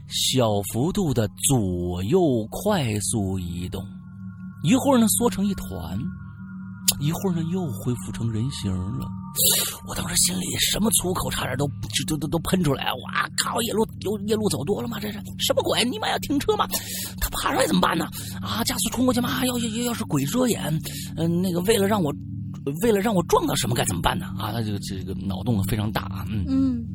[0.09, 3.83] 小幅度的左右快速移动，
[4.63, 5.99] 一会儿呢缩成一团，
[7.01, 9.07] 一会儿呢又恢复成人形了。
[9.89, 12.85] 我当时心里什么粗口差点都就都都都喷出来！
[12.85, 15.01] 哇靠，夜路有夜路走多了吗？
[15.01, 15.83] 这是什么鬼？
[15.87, 16.69] 你妈要停车吗？
[17.19, 18.07] 他爬上来怎么办呢？
[18.41, 19.45] 啊，加速冲过去吗？
[19.47, 20.63] 要要要要是鬼遮眼，
[21.17, 22.15] 嗯、那个为了让我
[22.83, 24.27] 为了让我撞到什么该怎么办呢？
[24.39, 26.45] 啊，他这个这个脑洞非常大啊，嗯。
[26.49, 26.87] 嗯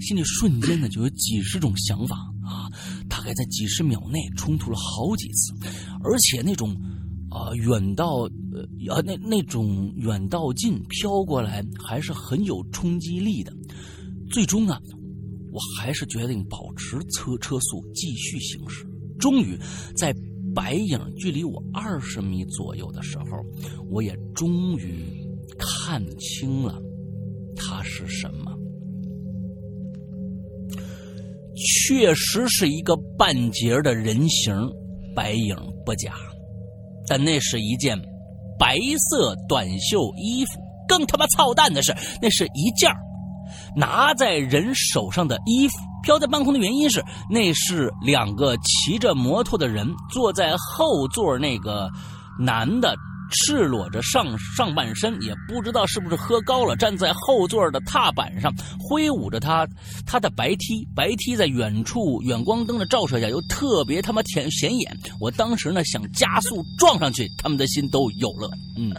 [0.00, 2.70] 心里瞬间呢就有几十种想法啊，
[3.08, 5.52] 大概在几十秒内冲突了好几次，
[6.04, 6.74] 而且那种
[7.30, 8.20] 啊、远到
[8.52, 8.62] 呃
[8.94, 13.52] 啊那那种远到近飘过来还是很有冲击力的。
[14.30, 14.78] 最终呢，
[15.52, 18.86] 我还是决定保持车车速继续行驶。
[19.18, 19.58] 终于
[19.96, 20.14] 在
[20.58, 23.24] 白影距离我二十米左右的时候，
[23.88, 25.04] 我也终于
[25.56, 26.82] 看清了
[27.54, 28.52] 它是什么。
[31.54, 34.52] 确实是一个半截的人形
[35.14, 35.56] 白影
[35.86, 36.12] 不假，
[37.06, 37.96] 但那是一件
[38.58, 40.50] 白色短袖衣服。
[40.88, 42.90] 更他妈操蛋的是，那是一件
[43.76, 45.74] 拿在人手上的衣服。
[46.02, 51.90] 飘在半空的原因是，那是两个骑着摩托的人坐在后座那个
[52.38, 52.96] 男的
[53.30, 59.68] 赤裸着上上半身，也不知道是不是喝高了，站在后座的踏板上，挥舞着他
[60.06, 64.96] 他的白 T，白 T 在远处远光灯的照射下又特别他妈显显眼。
[65.20, 68.48] 我当时呢想加速撞上去，他们的心都有了。
[68.78, 68.94] 嗯，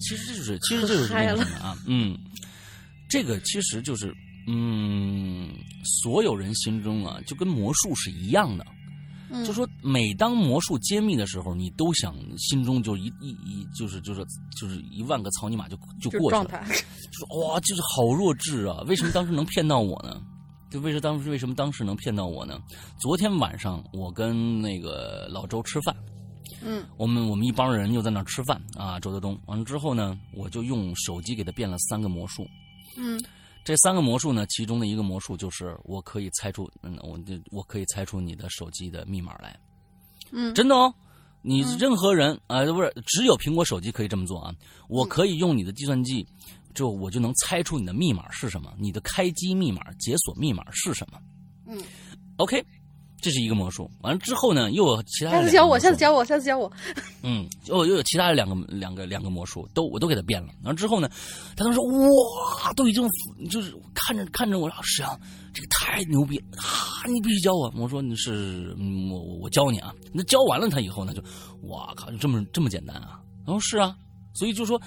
[0.00, 2.16] 其实这就是其实就是那个什么啊，嗯，
[3.10, 4.10] 这个其实就是
[4.46, 5.48] 嗯，
[6.02, 8.66] 所有人心中啊就跟魔术是一样的。
[9.32, 14.24] 嗯，就说每当魔术揭秘的时候，你都想心中就一一一就是就是
[14.60, 18.82] 就是一万个草泥马就就就过去了， 就是哇，就是好弱智啊！
[18.88, 20.20] 为什么当时能骗到我呢？
[20.68, 22.60] 就为什么当时为什么当时能骗到我呢？
[22.98, 25.94] 昨天晚上我跟那个老周吃饭，
[26.64, 32.44] 嗯我们我们一帮人又在那吃饭啊，周德东完了之后呢，我就用手机给他变了三个魔术，
[32.96, 33.20] 嗯
[33.64, 39.58] 这三个魔术呢，其中的一个魔术就是我可以猜出，嗯，我这我可以猜出你的手机的密码来，
[40.32, 40.92] 嗯真的哦。
[41.42, 44.54] 你任何人啊、呃不是只有苹果手机可以这么做啊。
[44.88, 46.26] 我可以用你的计算机，
[46.74, 51.18] 就我就能猜出你的密码是什么，你的开机密码、解锁密码是什么。
[51.66, 51.82] 嗯
[52.36, 52.62] ，OK，
[53.20, 53.90] 这是一个魔术。
[54.00, 56.70] 完了之后呢，又有其他的下次教我，下次教我，下次教我。
[57.22, 60.48] 嗯，又又有其他的两个两个两个魔术，都我都给他变了。
[60.62, 61.08] 然后之后呢，
[61.56, 63.06] 他当时说哇，都已经
[63.50, 65.20] 就是看着看着我说石阳，
[65.52, 67.06] 这个太牛逼了啊！
[67.08, 67.72] 你必须教我。
[67.76, 69.94] 我说你是嗯我我我教你啊。
[70.12, 71.22] 那教完了他以后呢，就
[71.68, 73.20] 哇靠，就这么这么简单啊？
[73.46, 73.96] 然后是啊，
[74.34, 74.80] 所以就说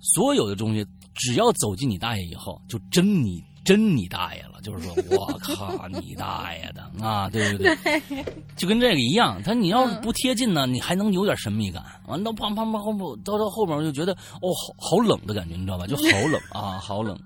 [0.00, 4.50] 所有的东西只要走进你大爷以后，就真你真你大爷了。
[4.64, 7.28] 就是说我靠你大爷的啊！
[7.32, 8.24] 对对对。
[8.56, 11.84] 就跟这个一样，他你要是不贴近呢，你还能有点神秘感。
[12.06, 15.86] 完了到砰砰砰后面，到到后面我就觉得哦，好好冷的感觉，你知道吧？
[15.86, 17.18] 就好冷 啊，好冷，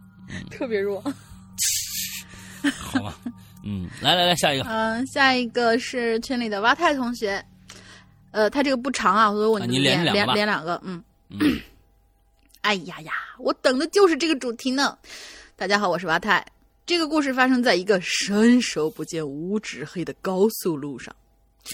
[0.51, 1.01] 特别弱。
[2.81, 3.15] 好吧？
[3.63, 7.41] 嗯，来来来，下一个，嗯，下一个是群里的蛙太同学，
[8.33, 11.01] 呃，他这个不长啊，所以我啊你连连两连两个，嗯。
[11.31, 11.39] 嗯，
[12.63, 14.99] 哎呀呀，我等的就是这个主题呢。
[15.59, 16.47] 大家好，我是娃太。
[16.87, 21.13] 这个故事发生在一个伸手不见五指黑的高速路上。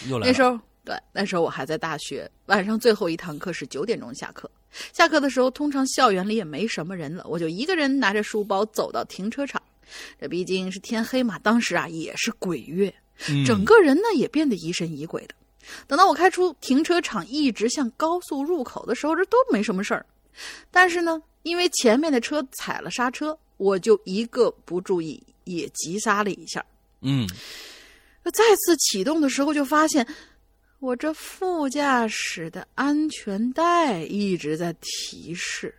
[0.09, 0.33] 又来了。
[0.33, 4.51] 那时候，对，那时候我还在大学，晚上最后一堂课是九点钟下课。
[4.95, 9.63] 下课的时候，通常校园里也没什么人了，我就一个人拿着书包走到停车场。
[10.19, 12.91] 这毕竟是天黑嘛，当时啊也是鬼月，
[13.29, 15.35] 嗯整个人呢也变得疑神疑鬼的。
[15.87, 20.07] 等到我开出停车场，一直向高速入口的时候，这都没什么事儿。
[20.71, 26.65] 但是呢，因为前面的车踩了刹车，我就一个不注意也急刹了一下。
[27.01, 27.29] 嗯，
[28.25, 30.07] 再次启动的时候，就发现
[30.81, 35.75] 我这副驾驶的安全带一直在提示，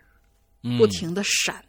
[0.64, 0.88] 嗯不。
[0.88, 1.64] 停的闪，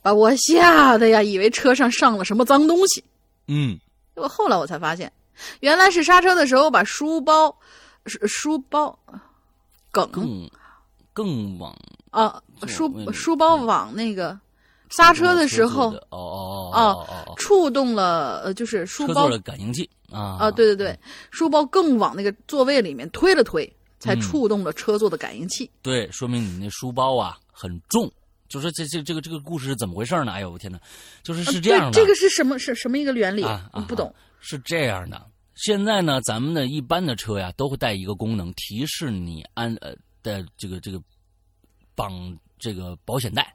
[0.00, 3.04] 把我吓得呀，以为车上上了什么脏东西。
[3.46, 3.78] 嗯
[4.14, 5.12] 结果后来我才发现，
[5.60, 7.56] 原来是刹车的时候把书包、
[8.06, 8.98] 书书包
[9.90, 10.50] 梗更
[11.12, 11.76] 更往
[12.10, 14.38] 啊，书书包往那个
[14.90, 20.98] 刹车的时候哦哦哦哦哦哦，触动了，呃，就是书包车座的感应器啊啊，对对对，
[21.30, 25.70] 书包更往那个座位里面推了推，才嗯触动了车座的感应器。
[25.82, 28.10] 对，说明你那书包啊很重。
[28.48, 30.32] 就是这这这个这个故事是怎么回事呢？
[30.32, 30.80] 哎呦我天哪，
[31.22, 33.44] 就是是这样的，这个是什么是什么一个原理？
[33.44, 34.10] 啊啊不懂。
[34.40, 35.22] 是这样的，
[35.54, 40.98] 现在呢，咱们的一般的车呀，都会带一个功能，提示你安呃的这个这个
[41.94, 42.10] 绑
[42.58, 43.54] 这个保险带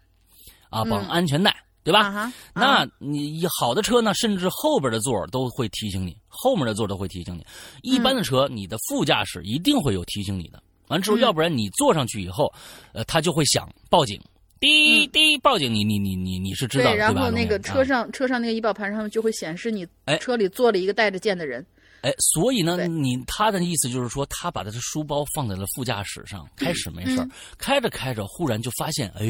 [0.73, 2.07] 啊，绑嗯安全带，对吧？
[2.07, 7.45] 啊，那你一好的车呢，甚至后边的座都会提醒你，后面的座都会提醒你。
[7.81, 10.61] 一般的车，你的副驾驶一定会有提醒你的。
[10.87, 12.51] 完之后，嗯要不然你坐上去以后，
[12.93, 14.19] 呃，他就会响报警，
[14.59, 17.15] 滴滴报警，你你你你你是知道的嗯对，然？
[17.15, 21.65] 后那个车上、车上那个仪表盘上就会显示你哎车里坐了一个带着剑的人。
[22.03, 29.25] 哎，所以呢，你他的意思就是说，他把他的书包放在了副驾驶上，开始没事儿，嗯开着开着，忽然就发现，哎，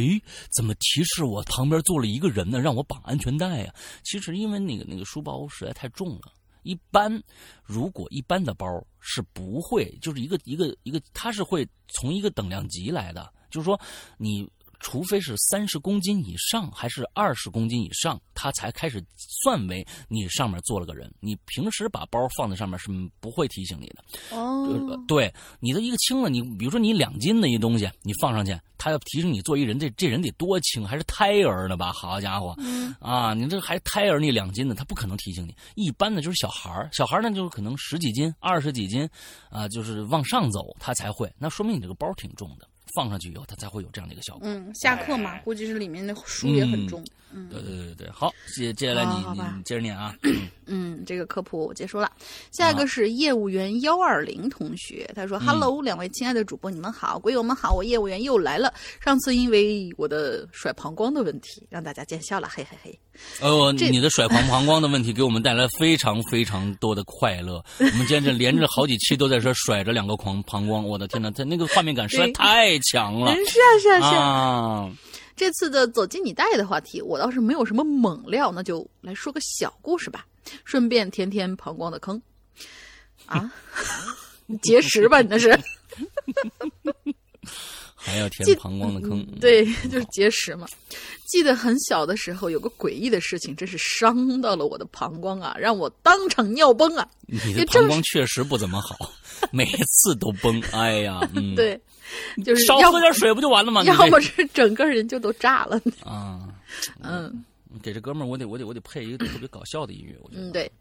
[0.56, 2.60] 怎么提示我旁边坐了一个人呢？
[2.60, 3.72] 让我绑安全带呀、
[4.04, 6.34] 其实因为那个那个书包实在太重了。
[6.64, 7.22] 一般，
[7.64, 8.66] 如果一般的包
[9.00, 13.80] 是不会，就是一个一个一个，它是会从一个等量级来的，就是说
[14.18, 14.50] 你。
[14.84, 21.12] 除非是三十公斤以上，还是二十公斤以上，他才开始算为你上面坐了个人。
[21.22, 22.90] 你平时把包放在上面是
[23.22, 24.04] 不会提醒你的。
[24.36, 31.94] 哦呃，对你的一个轻了，你比如说你两斤的一东西，你放上去，他要提醒你坐一人，这这人得多轻，还是胎儿呢吧？
[31.94, 35.56] 好家伙，嗯啊，你这还胎儿，你两斤的，他不可能提醒你。
[35.76, 39.10] 一般的就是小孩儿，小孩儿呢就是可能十几斤、二十几斤，
[39.50, 44.48] 啊，就是往上走他才会，那说明你这个包挺重的，放上去以后它才会有这样的一个效果。
[44.48, 47.02] 嗯，下课嘛，估计是里面的书也很重。
[47.02, 47.08] 嗯
[47.50, 50.16] 对对对对，好，接接下来你你接着念啊。
[50.66, 52.12] 嗯，这个科普我结束了。
[52.52, 58.74] 下一个是业务员幺二零同学，他说：“Hello，两位亲爱的主播，你们好，鬼友们好，我业务员又来了。
[59.04, 63.00] 上次因为我的甩膀胱的问题，让大家见笑了，嘿嘿嘿。
[63.42, 67.64] 哦，你的甩狂膀胱的问题给我们带来非常非常多的快乐。
[67.80, 74.16] 我们今天这连着好几期都在这甩着两个狂膀胱，我的天呐，他那个画面感实在太强了，是啊是啊是。
[74.16, 74.92] 啊！
[75.36, 80.26] 这次的走进你带的话题，我倒是没有什么猛料，那就来说个小故事吧，
[80.64, 82.22] 顺便填填膀胱的坑。
[83.26, 83.52] 啊，
[84.62, 85.50] 节食吧，你那是？
[87.96, 90.68] 还要填膀胱的坑嗯，对，就是结石嘛。
[91.26, 97.10] 记得很小的时候，有个诡异的事情，真是伤到了我的膀胱啊，让我当场尿崩啊！
[97.28, 98.98] 你的膀胱确实不怎么好，
[99.52, 100.62] 每次都崩。
[100.74, 101.80] 哎呀，嗯，，对，
[102.44, 103.84] 就是要少喝点水不就完了吗？
[103.84, 105.80] 要这么是整个人就都炸了。
[106.04, 106.48] 啊，
[107.02, 107.44] 嗯
[107.82, 110.42] 给这哥们儿，我得我得我得配一个特别搞笑的音乐，我觉得。
[110.44, 110.72] 嗯，对，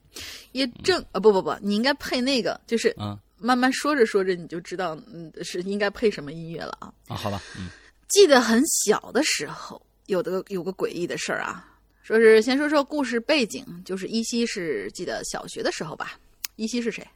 [0.52, 6.92] 也正啊不不不，你应该配那个，就是啊慢慢说着说着你就知道，嗯，是应该配什么音乐了啊。
[7.08, 7.68] 啊，好吧，嗯
[8.08, 11.66] 记得很小的时候，有的有个诡异的事儿啊，
[12.02, 16.18] 说是先说说故事背景，就是依稀是记得小学的时候吧。
[16.56, 17.06] 依稀是谁？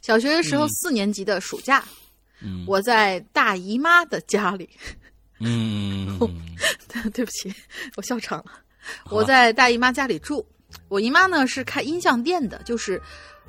[0.00, 1.92] 小学的时候嗯四年级的暑假，嗯
[2.66, 4.68] 我在大姨妈的家里，
[5.40, 6.18] 嗯
[7.12, 7.52] 对不起，
[7.96, 8.52] 我笑场了。
[9.10, 10.44] 我在大姨妈家里住，
[10.88, 13.00] 我姨妈呢是开音像店的，就是，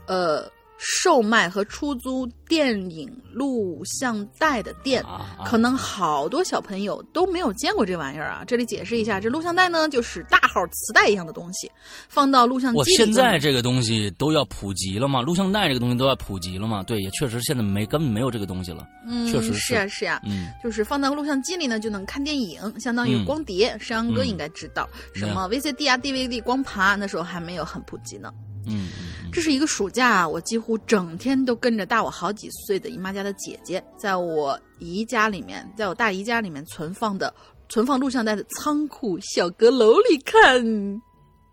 [0.08, 0.50] 呃，
[0.86, 5.02] 售卖和出租电影录像带的店。
[5.04, 8.44] 啊啊可能好多小朋友都没有见过这玩意儿啊！
[8.46, 11.72] 这里解释一下，这录像带呢，就是大号磁带一样的东西，
[12.10, 12.98] 放到录像机里。
[12.98, 16.84] 现在这个东西都要普及了嘛，录像带这个东西都要普及了嘛。
[16.84, 18.86] 对，也确实现在没根本没有这个东西了。
[19.08, 23.78] 嗯，确实是呀、是啊、嗯，就是放到录像机里呢，就能看电影，相当于嗯光碟。
[23.80, 28.32] 山羊哥嗯应该知道，什么 VCD 啊、DVD、光盘，那时候还没有很普及呢。
[28.68, 28.90] 嗯
[29.24, 37.34] 嗯这是一个暑假，我几乎整天都跟着大我好几岁的姨妈家的姐姐，在我姨家里面，在我大姨家里面存放的
[37.70, 40.64] 存放录像带的仓库小阁楼里看《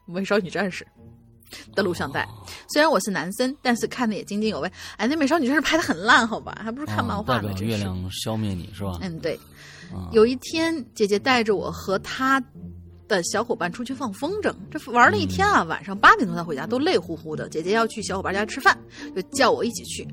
[0.06, 0.86] 美少女战士》
[1.74, 2.28] 的录像带。
[2.68, 4.70] 虽然我是男生，但是看的也津津有味。
[4.96, 7.50] 哎，那《美少女战士》拍的很烂，好吧，还不如看漫画啊代表。
[7.52, 8.98] 呢月亮消灭你是吧？
[9.00, 9.34] 嗯，对。
[9.92, 12.40] 啊有一天，姐姐带着我和她
[13.10, 17.48] 的小伙伴出去放风筝，这玩了一天啊，晚上八点多才回家，都累乎乎的。
[17.48, 18.78] 姐姐要去小伙伴家吃饭，
[19.14, 20.06] 就叫我一起去。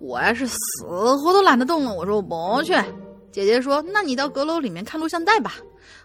[0.00, 2.74] 我呀是死活都懒得动了，我说我不去。
[3.30, 5.54] 姐姐说：“那你到阁楼里面看录像带吧。”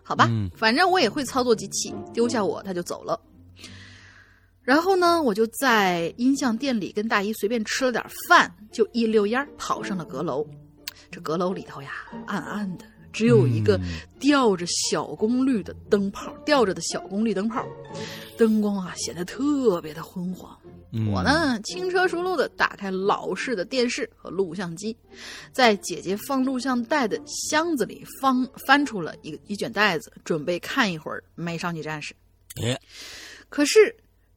[0.04, 3.20] 好吧，嗯反正我也会操作机器，丢下我，她就走了。
[4.62, 10.46] 然后呢，我就在音像店里跟大姨随便吃了点饭，就一溜烟跑上了阁楼。
[11.10, 11.89] 这阁楼里头呀，
[12.28, 12.86] 暗暗的，
[13.16, 13.80] 只有一个
[14.20, 17.66] 吊着小功率的灯泡，吊着的小功率灯泡，
[18.38, 20.53] 灯光啊显得特别的昏黄。
[20.91, 24.95] 嗯我呢，轻车熟路的打开老式的电视和录像机，
[25.53, 32.13] 在姐姐放录像带的箱子里翻翻出了一个一卷袋子，准备看一会儿《美少女战士》。
[32.66, 32.78] 哎，
[33.49, 33.95] 可是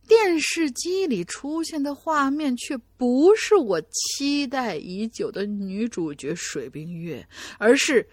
[0.09, 7.25] 电视机里出现的画面却不是我期待已久的女主角水冰月，
[7.59, 8.09] 而是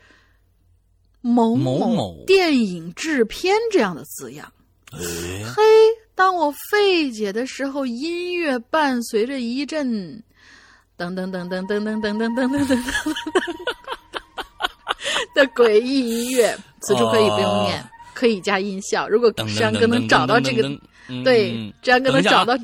[1.26, 4.48] 某某某电影制片这样的字样。
[4.92, 5.00] 哎，
[5.44, 5.64] 嘿，
[6.14, 9.88] 当我费解的时候，音乐伴随着一阵
[10.96, 13.14] 噔噔噔噔噔噔噔噔噔噔噔
[15.34, 19.08] 的诡异音乐，此处可以不用念，可以加音效。
[19.10, 20.80] 如果噔志安哥能找到这个，个
[21.24, 22.56] 对，志安哥能找到，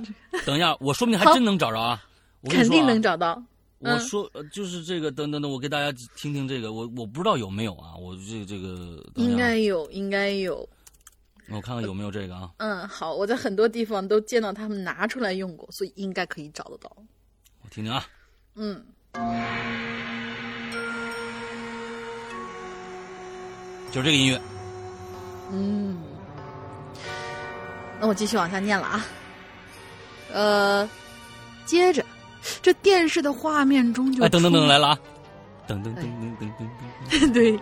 [0.46, 2.00] 等一下，我说不定还真能找着啊！
[2.48, 3.42] 肯定能找到。
[3.84, 10.70] 嗯我说呃就是这个，等等等，我给大家听听这个，我我不知道有没有啊，我这这个等一下应该有，应该有。
[11.50, 16.90] 我看看有没有这个啊，嗯，好，我在很多地方都见到他们拿出来用过，所以应该可以找得到。
[17.64, 18.06] 我听听啊，
[18.56, 18.86] 嗯，
[23.92, 24.42] 就是这个音乐，
[25.52, 25.98] 嗯，
[28.00, 29.06] 那我继续往下念了啊。
[30.32, 30.90] 呃，
[31.66, 32.06] 接着，
[32.62, 35.00] 这电视的画面中就哎，等等等来了啊，
[35.68, 37.60] 噔噔噔噔噔噔噔， 对，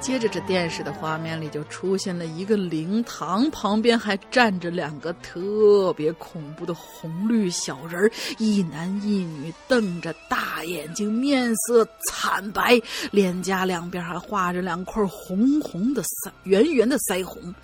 [0.00, 17.54] 接着这电视的画面里就出现了一个灵堂，旁边还站着两个特别恐怖的红绿小人儿，一男一女，瞪着大眼睛，面色惨白，脸颊两边还画着两块红红的腮圆圆的腮红。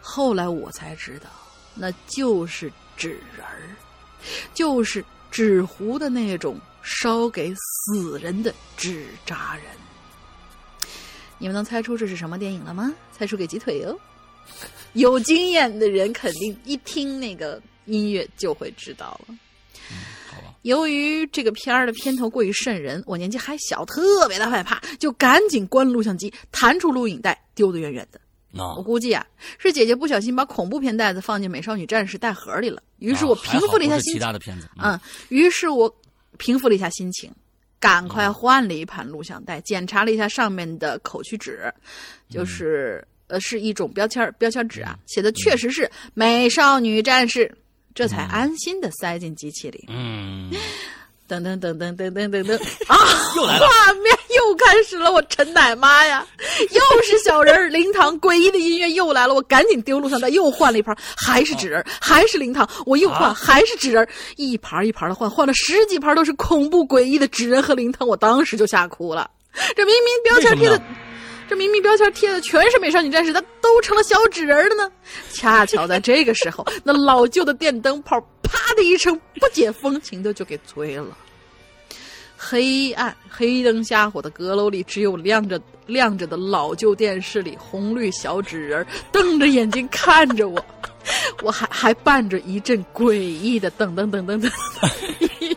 [0.00, 1.28] 后来我才知道，
[1.74, 3.76] 那就是纸人儿，
[4.54, 9.64] 就是纸糊的那种烧给死人的纸扎人。
[11.38, 12.92] 你们能猜出这是什么电影了吗？
[13.16, 13.98] 猜出给鸡腿哟！
[14.94, 19.34] 有经验的人肯定一听那个音乐就会知道了。
[20.28, 28.20] 好吧，由于这个片儿的片头过于瘆人，我年纪还小，特别的害怕，就赶紧关了录像机，弹出录影带，丢得远远的。
[28.50, 29.24] 那我估计啊，
[29.58, 32.82] 是姐姐不小心把恐怖片袋子放进《美少女战士》袋盒里了。
[32.98, 34.98] 于是我平复了一下心其情，他的片子，嗯，
[35.28, 35.94] 于是我
[36.36, 37.30] 平复了一下心情，
[37.78, 41.72] 赶快换了一盘录像带，检查了一下上面的口区纸，
[42.28, 45.84] 就是、呃是一种标签标签纸啊，写的确实是
[46.14, 47.46] 《美少女战士》，
[47.94, 49.84] 这才安心的塞进机器里。
[49.88, 50.50] 嗯，
[51.28, 52.56] 噔噔噔噔噔噔噔噔
[52.92, 52.96] 啊！
[53.36, 54.18] 又来了画面
[54.50, 56.26] 又开始了，我陈奶妈呀，
[56.70, 69.30] 又是小人儿灵堂，诡异的音乐又来了，我赶紧丢录像带，又换了一盘，还是纸人，还是灵堂，我又换，啊还是纸人，一盘一盘的换，换了十几盘都是恐怖诡异的纸人和灵堂，我当时就吓哭了。
[69.76, 70.82] 这明明标签贴的。
[71.48, 74.88] 这明明标签贴的全是美少女战士，它都成了小纸人了呢。
[75.32, 81.16] 恰巧在这个时候，那老旧的电灯泡啪的一声，不解风情的就给吹了。
[82.42, 90.64] 黑暗、黑灯瞎火的阁楼里，只有亮着亮着的老旧电视里，红绿小纸人瞪着眼睛看着我，
[91.44, 94.50] 我还还伴着一阵诡异的噔噔噔噔噔，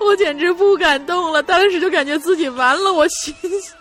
[0.00, 1.42] 我简直不敢动了。
[1.42, 3.34] 当时就感觉自己完了，我心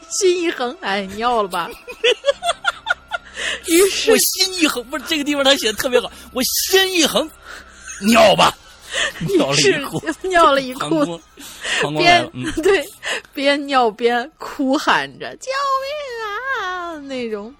[0.10, 1.70] 心一横，哎，尿了吧？
[3.68, 7.30] 于是我心一横，不是这个地方他写的特别好，我心一横，
[8.02, 8.54] 尿吧，
[9.38, 11.06] 尿了一裤，尿了一裤。
[11.06, 11.22] 子
[11.98, 12.84] 边了，嗯， 对
[13.34, 15.50] 边尿边哭喊着“救
[15.84, 17.54] 命啊”那种。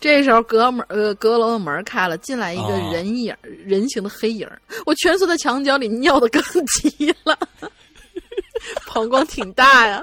[0.00, 4.46] 这时候阁门呃阁楼的门开了，进来一个哦人影、人形的黑影。
[4.84, 7.38] 我蜷缩在墙角里，尿的更急了，
[8.86, 10.02] 膀胱挺大呀。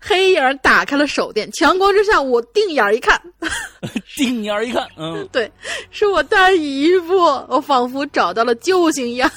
[0.00, 3.20] 黑影打开了手电，强光之下，我定眼一看，
[4.16, 5.50] 定眼一看，嗯，对，
[5.90, 7.16] 是我大姨夫，
[7.48, 9.28] 我仿佛找到了救星一样，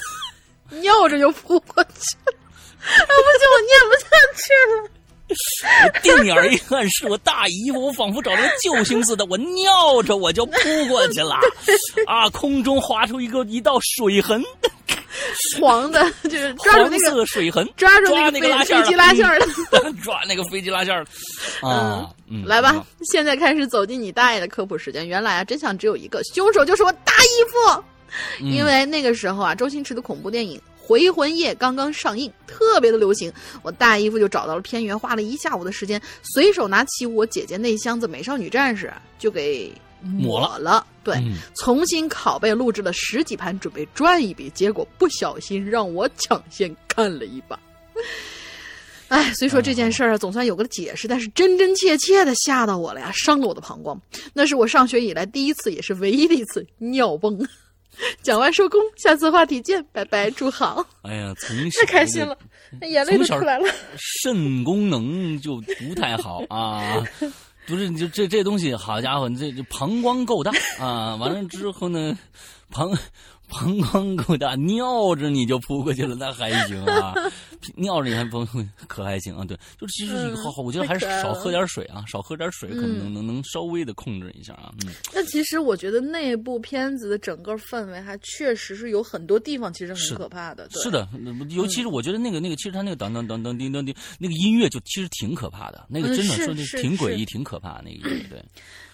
[0.70, 1.90] 尿着就扑过去
[2.26, 2.41] 了，啊
[3.06, 4.06] 不行，我念不下
[4.36, 4.90] 去了。
[5.84, 11.36] 我定眼一看，是我大姨夫，我仿佛找到救星似的，我尿着我就扑过去了，
[12.06, 14.44] 啊，空中划出一个一道水痕，
[15.58, 19.46] 黄的，就是抓住黄那个色水痕，抓住那个飞机拉线儿的。
[20.04, 25.08] 抓那个飞机拉线儿的啊，嗯，来吧，现在开始走进你大爷的科普时间。
[25.08, 27.84] 原来啊，真相只有一个，凶手就是我大姨夫。
[28.40, 28.52] 嗯。
[28.52, 33.32] 因为那个时候啊，周星驰的恐怖电影《回魂夜》刚刚上映，特别的流行。
[33.62, 36.00] 我大姨夫就找到了片源，花了一下午的时间，
[36.34, 38.86] 随手拿起我姐姐那箱子《美少女战士》
[39.18, 39.72] 就给
[40.02, 40.84] 抹了了。
[41.04, 47.58] 对，嗯重新拷贝录制了十几盘，准备赚一笔，结果不小心让我抢先看了一把。
[49.08, 54.00] 哎，虽说这件事儿啊，总算有个解释，但是真真切切的吓到我了呀，伤了我的膀胱。
[54.32, 57.38] 那是我上学以来第一次，也是唯一的一次尿崩。
[58.22, 60.84] 讲完收工，下次话题见，拜拜，祝好。
[61.02, 62.36] 哎呀，从小太开心了，
[62.82, 63.68] 眼泪都出来了。
[63.96, 67.02] 肾功能就不太好啊。
[67.64, 71.14] 不是，你就这这东西，好家伙，你这这膀胱够大啊！
[71.16, 72.18] 完了之后呢，
[72.70, 72.90] 膀
[73.62, 77.14] 膀胱够大，尿着你就扑过去了，那还行啊。
[77.76, 78.44] 尿着你还不
[78.88, 79.44] 可还行啊？
[79.44, 84.72] 对，就是其实嗯好好，我觉得还是少喝点水啊，少喝点水，可能能嗯能能稍微的控制一下啊。
[84.84, 90.66] 嗯，那其实我觉得那部片子的整个氛围还确实是有很多地方其实很可怕的。
[90.68, 91.06] 对是，的，
[91.50, 98.42] 尤其是我觉得那个那个，其实他那个当当当当叮当叮那个音乐就其实挺可怕的，那个真的说的是是挺诡异、挺可怕那个音乐，对。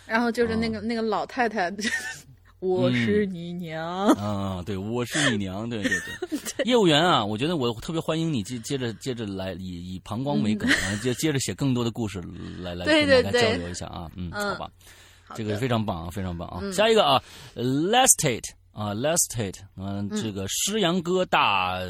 [0.04, 1.70] 然后就是那个、那个老太太，
[2.60, 4.08] 我是嗯你娘。
[4.14, 5.90] 啊，对，我是你娘，对对
[6.56, 12.20] 对，业务员啊，我觉得我特别欢迎你接接着接着来以以膀胱为梗，嗯，接接着写更多的故事
[12.60, 14.54] 来来对跟大家交流一下啊，嗯，嗯。
[14.54, 14.70] 好吧，
[15.24, 16.72] 好这个非常棒啊，非常棒啊，嗯。
[16.72, 17.22] 下一个啊
[17.54, 21.88] ，Lestate 啊，Lestate，嗯，这个诗阳哥大呃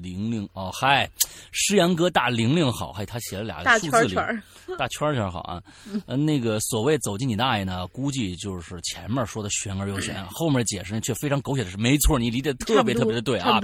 [0.00, 1.10] 玲玲哦，嗨，
[1.50, 5.60] 诗阳哥大玲玲好，嗨，他写了俩大数字零圈圈，大圈圈好啊，
[6.06, 13.58] 呃，那个所谓走进你大爷呢，估计就是前面说的玄而又玄，后面解释呢却非常狗血的是，没错，你理解得特别特别的对啊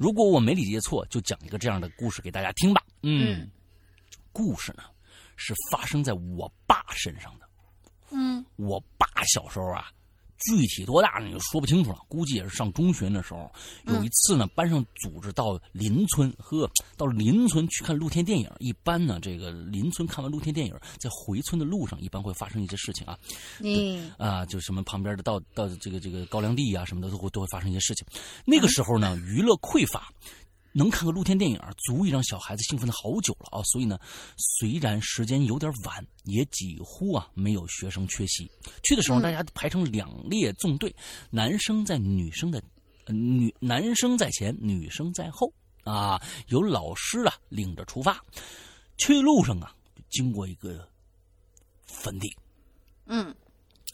[0.00, 2.82] 如果我没理解错，就讲一个这样的故事给大家听吧。
[3.04, 3.50] 嗯，嗯。
[4.32, 4.82] 故事呢
[5.36, 7.46] 是发生在我爸身上的。
[8.10, 8.44] 嗯。
[8.56, 9.86] 我爸小时候啊，
[10.38, 13.50] 具体多大呢就说不清楚了，估计也是上中学的时候。
[13.86, 18.50] 有一次呢，班上组织到邻村，呵，到邻村去看露天电影。
[18.58, 23.18] 一般呢，这个邻村看完露天电影，在回村的路上，一般会发生一些事情啊。
[23.60, 28.06] 嗯啊，就什么旁边的到到这个这个高粱地啊、什么的都会都会发生一些事情。
[28.44, 30.12] 那个时候呢，娱乐匮乏，
[30.76, 33.62] 能看个露天电影，足以让小孩子兴奋的好久了啊。
[33.64, 33.98] 所以呢，
[34.36, 38.50] 虽然时间有点晚，也几乎啊没有学生缺席。
[38.82, 40.94] 去的时候，大家排成两列纵队，
[41.30, 42.62] 男生在女生的，
[43.06, 45.50] 呃女男生在前，女生在后
[45.82, 46.20] 啊。
[46.48, 48.22] 有老师啊领着出发，
[48.98, 49.74] 去路上啊
[50.10, 50.86] 经过一个
[51.86, 52.28] 坟地。
[53.06, 53.34] 嗯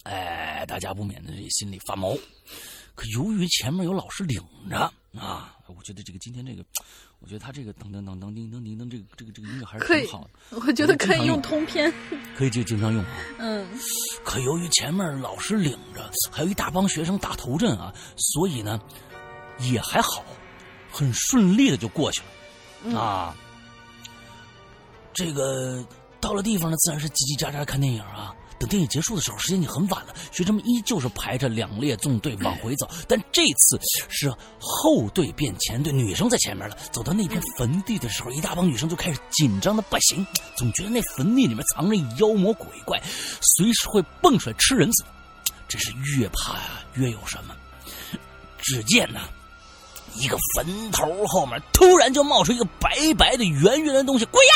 [0.03, 2.17] 哎，大家不免的这心里发毛。
[2.95, 6.65] 可由于前面有老师领着啊，我觉得这个今天这个，
[7.21, 11.93] 我觉得他这个噔噔噔噔叮噔叮噔这个这个这个音乐还是挺好的，我觉得可以用通篇。
[12.37, 13.11] 可以就经常用啊。
[13.39, 13.67] 嗯
[14.25, 18.81] 可由于前面老师领着，还有一大帮学生打头阵啊，所以呢
[19.59, 20.25] 也还好，
[20.91, 22.27] 很顺利的就过去了、
[22.85, 23.37] 嗯啊。
[25.13, 25.85] 这个
[26.21, 28.35] 到了地方呢，自然是叽叽喳喳看电影啊。
[28.63, 33.77] 等电影结束的时候，时间已经很晚了，学生们依旧是排着两列纵队往回走，但这次
[34.09, 36.77] 是后队变前队，女生在前面了。
[36.93, 40.25] 走到那片坟地的时候，一大帮女生就开始紧张的不行，
[40.57, 43.03] 总觉得那坟地里面藏着妖魔鬼怪，
[43.41, 45.09] 随时会蹦出来吃人似的。
[45.67, 46.61] 真是越怕、
[46.95, 47.57] 越有什么。
[48.59, 49.23] 只见呢，
[50.17, 54.53] 一个坟头后面突然就冒出一个白白的圆圆的东西，鬼呀！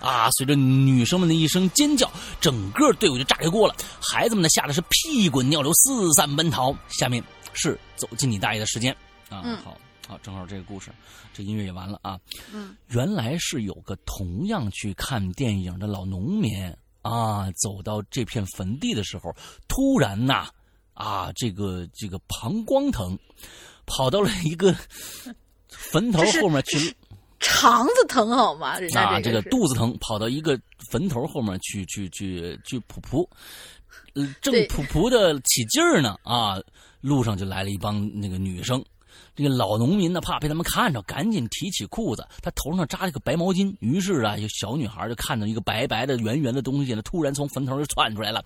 [0.00, 0.30] 啊！
[0.32, 2.10] 随着女生们的一声尖叫，
[2.40, 3.74] 整个队伍就炸开锅了。
[4.00, 6.74] 孩子们呢，吓得是屁滚尿流，四散奔逃。
[6.88, 7.22] 下面
[7.52, 8.92] 是走进你大爷的时间
[9.28, 9.42] 啊！
[9.44, 10.90] 嗯好，好，正好这个故事，
[11.34, 12.18] 这音乐也完了啊。
[12.52, 16.72] 嗯原来是有个同样去看电影的老农民
[17.02, 19.34] 啊，走到这片坟地的时候，
[19.68, 20.48] 突然呐，
[20.94, 23.18] 啊，这个这个膀胱疼，
[23.90, 24.74] 跑到了一个
[25.68, 26.94] 坟头后面去
[27.40, 28.78] 肠子疼好吗？
[28.78, 30.58] 人家啊，这个是这个肚子疼，跑到一个
[30.90, 33.28] 坟头后面去去去去噗噗，
[34.14, 34.68] 呃，正对。
[34.68, 36.56] 噗噗的起劲儿呢啊，
[37.00, 38.82] 路上就来了一帮那个女生，
[39.34, 43.74] 这个老农民呢，怕被他们看着，赶紧提起裤子，他头上扎了个白毛巾。
[43.80, 48.42] 于是啊，有小女孩就看到一个白白的、圆圆的东西呢，突然从坟头就窜出来了，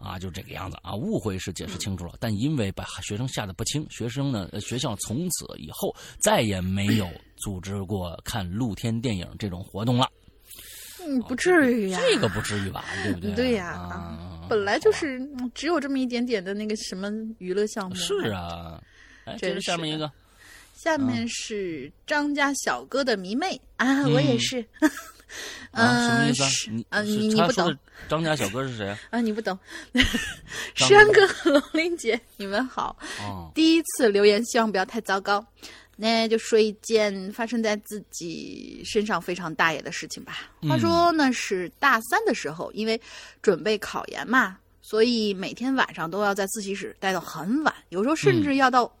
[0.00, 0.94] 啊，就这个样子啊。
[0.94, 10.08] 误会是解释清楚了，但因为把学生吓得不轻，学生呢，学校从此以后再也没有组织过看露天电影这种活动了。
[11.06, 12.84] 嗯，不至于呀，这个不至于吧？
[13.02, 13.34] 对不对？
[13.34, 15.20] 对呀，啊，本来就是
[15.54, 17.94] 只有这么一点点的那个什么娱乐项目。
[17.94, 18.80] 是啊，
[19.24, 20.10] 哎，这是下面一个。
[20.74, 24.64] 下面是张家小哥的迷妹啊，我也是。
[25.72, 26.70] 啊，什么意思？
[26.70, 27.76] 你啊，你你不懂。
[28.08, 29.20] 张家小哥是谁啊？
[29.22, 29.58] 你不懂。
[30.74, 32.96] 山哥和龙玲姐，你们好。
[33.54, 35.44] 第一次留言，希望不要太糟糕。
[35.96, 40.50] 那就说一件发生在自己身上非常大爷的事情吧。
[40.68, 43.00] 话说那是大三的时候，因为
[43.40, 48.92] 准备考研嘛，所以每天晚上都要在自习室待到很晚，有时候甚至要到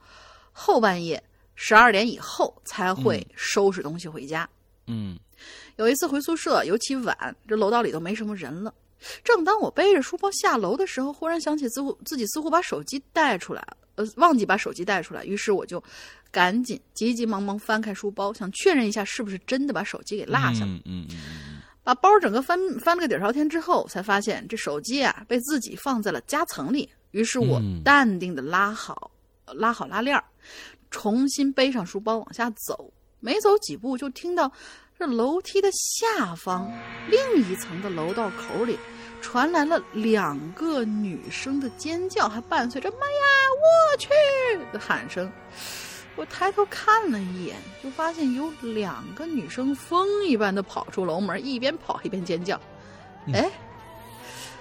[0.54, 1.22] 后半夜。
[1.56, 4.48] 十二点以后才会收拾东西回家。
[4.88, 5.16] 嗯，
[5.76, 8.74] 有一次回宿舍，尤其晚，这楼道里都没什么人了。
[9.22, 15.24] 正当我背着书包下楼的时候，忽然想起似乎自己似乎把手机带出来了，呃，忘记把手机带出来。
[15.24, 15.80] 于是我就
[16.32, 20.66] 赶紧急急忙忙翻开书包，想确认一下是不是真的把手机给落下了。
[20.66, 21.60] 嗯嗯嗯。
[21.84, 26.90] 把包整个翻翻了个底朝天之后，才发现这手机啊被自己放在了夹层里。
[27.12, 29.08] 于是我淡定的拉好
[29.46, 30.24] 拉好拉链儿。
[30.90, 34.50] 重新背上书包往下走，没走几步就听到
[34.98, 36.70] 这楼梯的下方
[37.08, 38.78] 另一层的楼道口里
[39.20, 43.24] 传来了两个女生的尖叫，还伴随着“妈呀，
[43.62, 44.08] 我去”
[44.72, 45.30] 的喊声。
[46.16, 52.60] 我抬头看了一眼，就发现有两个女生风一般的跑出楼门，一边跑一边尖叫。
[53.32, 53.50] 哎，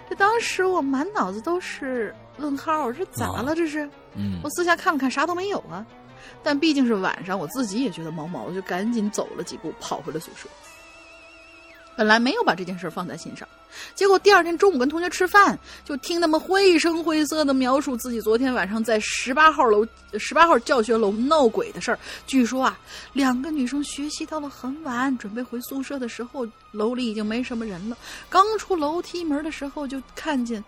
[0.10, 3.56] 这当时我满脑子都是问号，这咋了？
[3.56, 3.90] 这是？
[4.16, 5.86] 嗯，我四下看了看，啥都没有啊。
[6.42, 10.48] 但毕竟是晚上，我自己也觉得毛毛我，就赶紧走了几步，跑回了宿舍。
[11.96, 13.48] 本来没有把这件事放在心上，
[13.94, 15.56] 结果第二天中午跟同学吃饭，
[15.86, 19.86] 就听他们绘声绘色的描述自己昨天晚上在十八号楼、
[20.18, 22.00] 十八号教学楼闹鬼的事儿。
[22.26, 22.80] 据说啊，
[23.14, 27.96] 两个女生学习到了很晚，准备回宿舍的时候，楼里已经没什么人了。
[28.28, 30.64] 刚出楼梯门的时候，就看见。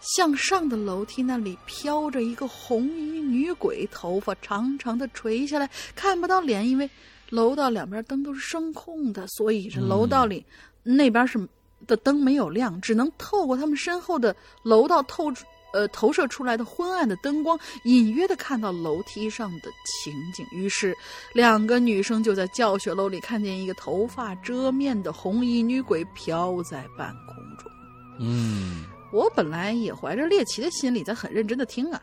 [0.00, 6.88] 向上的楼梯那里飘着一个红衣女鬼，头发长长的垂下来，看不到脸，因为
[7.28, 10.44] 楼道两边灯都是声控的，所以这楼道里
[10.82, 11.38] 那边是
[11.86, 15.32] 的灯没有亮，只能透过他们身后的楼道透
[15.72, 20.44] 呃投射出来的昏暗的灯光，隐约的看到楼梯上的情景。
[20.50, 20.96] 于是，
[21.32, 27.70] 两个女生就在教学楼里看见一个头发遮面的红衣女鬼飘在半空中。
[28.18, 28.84] 嗯。
[29.12, 32.00] 我本来也怀着猎奇的心理在很认真的听啊，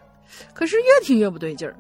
[0.54, 1.76] 可是越听越不对劲儿。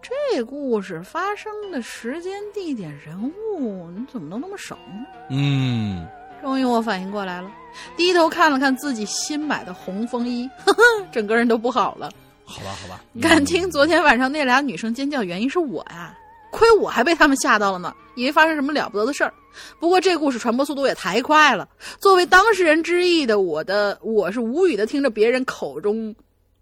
[0.00, 5.06] 这故事发生的时间、地点、人物，你怎么能那么熟呢？
[5.30, 6.04] 嗯，
[6.42, 7.48] 终于我反应过来了，
[7.96, 10.82] 低头看了看自己新买的红风衣，呵呵，
[11.12, 12.10] 整个人都不好了。
[12.44, 16.18] 好吧，好吧，敢听昨天晚上那俩女生尖叫原因是我呀。
[16.62, 19.34] 亏我还被他们吓到了呢，以为发生什么了不得的事儿。
[19.80, 21.68] 不过这故事传播速度也太快了，
[21.98, 26.14] 作为当事人之一的我的我是无语的，听着别人口中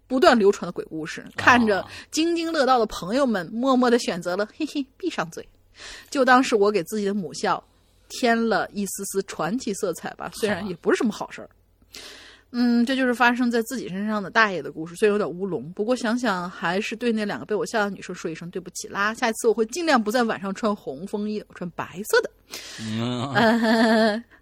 [0.07, 5.47] 不断流传的鬼故事，看着津津乐道的朋友们，默默的选择了嘿嘿闭上嘴，
[6.09, 7.63] 就当是我给自己的母校
[8.09, 10.31] 添了一丝丝传奇色彩吧。
[10.33, 11.49] 虽然也不是什么好事儿。
[12.53, 19.13] 嗯，这就是发生在自己身上的大爷的故事，虽然有点乌龙，不过想想还是对那两个被我吓的女生说一声对不起啦。
[19.13, 22.29] 下一次我会尽量不在晚上穿红风衣，穿白色的。
[22.81, 24.23] 嗯，呃，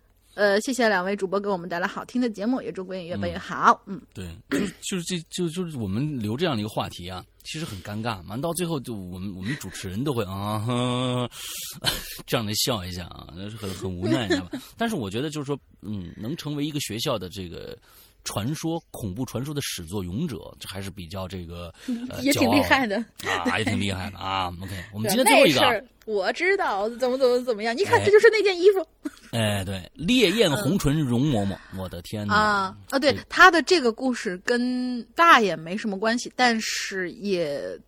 [0.61, 3.81] 谢谢两位主播给我们带来好听的节目，也祝国影越办越好。
[3.85, 11.29] 嗯，对，就 就是这就就是我们留这样的一个话题啊，其实很尴尬，完到最后就我们我们主持人都会啊
[12.25, 14.59] 这样的笑一下啊，那是很很无奈，你知道吧？
[14.77, 17.77] 但是我觉得就是说，嗯，能成为一个学校的这个。
[18.23, 21.73] 传说恐怖传说的始作俑者，这还是比较这个
[22.21, 24.53] 也挺厉害的啊，也挺厉害的 啊。
[24.61, 27.75] OK，我们今天最后一个，我知道怎么怎么怎么样。
[27.75, 28.85] 你看，这就是那件衣服。
[29.31, 32.33] 哎，对，烈焰红唇容嬷嬷，我的天哪！
[32.33, 37.79] 啊啊，对，他的这个故事跟大爷没什么关系，但是也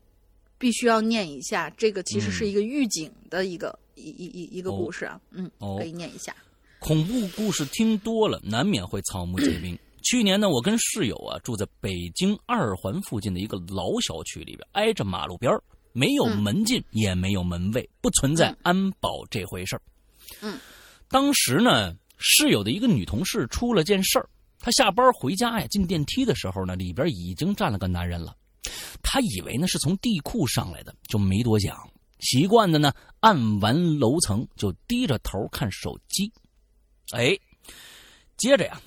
[0.60, 1.68] 必须要念一下。
[1.72, 5.50] 这个其实是一个预警的一个一一一一个故事啊，嗯，
[5.80, 6.36] 可以念一下。
[6.78, 9.78] 恐怖故事听多了，难免会草木皆兵。
[10.02, 15.52] 去年呢，我跟室友啊住在北京二环附近的一个老小区里边，挨着马路边
[15.94, 19.82] 没有门禁，也没有门卫，不存在安保这回事儿。
[20.42, 20.60] 嗯，
[21.10, 24.30] 当时呢，室友的一个女同事出了件事儿，
[24.60, 28.36] 她下班回家呀，进电梯的时候呢，里边已经站了个男人了。
[29.04, 31.78] 她以为呢是从地库上来的，就没多想。
[32.20, 36.32] 习惯的呢，按完楼层就低着头看手机。
[37.12, 37.38] 哎，
[38.38, 38.82] 接着呀。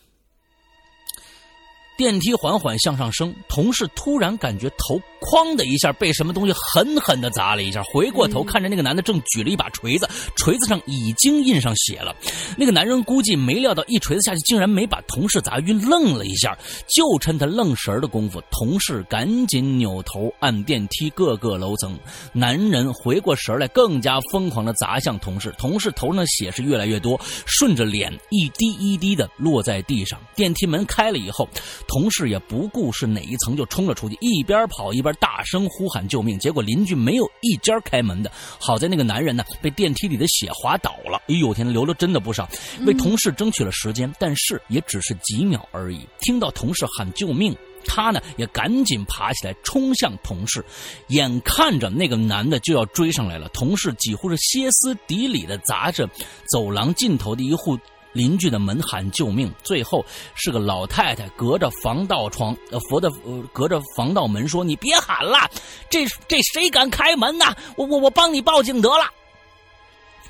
[1.96, 12.14] 电梯缓缓向上升，同事突然感觉头哐的一下被什么东西狠狠的砸了一下，回过头看着那个男的正举了一把锤子，锤子上已经印上血了。
[12.56, 16.58] 那个男人估计没料到一锤子下去竟然没把同事砸晕，愣了一下，
[16.88, 21.96] 就趁他愣神的功夫，同事赶紧扭头按电梯各个楼层。
[22.32, 30.20] 男人回过神来，更加疯狂的砸向同事，同事头上的血是越来越多，顺着脸一滴一滴的落在地上。
[30.34, 31.48] 电梯门开了以后。
[31.86, 36.38] 同事也不顾是哪一层就冲了出去，一边跑一边大声呼喊救命。
[36.38, 41.20] 结果邻居没有一家开门的，好在那个男人呢被电梯里的血滑倒了。
[41.28, 42.48] 哎呦天，流了真的不少，
[42.86, 46.06] 为同事争取了时间，但是也只是几秒而已。
[46.20, 50.64] 听到同事喊救命，他呢也赶紧爬起来冲向同事，
[51.08, 56.08] 眼看着那个男的就要追上来了，同事几乎是歇斯底里的砸着
[56.50, 57.78] 走廊尽头的一户。
[58.14, 60.02] 邻居的门喊救命，最后
[60.34, 65.50] 是个老太太隔着防盗窗，呃，佛的呃，隔着防盗门说：“你别喊了，
[65.90, 67.54] 这这谁敢开门呐？
[67.76, 69.04] 我我我帮你报警得了。”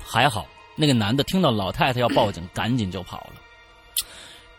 [0.05, 3.35] 还好那个男的听到老太太要报警，赶紧就跑了。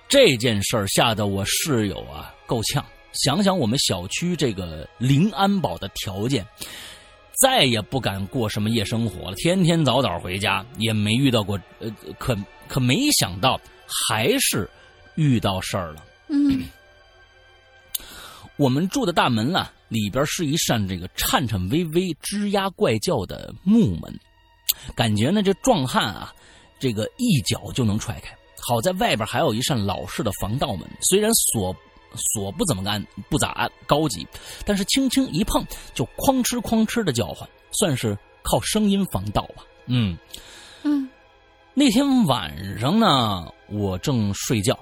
[0.07, 6.45] 这件事儿吓得我室友啊够呛，想想我们小区这个零安保的条件，
[7.39, 12.35] 再也不敢过什么夜生活了，天天早早回家，也没遇到过呃可。
[12.67, 14.67] 可没想到，还是
[15.13, 16.03] 遇到事儿了。
[16.29, 16.63] 嗯，
[18.57, 24.19] 我们住的大门啊，里边是一扇这个颤颤巍巍、吱呀怪叫的木门，
[24.95, 26.33] 感觉呢这壮汉啊，
[26.79, 28.35] 这个一脚就能踹开。
[28.59, 31.71] 好在外边还有一扇老式的防盗门，虽然锁
[32.17, 34.27] 锁不怎么安，不咋安高级，
[34.65, 39.63] 但是轻轻一碰就哐哧哐哧的叫唤，算是靠声音防盗吧。
[39.87, 40.17] 嗯
[40.83, 41.09] 嗯。
[41.73, 44.77] 那天晚上呢，我正睡觉，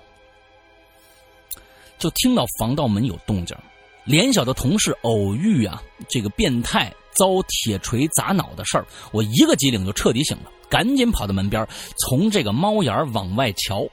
[1.97, 3.57] 就听到防盗门有动静。
[4.05, 11.65] 联小的同事偶遇啊，这个变态遭铁锤砸脑的事儿，我一个机灵就彻底醒了，赶紧跑到门边，
[11.97, 13.87] 从这个猫眼往外瞧。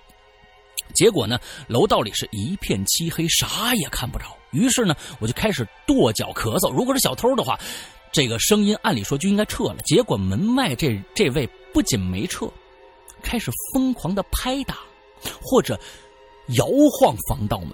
[0.95, 4.37] 结果呢，楼道里是一片漆黑，啥也看不着。
[4.51, 6.71] 于是呢，我就开始跺脚咳嗽。
[6.71, 7.59] 如果是小偷的话，
[8.13, 9.77] 这个声音按理说就应该撤了。
[9.85, 12.49] 结果门外这这位不仅没撤。
[13.23, 14.79] 开始疯狂的拍打，
[15.43, 15.79] 或者
[16.57, 17.73] 摇晃防盗门，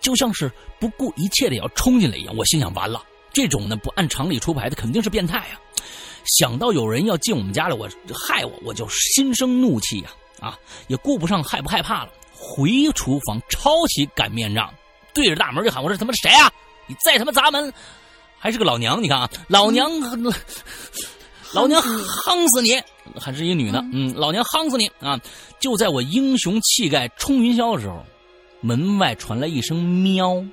[0.00, 2.34] 就像是不顾一切的要冲进来一样。
[2.34, 5.60] 我心想：完了，这种呢不按常理出牌的肯定是变态啊！
[6.24, 7.86] 想到有人要进我们家来，我
[8.26, 10.10] 害我，我就心生怒气呀！
[10.40, 10.58] 啊，
[10.88, 12.10] 也顾不上害不害怕了，
[12.40, 14.72] 回厨房抄起擀面杖，
[15.12, 16.50] 对着大门就喊：“我说他妈谁啊？
[16.86, 17.72] 你再他妈砸门，
[18.38, 19.02] 还是个老娘！
[19.02, 19.90] 你看啊，老娘。”
[21.52, 22.80] 老娘夯死你！
[23.20, 25.20] 还是一女的，嗯，老娘夯死你啊！
[25.58, 28.06] 就在我英雄气概冲云霄的时候，
[28.60, 30.44] 门外传来一声喵。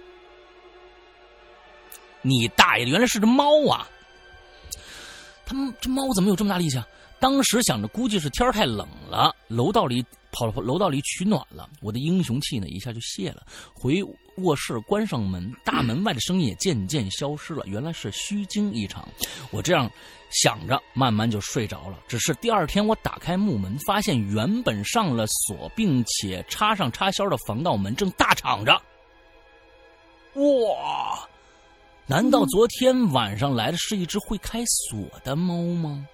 [2.24, 3.88] 你大爷的，原来是只猫啊！
[5.46, 6.88] 他们这猫怎么有这么大力气啊？
[7.20, 10.04] 当时想着，估计是天太冷了，楼道里
[10.52, 11.70] 跑楼道里取暖了。
[11.82, 13.46] 我的英雄气呢，一下就泄了。
[13.74, 14.04] 回
[14.38, 17.64] 卧室关上门，大门外的声音也渐渐消失了。
[17.66, 19.08] 原来是虚惊一场。
[19.52, 19.90] 我这样
[20.30, 22.00] 想着，慢慢就睡着了。
[22.08, 28.74] 只是第二天，我打开木门，发现原本上了锁并且插上插销的防盗门正大敞着。
[30.36, 31.28] 哇！
[32.10, 36.08] 难道昨天晚上来的是一只会开锁的猫吗？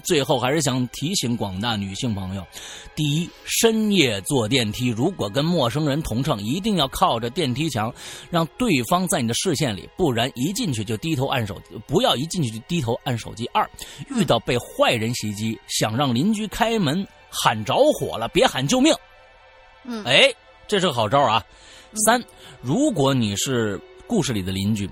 [0.00, 2.46] 最后还是想提醒广大女性朋友：
[2.94, 7.92] 第一，深夜坐电梯，如果跟陌生人同乘，一定要靠着电梯墙，
[8.30, 13.46] 让对方在你的视线里，不然一进去就低头按手，不要一进去就低头按手机。
[13.52, 13.68] 二，
[14.08, 18.94] 遇到被坏人袭击，想让邻居开门，喊着火了，别喊救命。
[19.84, 20.32] 嗯，哎，
[20.66, 21.44] 这是个好招啊。
[22.06, 22.22] 三，
[22.60, 24.88] 如果你是故事里的邻居，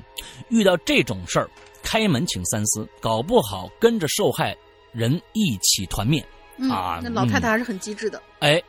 [0.48, 1.48] 遇到这种事儿，
[1.82, 4.56] 开门请三思，搞不好跟着受害。
[4.92, 6.20] 人一起团灭，
[6.70, 7.00] 啊！
[7.02, 8.22] 那老太太还是很机智的。
[8.40, 8.62] 哎，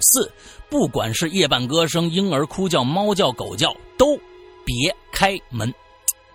[0.00, 0.30] 四，
[0.68, 4.16] 不管是夜半歌声、婴儿哭叫、猫叫、狗叫，都
[4.64, 5.72] 别开门。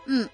[0.05, 0.27] 嗯，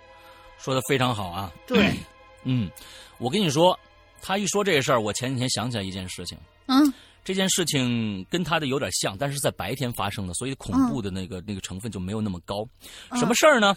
[0.58, 1.52] 说的非常好啊。
[1.68, 1.94] 对，
[2.44, 2.70] 嗯，
[3.18, 3.78] 我跟你说，
[4.22, 6.38] 他一说这事儿，我前几天想起来一件事情。
[6.68, 6.94] 嗯，
[7.24, 12.66] 这件事情跟他的有点像，但是在白天发生的，所以恐怖的那个那个成分就没有那么高。
[13.16, 13.76] 什么事儿呢？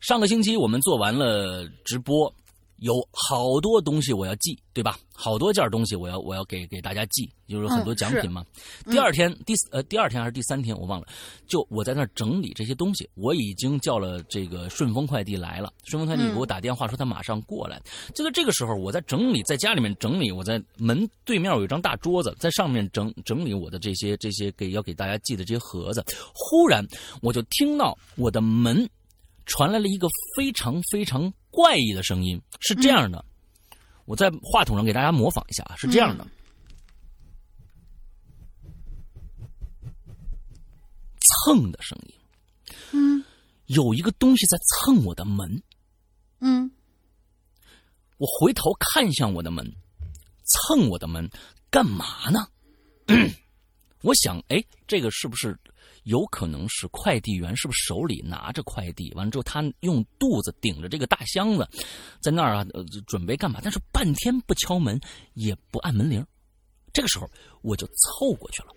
[0.00, 2.32] 上个星期我们做完了直播。
[2.78, 4.98] 有好多东西我要寄，对吧？
[5.12, 8.44] 好多件东西我要我要给给大家寄，就是很多奖品嘛。
[8.90, 11.06] 第二天第呃第二天还是第三天我忘了，
[11.46, 17.80] 就我在那儿整理这些东西，我已经叫了这个顺丰快递来了，顺丰快递给我打电话说他马上过来。
[18.14, 26.04] 就在这个时候，我在整理，在家里面整理，我在门对面有一张大桌子，在上面整整理我的这些这些给要给大家寄的这些盒子。
[26.34, 26.86] 忽然
[27.22, 28.86] 我就听到我的门
[29.46, 33.24] 传来了一个非常非常怪异的声音，是这样的。
[34.04, 36.26] 我在话筒上给大家模仿一下啊，是这样的，
[41.46, 42.14] 蹭的声音，
[42.92, 43.24] 嗯
[43.68, 45.62] 有一个东西在蹭我的门。
[46.40, 46.70] 嗯
[48.18, 49.66] 我回头看向我的门，
[50.44, 51.26] 蹭我的门，
[51.70, 52.46] 干嘛呢？
[54.02, 55.58] 我想，哎，这个是不是
[56.06, 57.56] 有可能是快递员？
[57.56, 59.12] 是不是手里拿着快递？
[59.14, 61.68] 完了之后，他用肚子顶着这个大箱子，
[62.22, 63.58] 在那儿啊，呃，准备干嘛？
[63.60, 65.00] 但是半天不敲门，
[65.34, 66.24] 也不按门铃。
[66.92, 67.28] 这个时候，
[67.60, 68.68] 我就凑过去了，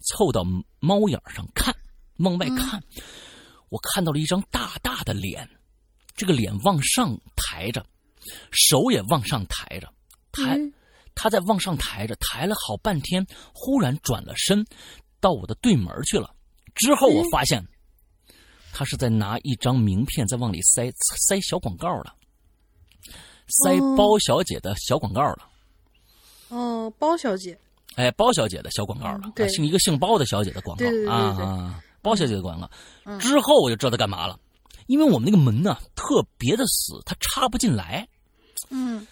[0.00, 0.44] 凑到
[0.78, 1.74] 猫眼上看，
[2.18, 2.82] 往外看，
[3.70, 5.48] 我看到了一张大大的脸，
[6.14, 7.84] 这个脸往上抬着。
[8.50, 9.92] 手也往上抬着，
[10.32, 10.58] 抬，
[11.14, 14.64] 他在往上抬着，抬了好半天，忽然转了身，
[15.20, 16.34] 到我的对门去了。
[16.74, 17.64] 之后我发现，
[18.72, 20.90] 他是在拿一张名片在往里塞
[21.28, 22.14] 塞小广告了，
[23.48, 25.48] 塞包小姐的小广告了。
[26.48, 27.58] 哦，包小姐，
[27.96, 30.84] 哎，包小姐的小广告了，姓一个姓包的小姐的广告。
[31.10, 33.18] 啊啊，包小姐的广告。
[33.18, 34.38] 之后我就知道他干嘛了，
[34.86, 38.06] 因为我们那个门呢特别的死，它插不进来。
[38.70, 39.06] 嗯。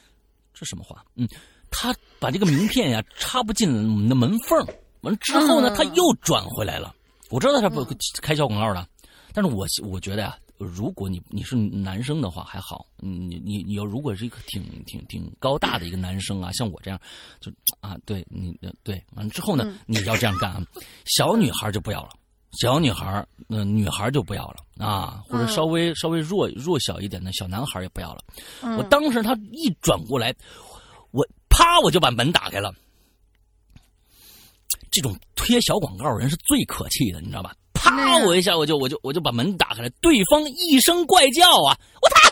[0.52, 1.04] 这什么话？
[1.16, 1.28] 嗯，
[1.70, 4.58] 他把这个名片呀插不进我们的门缝，
[5.00, 5.74] 完了之后呢，嗯。
[5.74, 6.94] 他又转回来了。
[7.32, 7.82] 我知道他是不
[8.20, 8.86] 开小广告的，
[9.32, 17.00] 但是我我觉得呀，如果你你是男生的话还好，你你你要如果是一个挺挺挺高大的一个男生啊，像我这样，
[17.40, 17.50] 就
[17.80, 20.62] 啊，对你对，完了之后呢，你要这样干啊，
[21.06, 22.10] 小女孩就不要了。
[22.60, 24.56] 小女孩，嗯、女孩就不要了
[24.86, 28.22] 啊，或者稍微、稍微弱弱小一点的小男孩也不要了。
[28.60, 30.34] 嗯我当时他一转过来，
[31.12, 32.70] 我啪我就把门打开了。
[34.92, 37.52] 这种贴小广告人是最可气的，你知道吧？
[37.74, 42.30] 啪我一下我就我就我就把门打开了，对方一声怪叫啊，我操！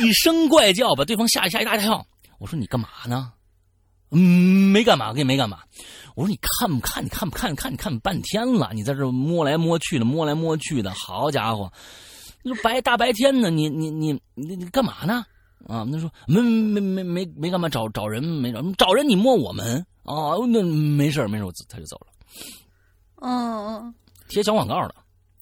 [0.02, 2.06] 一声怪叫把对方吓吓一大跳。
[2.38, 3.32] 我说你干嘛呢？
[4.10, 5.58] 嗯，没干嘛，我跟你没干嘛。
[6.14, 7.04] 我说你看不看？
[7.04, 7.54] 你看不看？
[7.56, 11.70] 看你看半天了，你在这摸来摸去的，摸来摸去的，好家伙！
[12.42, 15.26] 你说白大白天的，你你你你你干嘛呢？
[15.66, 20.36] 啊，他说没没没没没干嘛，找找人没找找人，你摸我们啊？
[20.48, 22.06] 那没事儿没事儿，我他就走了，
[23.22, 23.94] 嗯嗯
[24.28, 24.94] 贴小广告的。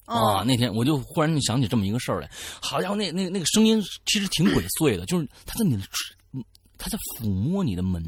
[0.06, 2.28] 哦啊，那天我就忽然想起这么一个事儿来，
[2.60, 5.82] 好家伙，那那那个声音其实挺鬼祟的，就是他在你的，
[6.76, 8.02] 他在抚摸你的门，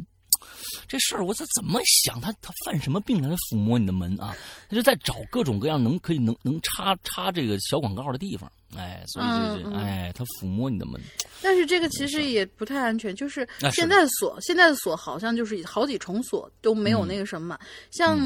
[0.86, 2.20] 这事儿我这怎么想？
[2.20, 4.36] 他他犯什么病来抚摸你的门啊？
[4.68, 11.00] 他就在找各种各样能可以能能插插这个小广告的地方，哎，所以就是哎，他抚摸你的门，
[11.42, 17.58] 但是这个其实也不太安全，就是现在的锁，现在的锁好像就是好几重锁都没有那个什么，
[17.90, 18.18] 像、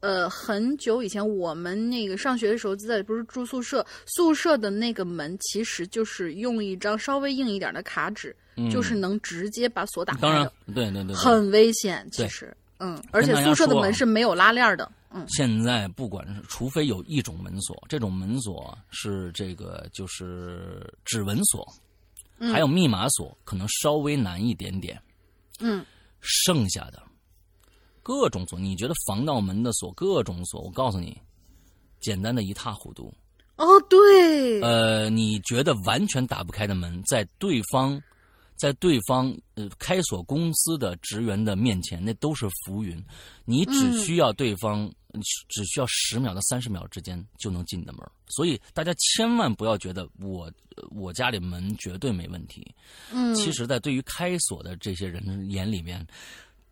[0.00, 8.34] 呃很久以前我们那个上学的时候，在不是住宿舍，宿舍的那个门其实就是用一张稍微硬一点的卡纸，
[8.68, 15.24] 就是能直接把锁打开嗯当然，，对对对对，很危险，其实，嗯，而且宿舍的门是没有拉链的，嗯。
[15.28, 21.66] 现在不管是，除非有一种门锁，这种门锁是这个就是指纹锁，
[22.52, 25.00] 还有密码锁，可能稍微难一点点。
[25.60, 25.84] 嗯。
[26.22, 27.02] 剩下的
[28.02, 31.16] 各种锁，你觉得防盗门的锁，各种锁，我告诉你，
[32.00, 33.12] 简单的一塌糊涂。
[33.56, 38.02] 哦对，呃，你觉得完全打不开的门，在对方，
[38.60, 43.02] 在对方呃开锁公司的职员的面前，那都是浮云。
[43.46, 44.92] 你只需要对方，
[45.48, 48.02] 只需要十秒到三十秒之间就能进你的门。
[48.28, 50.44] 所以大家千万不要觉得我
[50.76, 52.72] 呃我家里门绝对没问题。
[53.10, 56.06] 嗯，其实，在对于开锁的这些人眼里面，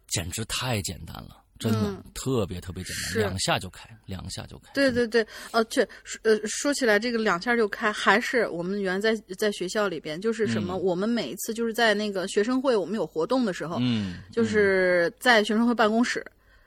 [0.08, 2.02] 简直太简单了，真的、嗯。
[2.14, 4.70] 特别特别简单，两下就开，两下就开。
[4.74, 5.86] 对对对，呃，这
[6.22, 10.82] 呃，说起来这个两下就开，还是我们原来在在学校里边，就是什么，嗯。
[10.82, 16.24] 我们每一次就是在那个学生会，我们有活动的时候，嗯，就是在学生会办公室，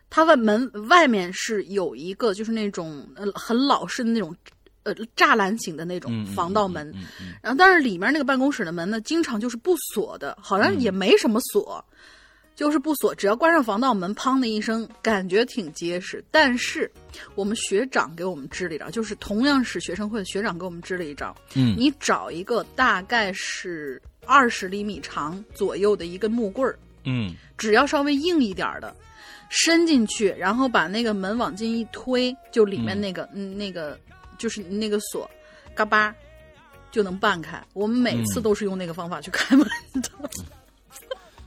[0.09, 4.35] 它外门外面是有一个就是那种呃很老式的那种
[4.83, 7.03] 呃栅栏型的那种防盗门，嗯。
[7.19, 7.33] 嗯。
[7.41, 11.83] 然后但是里面那个办公室的门呢，经常就是不锁的，好像也没什么锁，
[12.55, 16.23] 就是不锁，只要关上防盗门，砰的一声，感觉挺结实。
[16.29, 16.91] 但是
[17.33, 28.95] 我们学长给我们支了一招，就是同样是学生会的学长给我们支了一招，嗯你找一个大概是二十厘米长左右的一根木棍儿，嗯只要稍微硬一点儿的，
[29.49, 33.99] 伸进去，然后把那个门往进一推，就里面那个嗯那个
[34.37, 35.29] 就是那个锁，
[35.73, 36.13] 嘎巴
[36.91, 37.61] 就能半开。
[37.73, 39.65] 我们每次嗯都是用那个方法去开门
[40.01, 40.09] 的，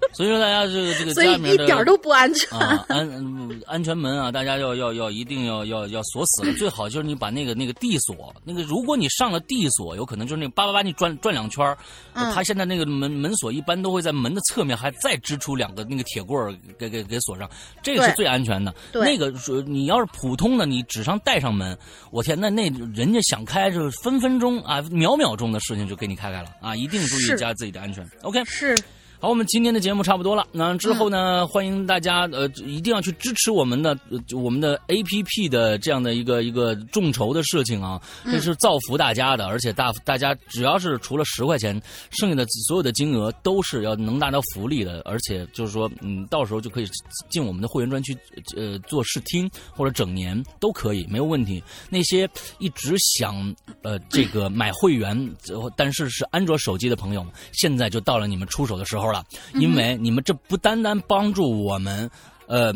[0.12, 2.58] 所以说大家这个这个所以家里面的一点都不安全。
[2.58, 11.76] 啊，安嗯安全门啊，大家要要要一定要要要锁死了，最好就是你把那个那个地锁，那个如果你上了地锁，有可能就是那个叭叭叭你转转两圈儿
[12.12, 17.48] 嗯它现在那个门门锁一般都会在门的侧面还再支出两个那个铁棍儿给给给锁上，
[17.82, 18.74] 这个是最安全的。
[18.92, 21.76] 对那个说你要是普通的，你纸上带上门，
[22.10, 28.06] 我天，那那人家想开就是分分钟啊秒秒钟的事情就给你开开了啊，一定注意是加自己的安全。
[28.22, 28.76] OK，是，
[29.24, 30.46] 好，我们今天的节目差不多了。
[30.52, 41.80] 那之后呢，欢迎大家呃一定要去支持我们的、呃我们的 A P P 的这样的一个一个众筹的事情啊，这是造福大家的，而且大大家只要是除了十块钱，
[42.10, 46.86] 剩下的所有的金额都是要能拿到福利的，而且就是说，嗯，到时候就可以
[47.30, 48.14] 进我们的会员专区，
[48.54, 51.64] 呃，做试听或者整年都可以，没有问题。
[51.88, 52.28] 那些
[52.58, 53.34] 一直想
[53.80, 55.16] 呃这个买会员，
[55.48, 59.13] 呃但是是安卓手机的朋友，现在就到了你们出手的时候了，
[59.54, 62.10] 因为你们这不单单帮助我们，
[62.46, 62.72] 呃，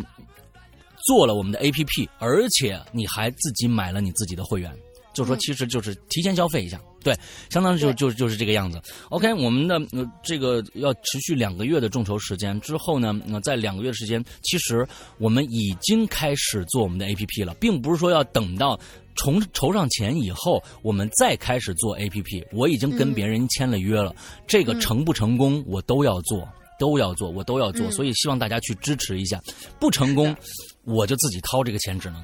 [1.07, 4.71] 做了我们的 APP，而且你还自己买了你自己的会员。
[5.15, 7.17] 就是说，其实就是提前消费一下，对，
[7.51, 8.81] 相当于就就就是这个样子。
[9.09, 14.87] OK，我们的呃这个要持续两个月的众筹时间之后呢，呃在两个月时间，其实
[15.19, 18.79] 我们已经开始做我们的 APP 了，并不是说要等到
[19.19, 22.47] 筹筹上钱以后，我们再开始做 APP。
[22.53, 24.15] 我已经跟别人签了约了，
[24.47, 26.49] 这个成不成功我都要做。
[26.79, 29.41] 都要做，我都要做，嗯所以希望大家去支持一下。
[29.81, 30.33] 不成功，
[30.85, 32.21] 我就自己掏这个钱，只能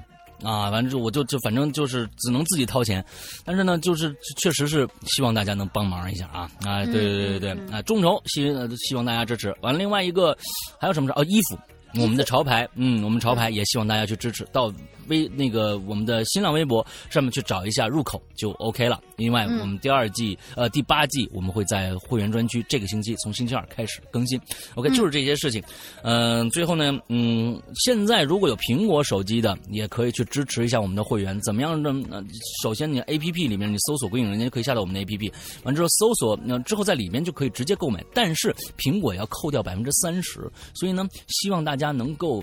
[0.49, 3.05] 啊，反正就我就就反正就是只能自己掏钱，
[3.45, 9.53] 但是呢，就是确实是希望大家能帮忙一下啊啊，对对对对对啊，众筹希呃希望大家支持。
[9.61, 10.39] 完了，另外一个
[10.79, 11.59] 还有什么事哦，衣服。
[11.97, 14.73] 我们的潮牌，嗯，我们潮牌也希望大家去支持，到
[15.09, 19.01] 微那个我们的新浪微博上面去找一下入口就 OK 了。
[19.17, 24.41] 另外，嗯我们第二季呃第八季我们会在会员专区，这个星期从星期二开始更新。
[24.75, 25.63] OK，就是这些事情。
[26.03, 31.39] 嗯、最后呢，嗯，现在如果有苹果手机的，也可以去支持一下我们的会员。
[31.43, 31.91] 怎么样呢？
[32.11, 32.23] 呃
[32.63, 35.33] 首先你 APP 里面你搜索“鬼影人间”就可以下载我们的 APP，
[35.65, 38.05] 完之后搜索，那、之后在里面就可以直接购买。
[38.13, 42.43] 但是苹果要扣掉百分之三十，所以呢，希望大家能够。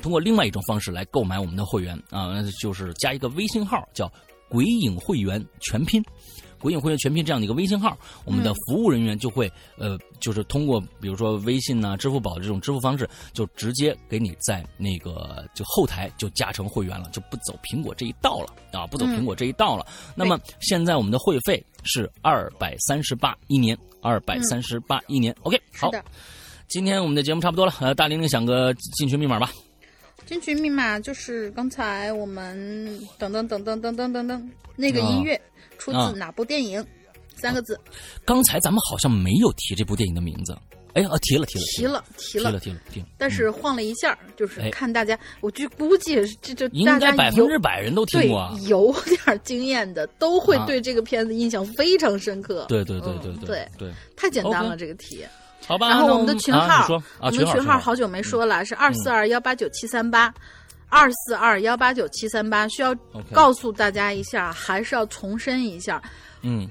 [0.00, 4.10] 通过另外一种方式来购买我们的会员啊、就是加一个微信号叫
[4.48, 6.02] “鬼影会员全拼”，
[6.58, 19.86] 鬼影会员全拼这样的一个微信号，我们的服务人员就会呃，就是通过比如说微信呐、支付宝这种支付方式，就直接给你在那个就后台就加成会员了，就不走苹果这一道了啊，不走苹果这一道了。
[20.14, 25.34] 那么现在我们的会费是二百三十八一年，二百三十八一年。
[25.42, 25.90] OK，好，
[26.68, 29.50] 今天我们的节目差不多了，呃，大玲玲想个进群密码吧。
[30.26, 35.40] 进群密码就是刚才我们等等等等等等等等那个音乐
[35.78, 36.84] 出啊自哪部电影？
[37.34, 37.80] 三个字，
[38.24, 40.56] 刚才咱们好像没有提这部电影的名字，
[40.92, 48.54] 哎，啊，提了提了提了提了提了，提了提了，但是晃了一下，就是哎看大家，我就估计这这应大家该百分之百人都听过啊。
[48.68, 52.66] 有点经验的，都会啊对这个片子印象非常深刻。
[52.68, 55.24] 对对对对嗯对对对，太简单了这个题。
[55.66, 55.88] 好吧。
[55.88, 60.32] 然后我们的群啊、号我们群号群号好久没说了，是二四二幺八九七三八，
[60.88, 62.66] 二四二幺八九七三八。
[62.68, 62.94] 需要
[63.32, 66.02] 告诉大家一下，还是要重申一下，
[66.42, 66.68] 嗯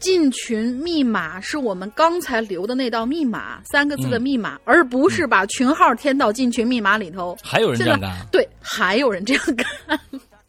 [0.00, 7.34] 进群密码是我们刚才留的那道密码，三个字的嗯密码，而不是把群号填到进群密码里头。
[7.42, 8.26] 还有人这样干啊？
[8.30, 9.98] 对，还有人这样干，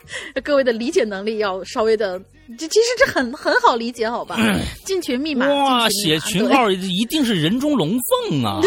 [0.43, 2.19] 各位的理解能力要稍微的，
[2.57, 4.37] 这其实这很很好理解，好吧？
[4.85, 7.97] 进群密码，哇，写群号一定是人中龙
[8.29, 8.61] 凤啊！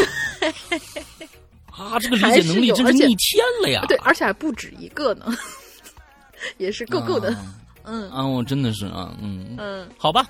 [1.70, 3.85] 啊，这个理解能力真是逆天了呀！
[3.89, 5.27] 对，而且还不止一个呢，
[6.59, 7.31] 也是够够的。
[7.35, 7.55] 啊
[7.90, 10.28] 嗯啊，我真的是啊，嗯，嗯，好吧，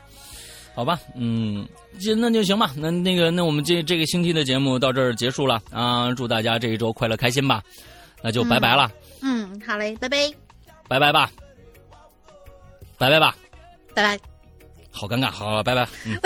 [0.77, 1.67] 好吧，嗯，
[2.01, 2.71] 就那就行吧。
[2.77, 6.15] 那那个，那我们这这个星期的节目到这儿结束了啊！
[6.15, 7.61] 祝大家这一周快乐开心吧，
[8.23, 8.89] 那就拜拜了，
[9.23, 10.33] 嗯，好嘞，拜拜，
[10.89, 11.31] 拜拜吧，
[12.99, 13.37] 拜拜吧，
[13.95, 14.19] 拜拜。
[14.91, 15.87] 好尴尬，好，拜拜。
[16.05, 16.19] 嗯。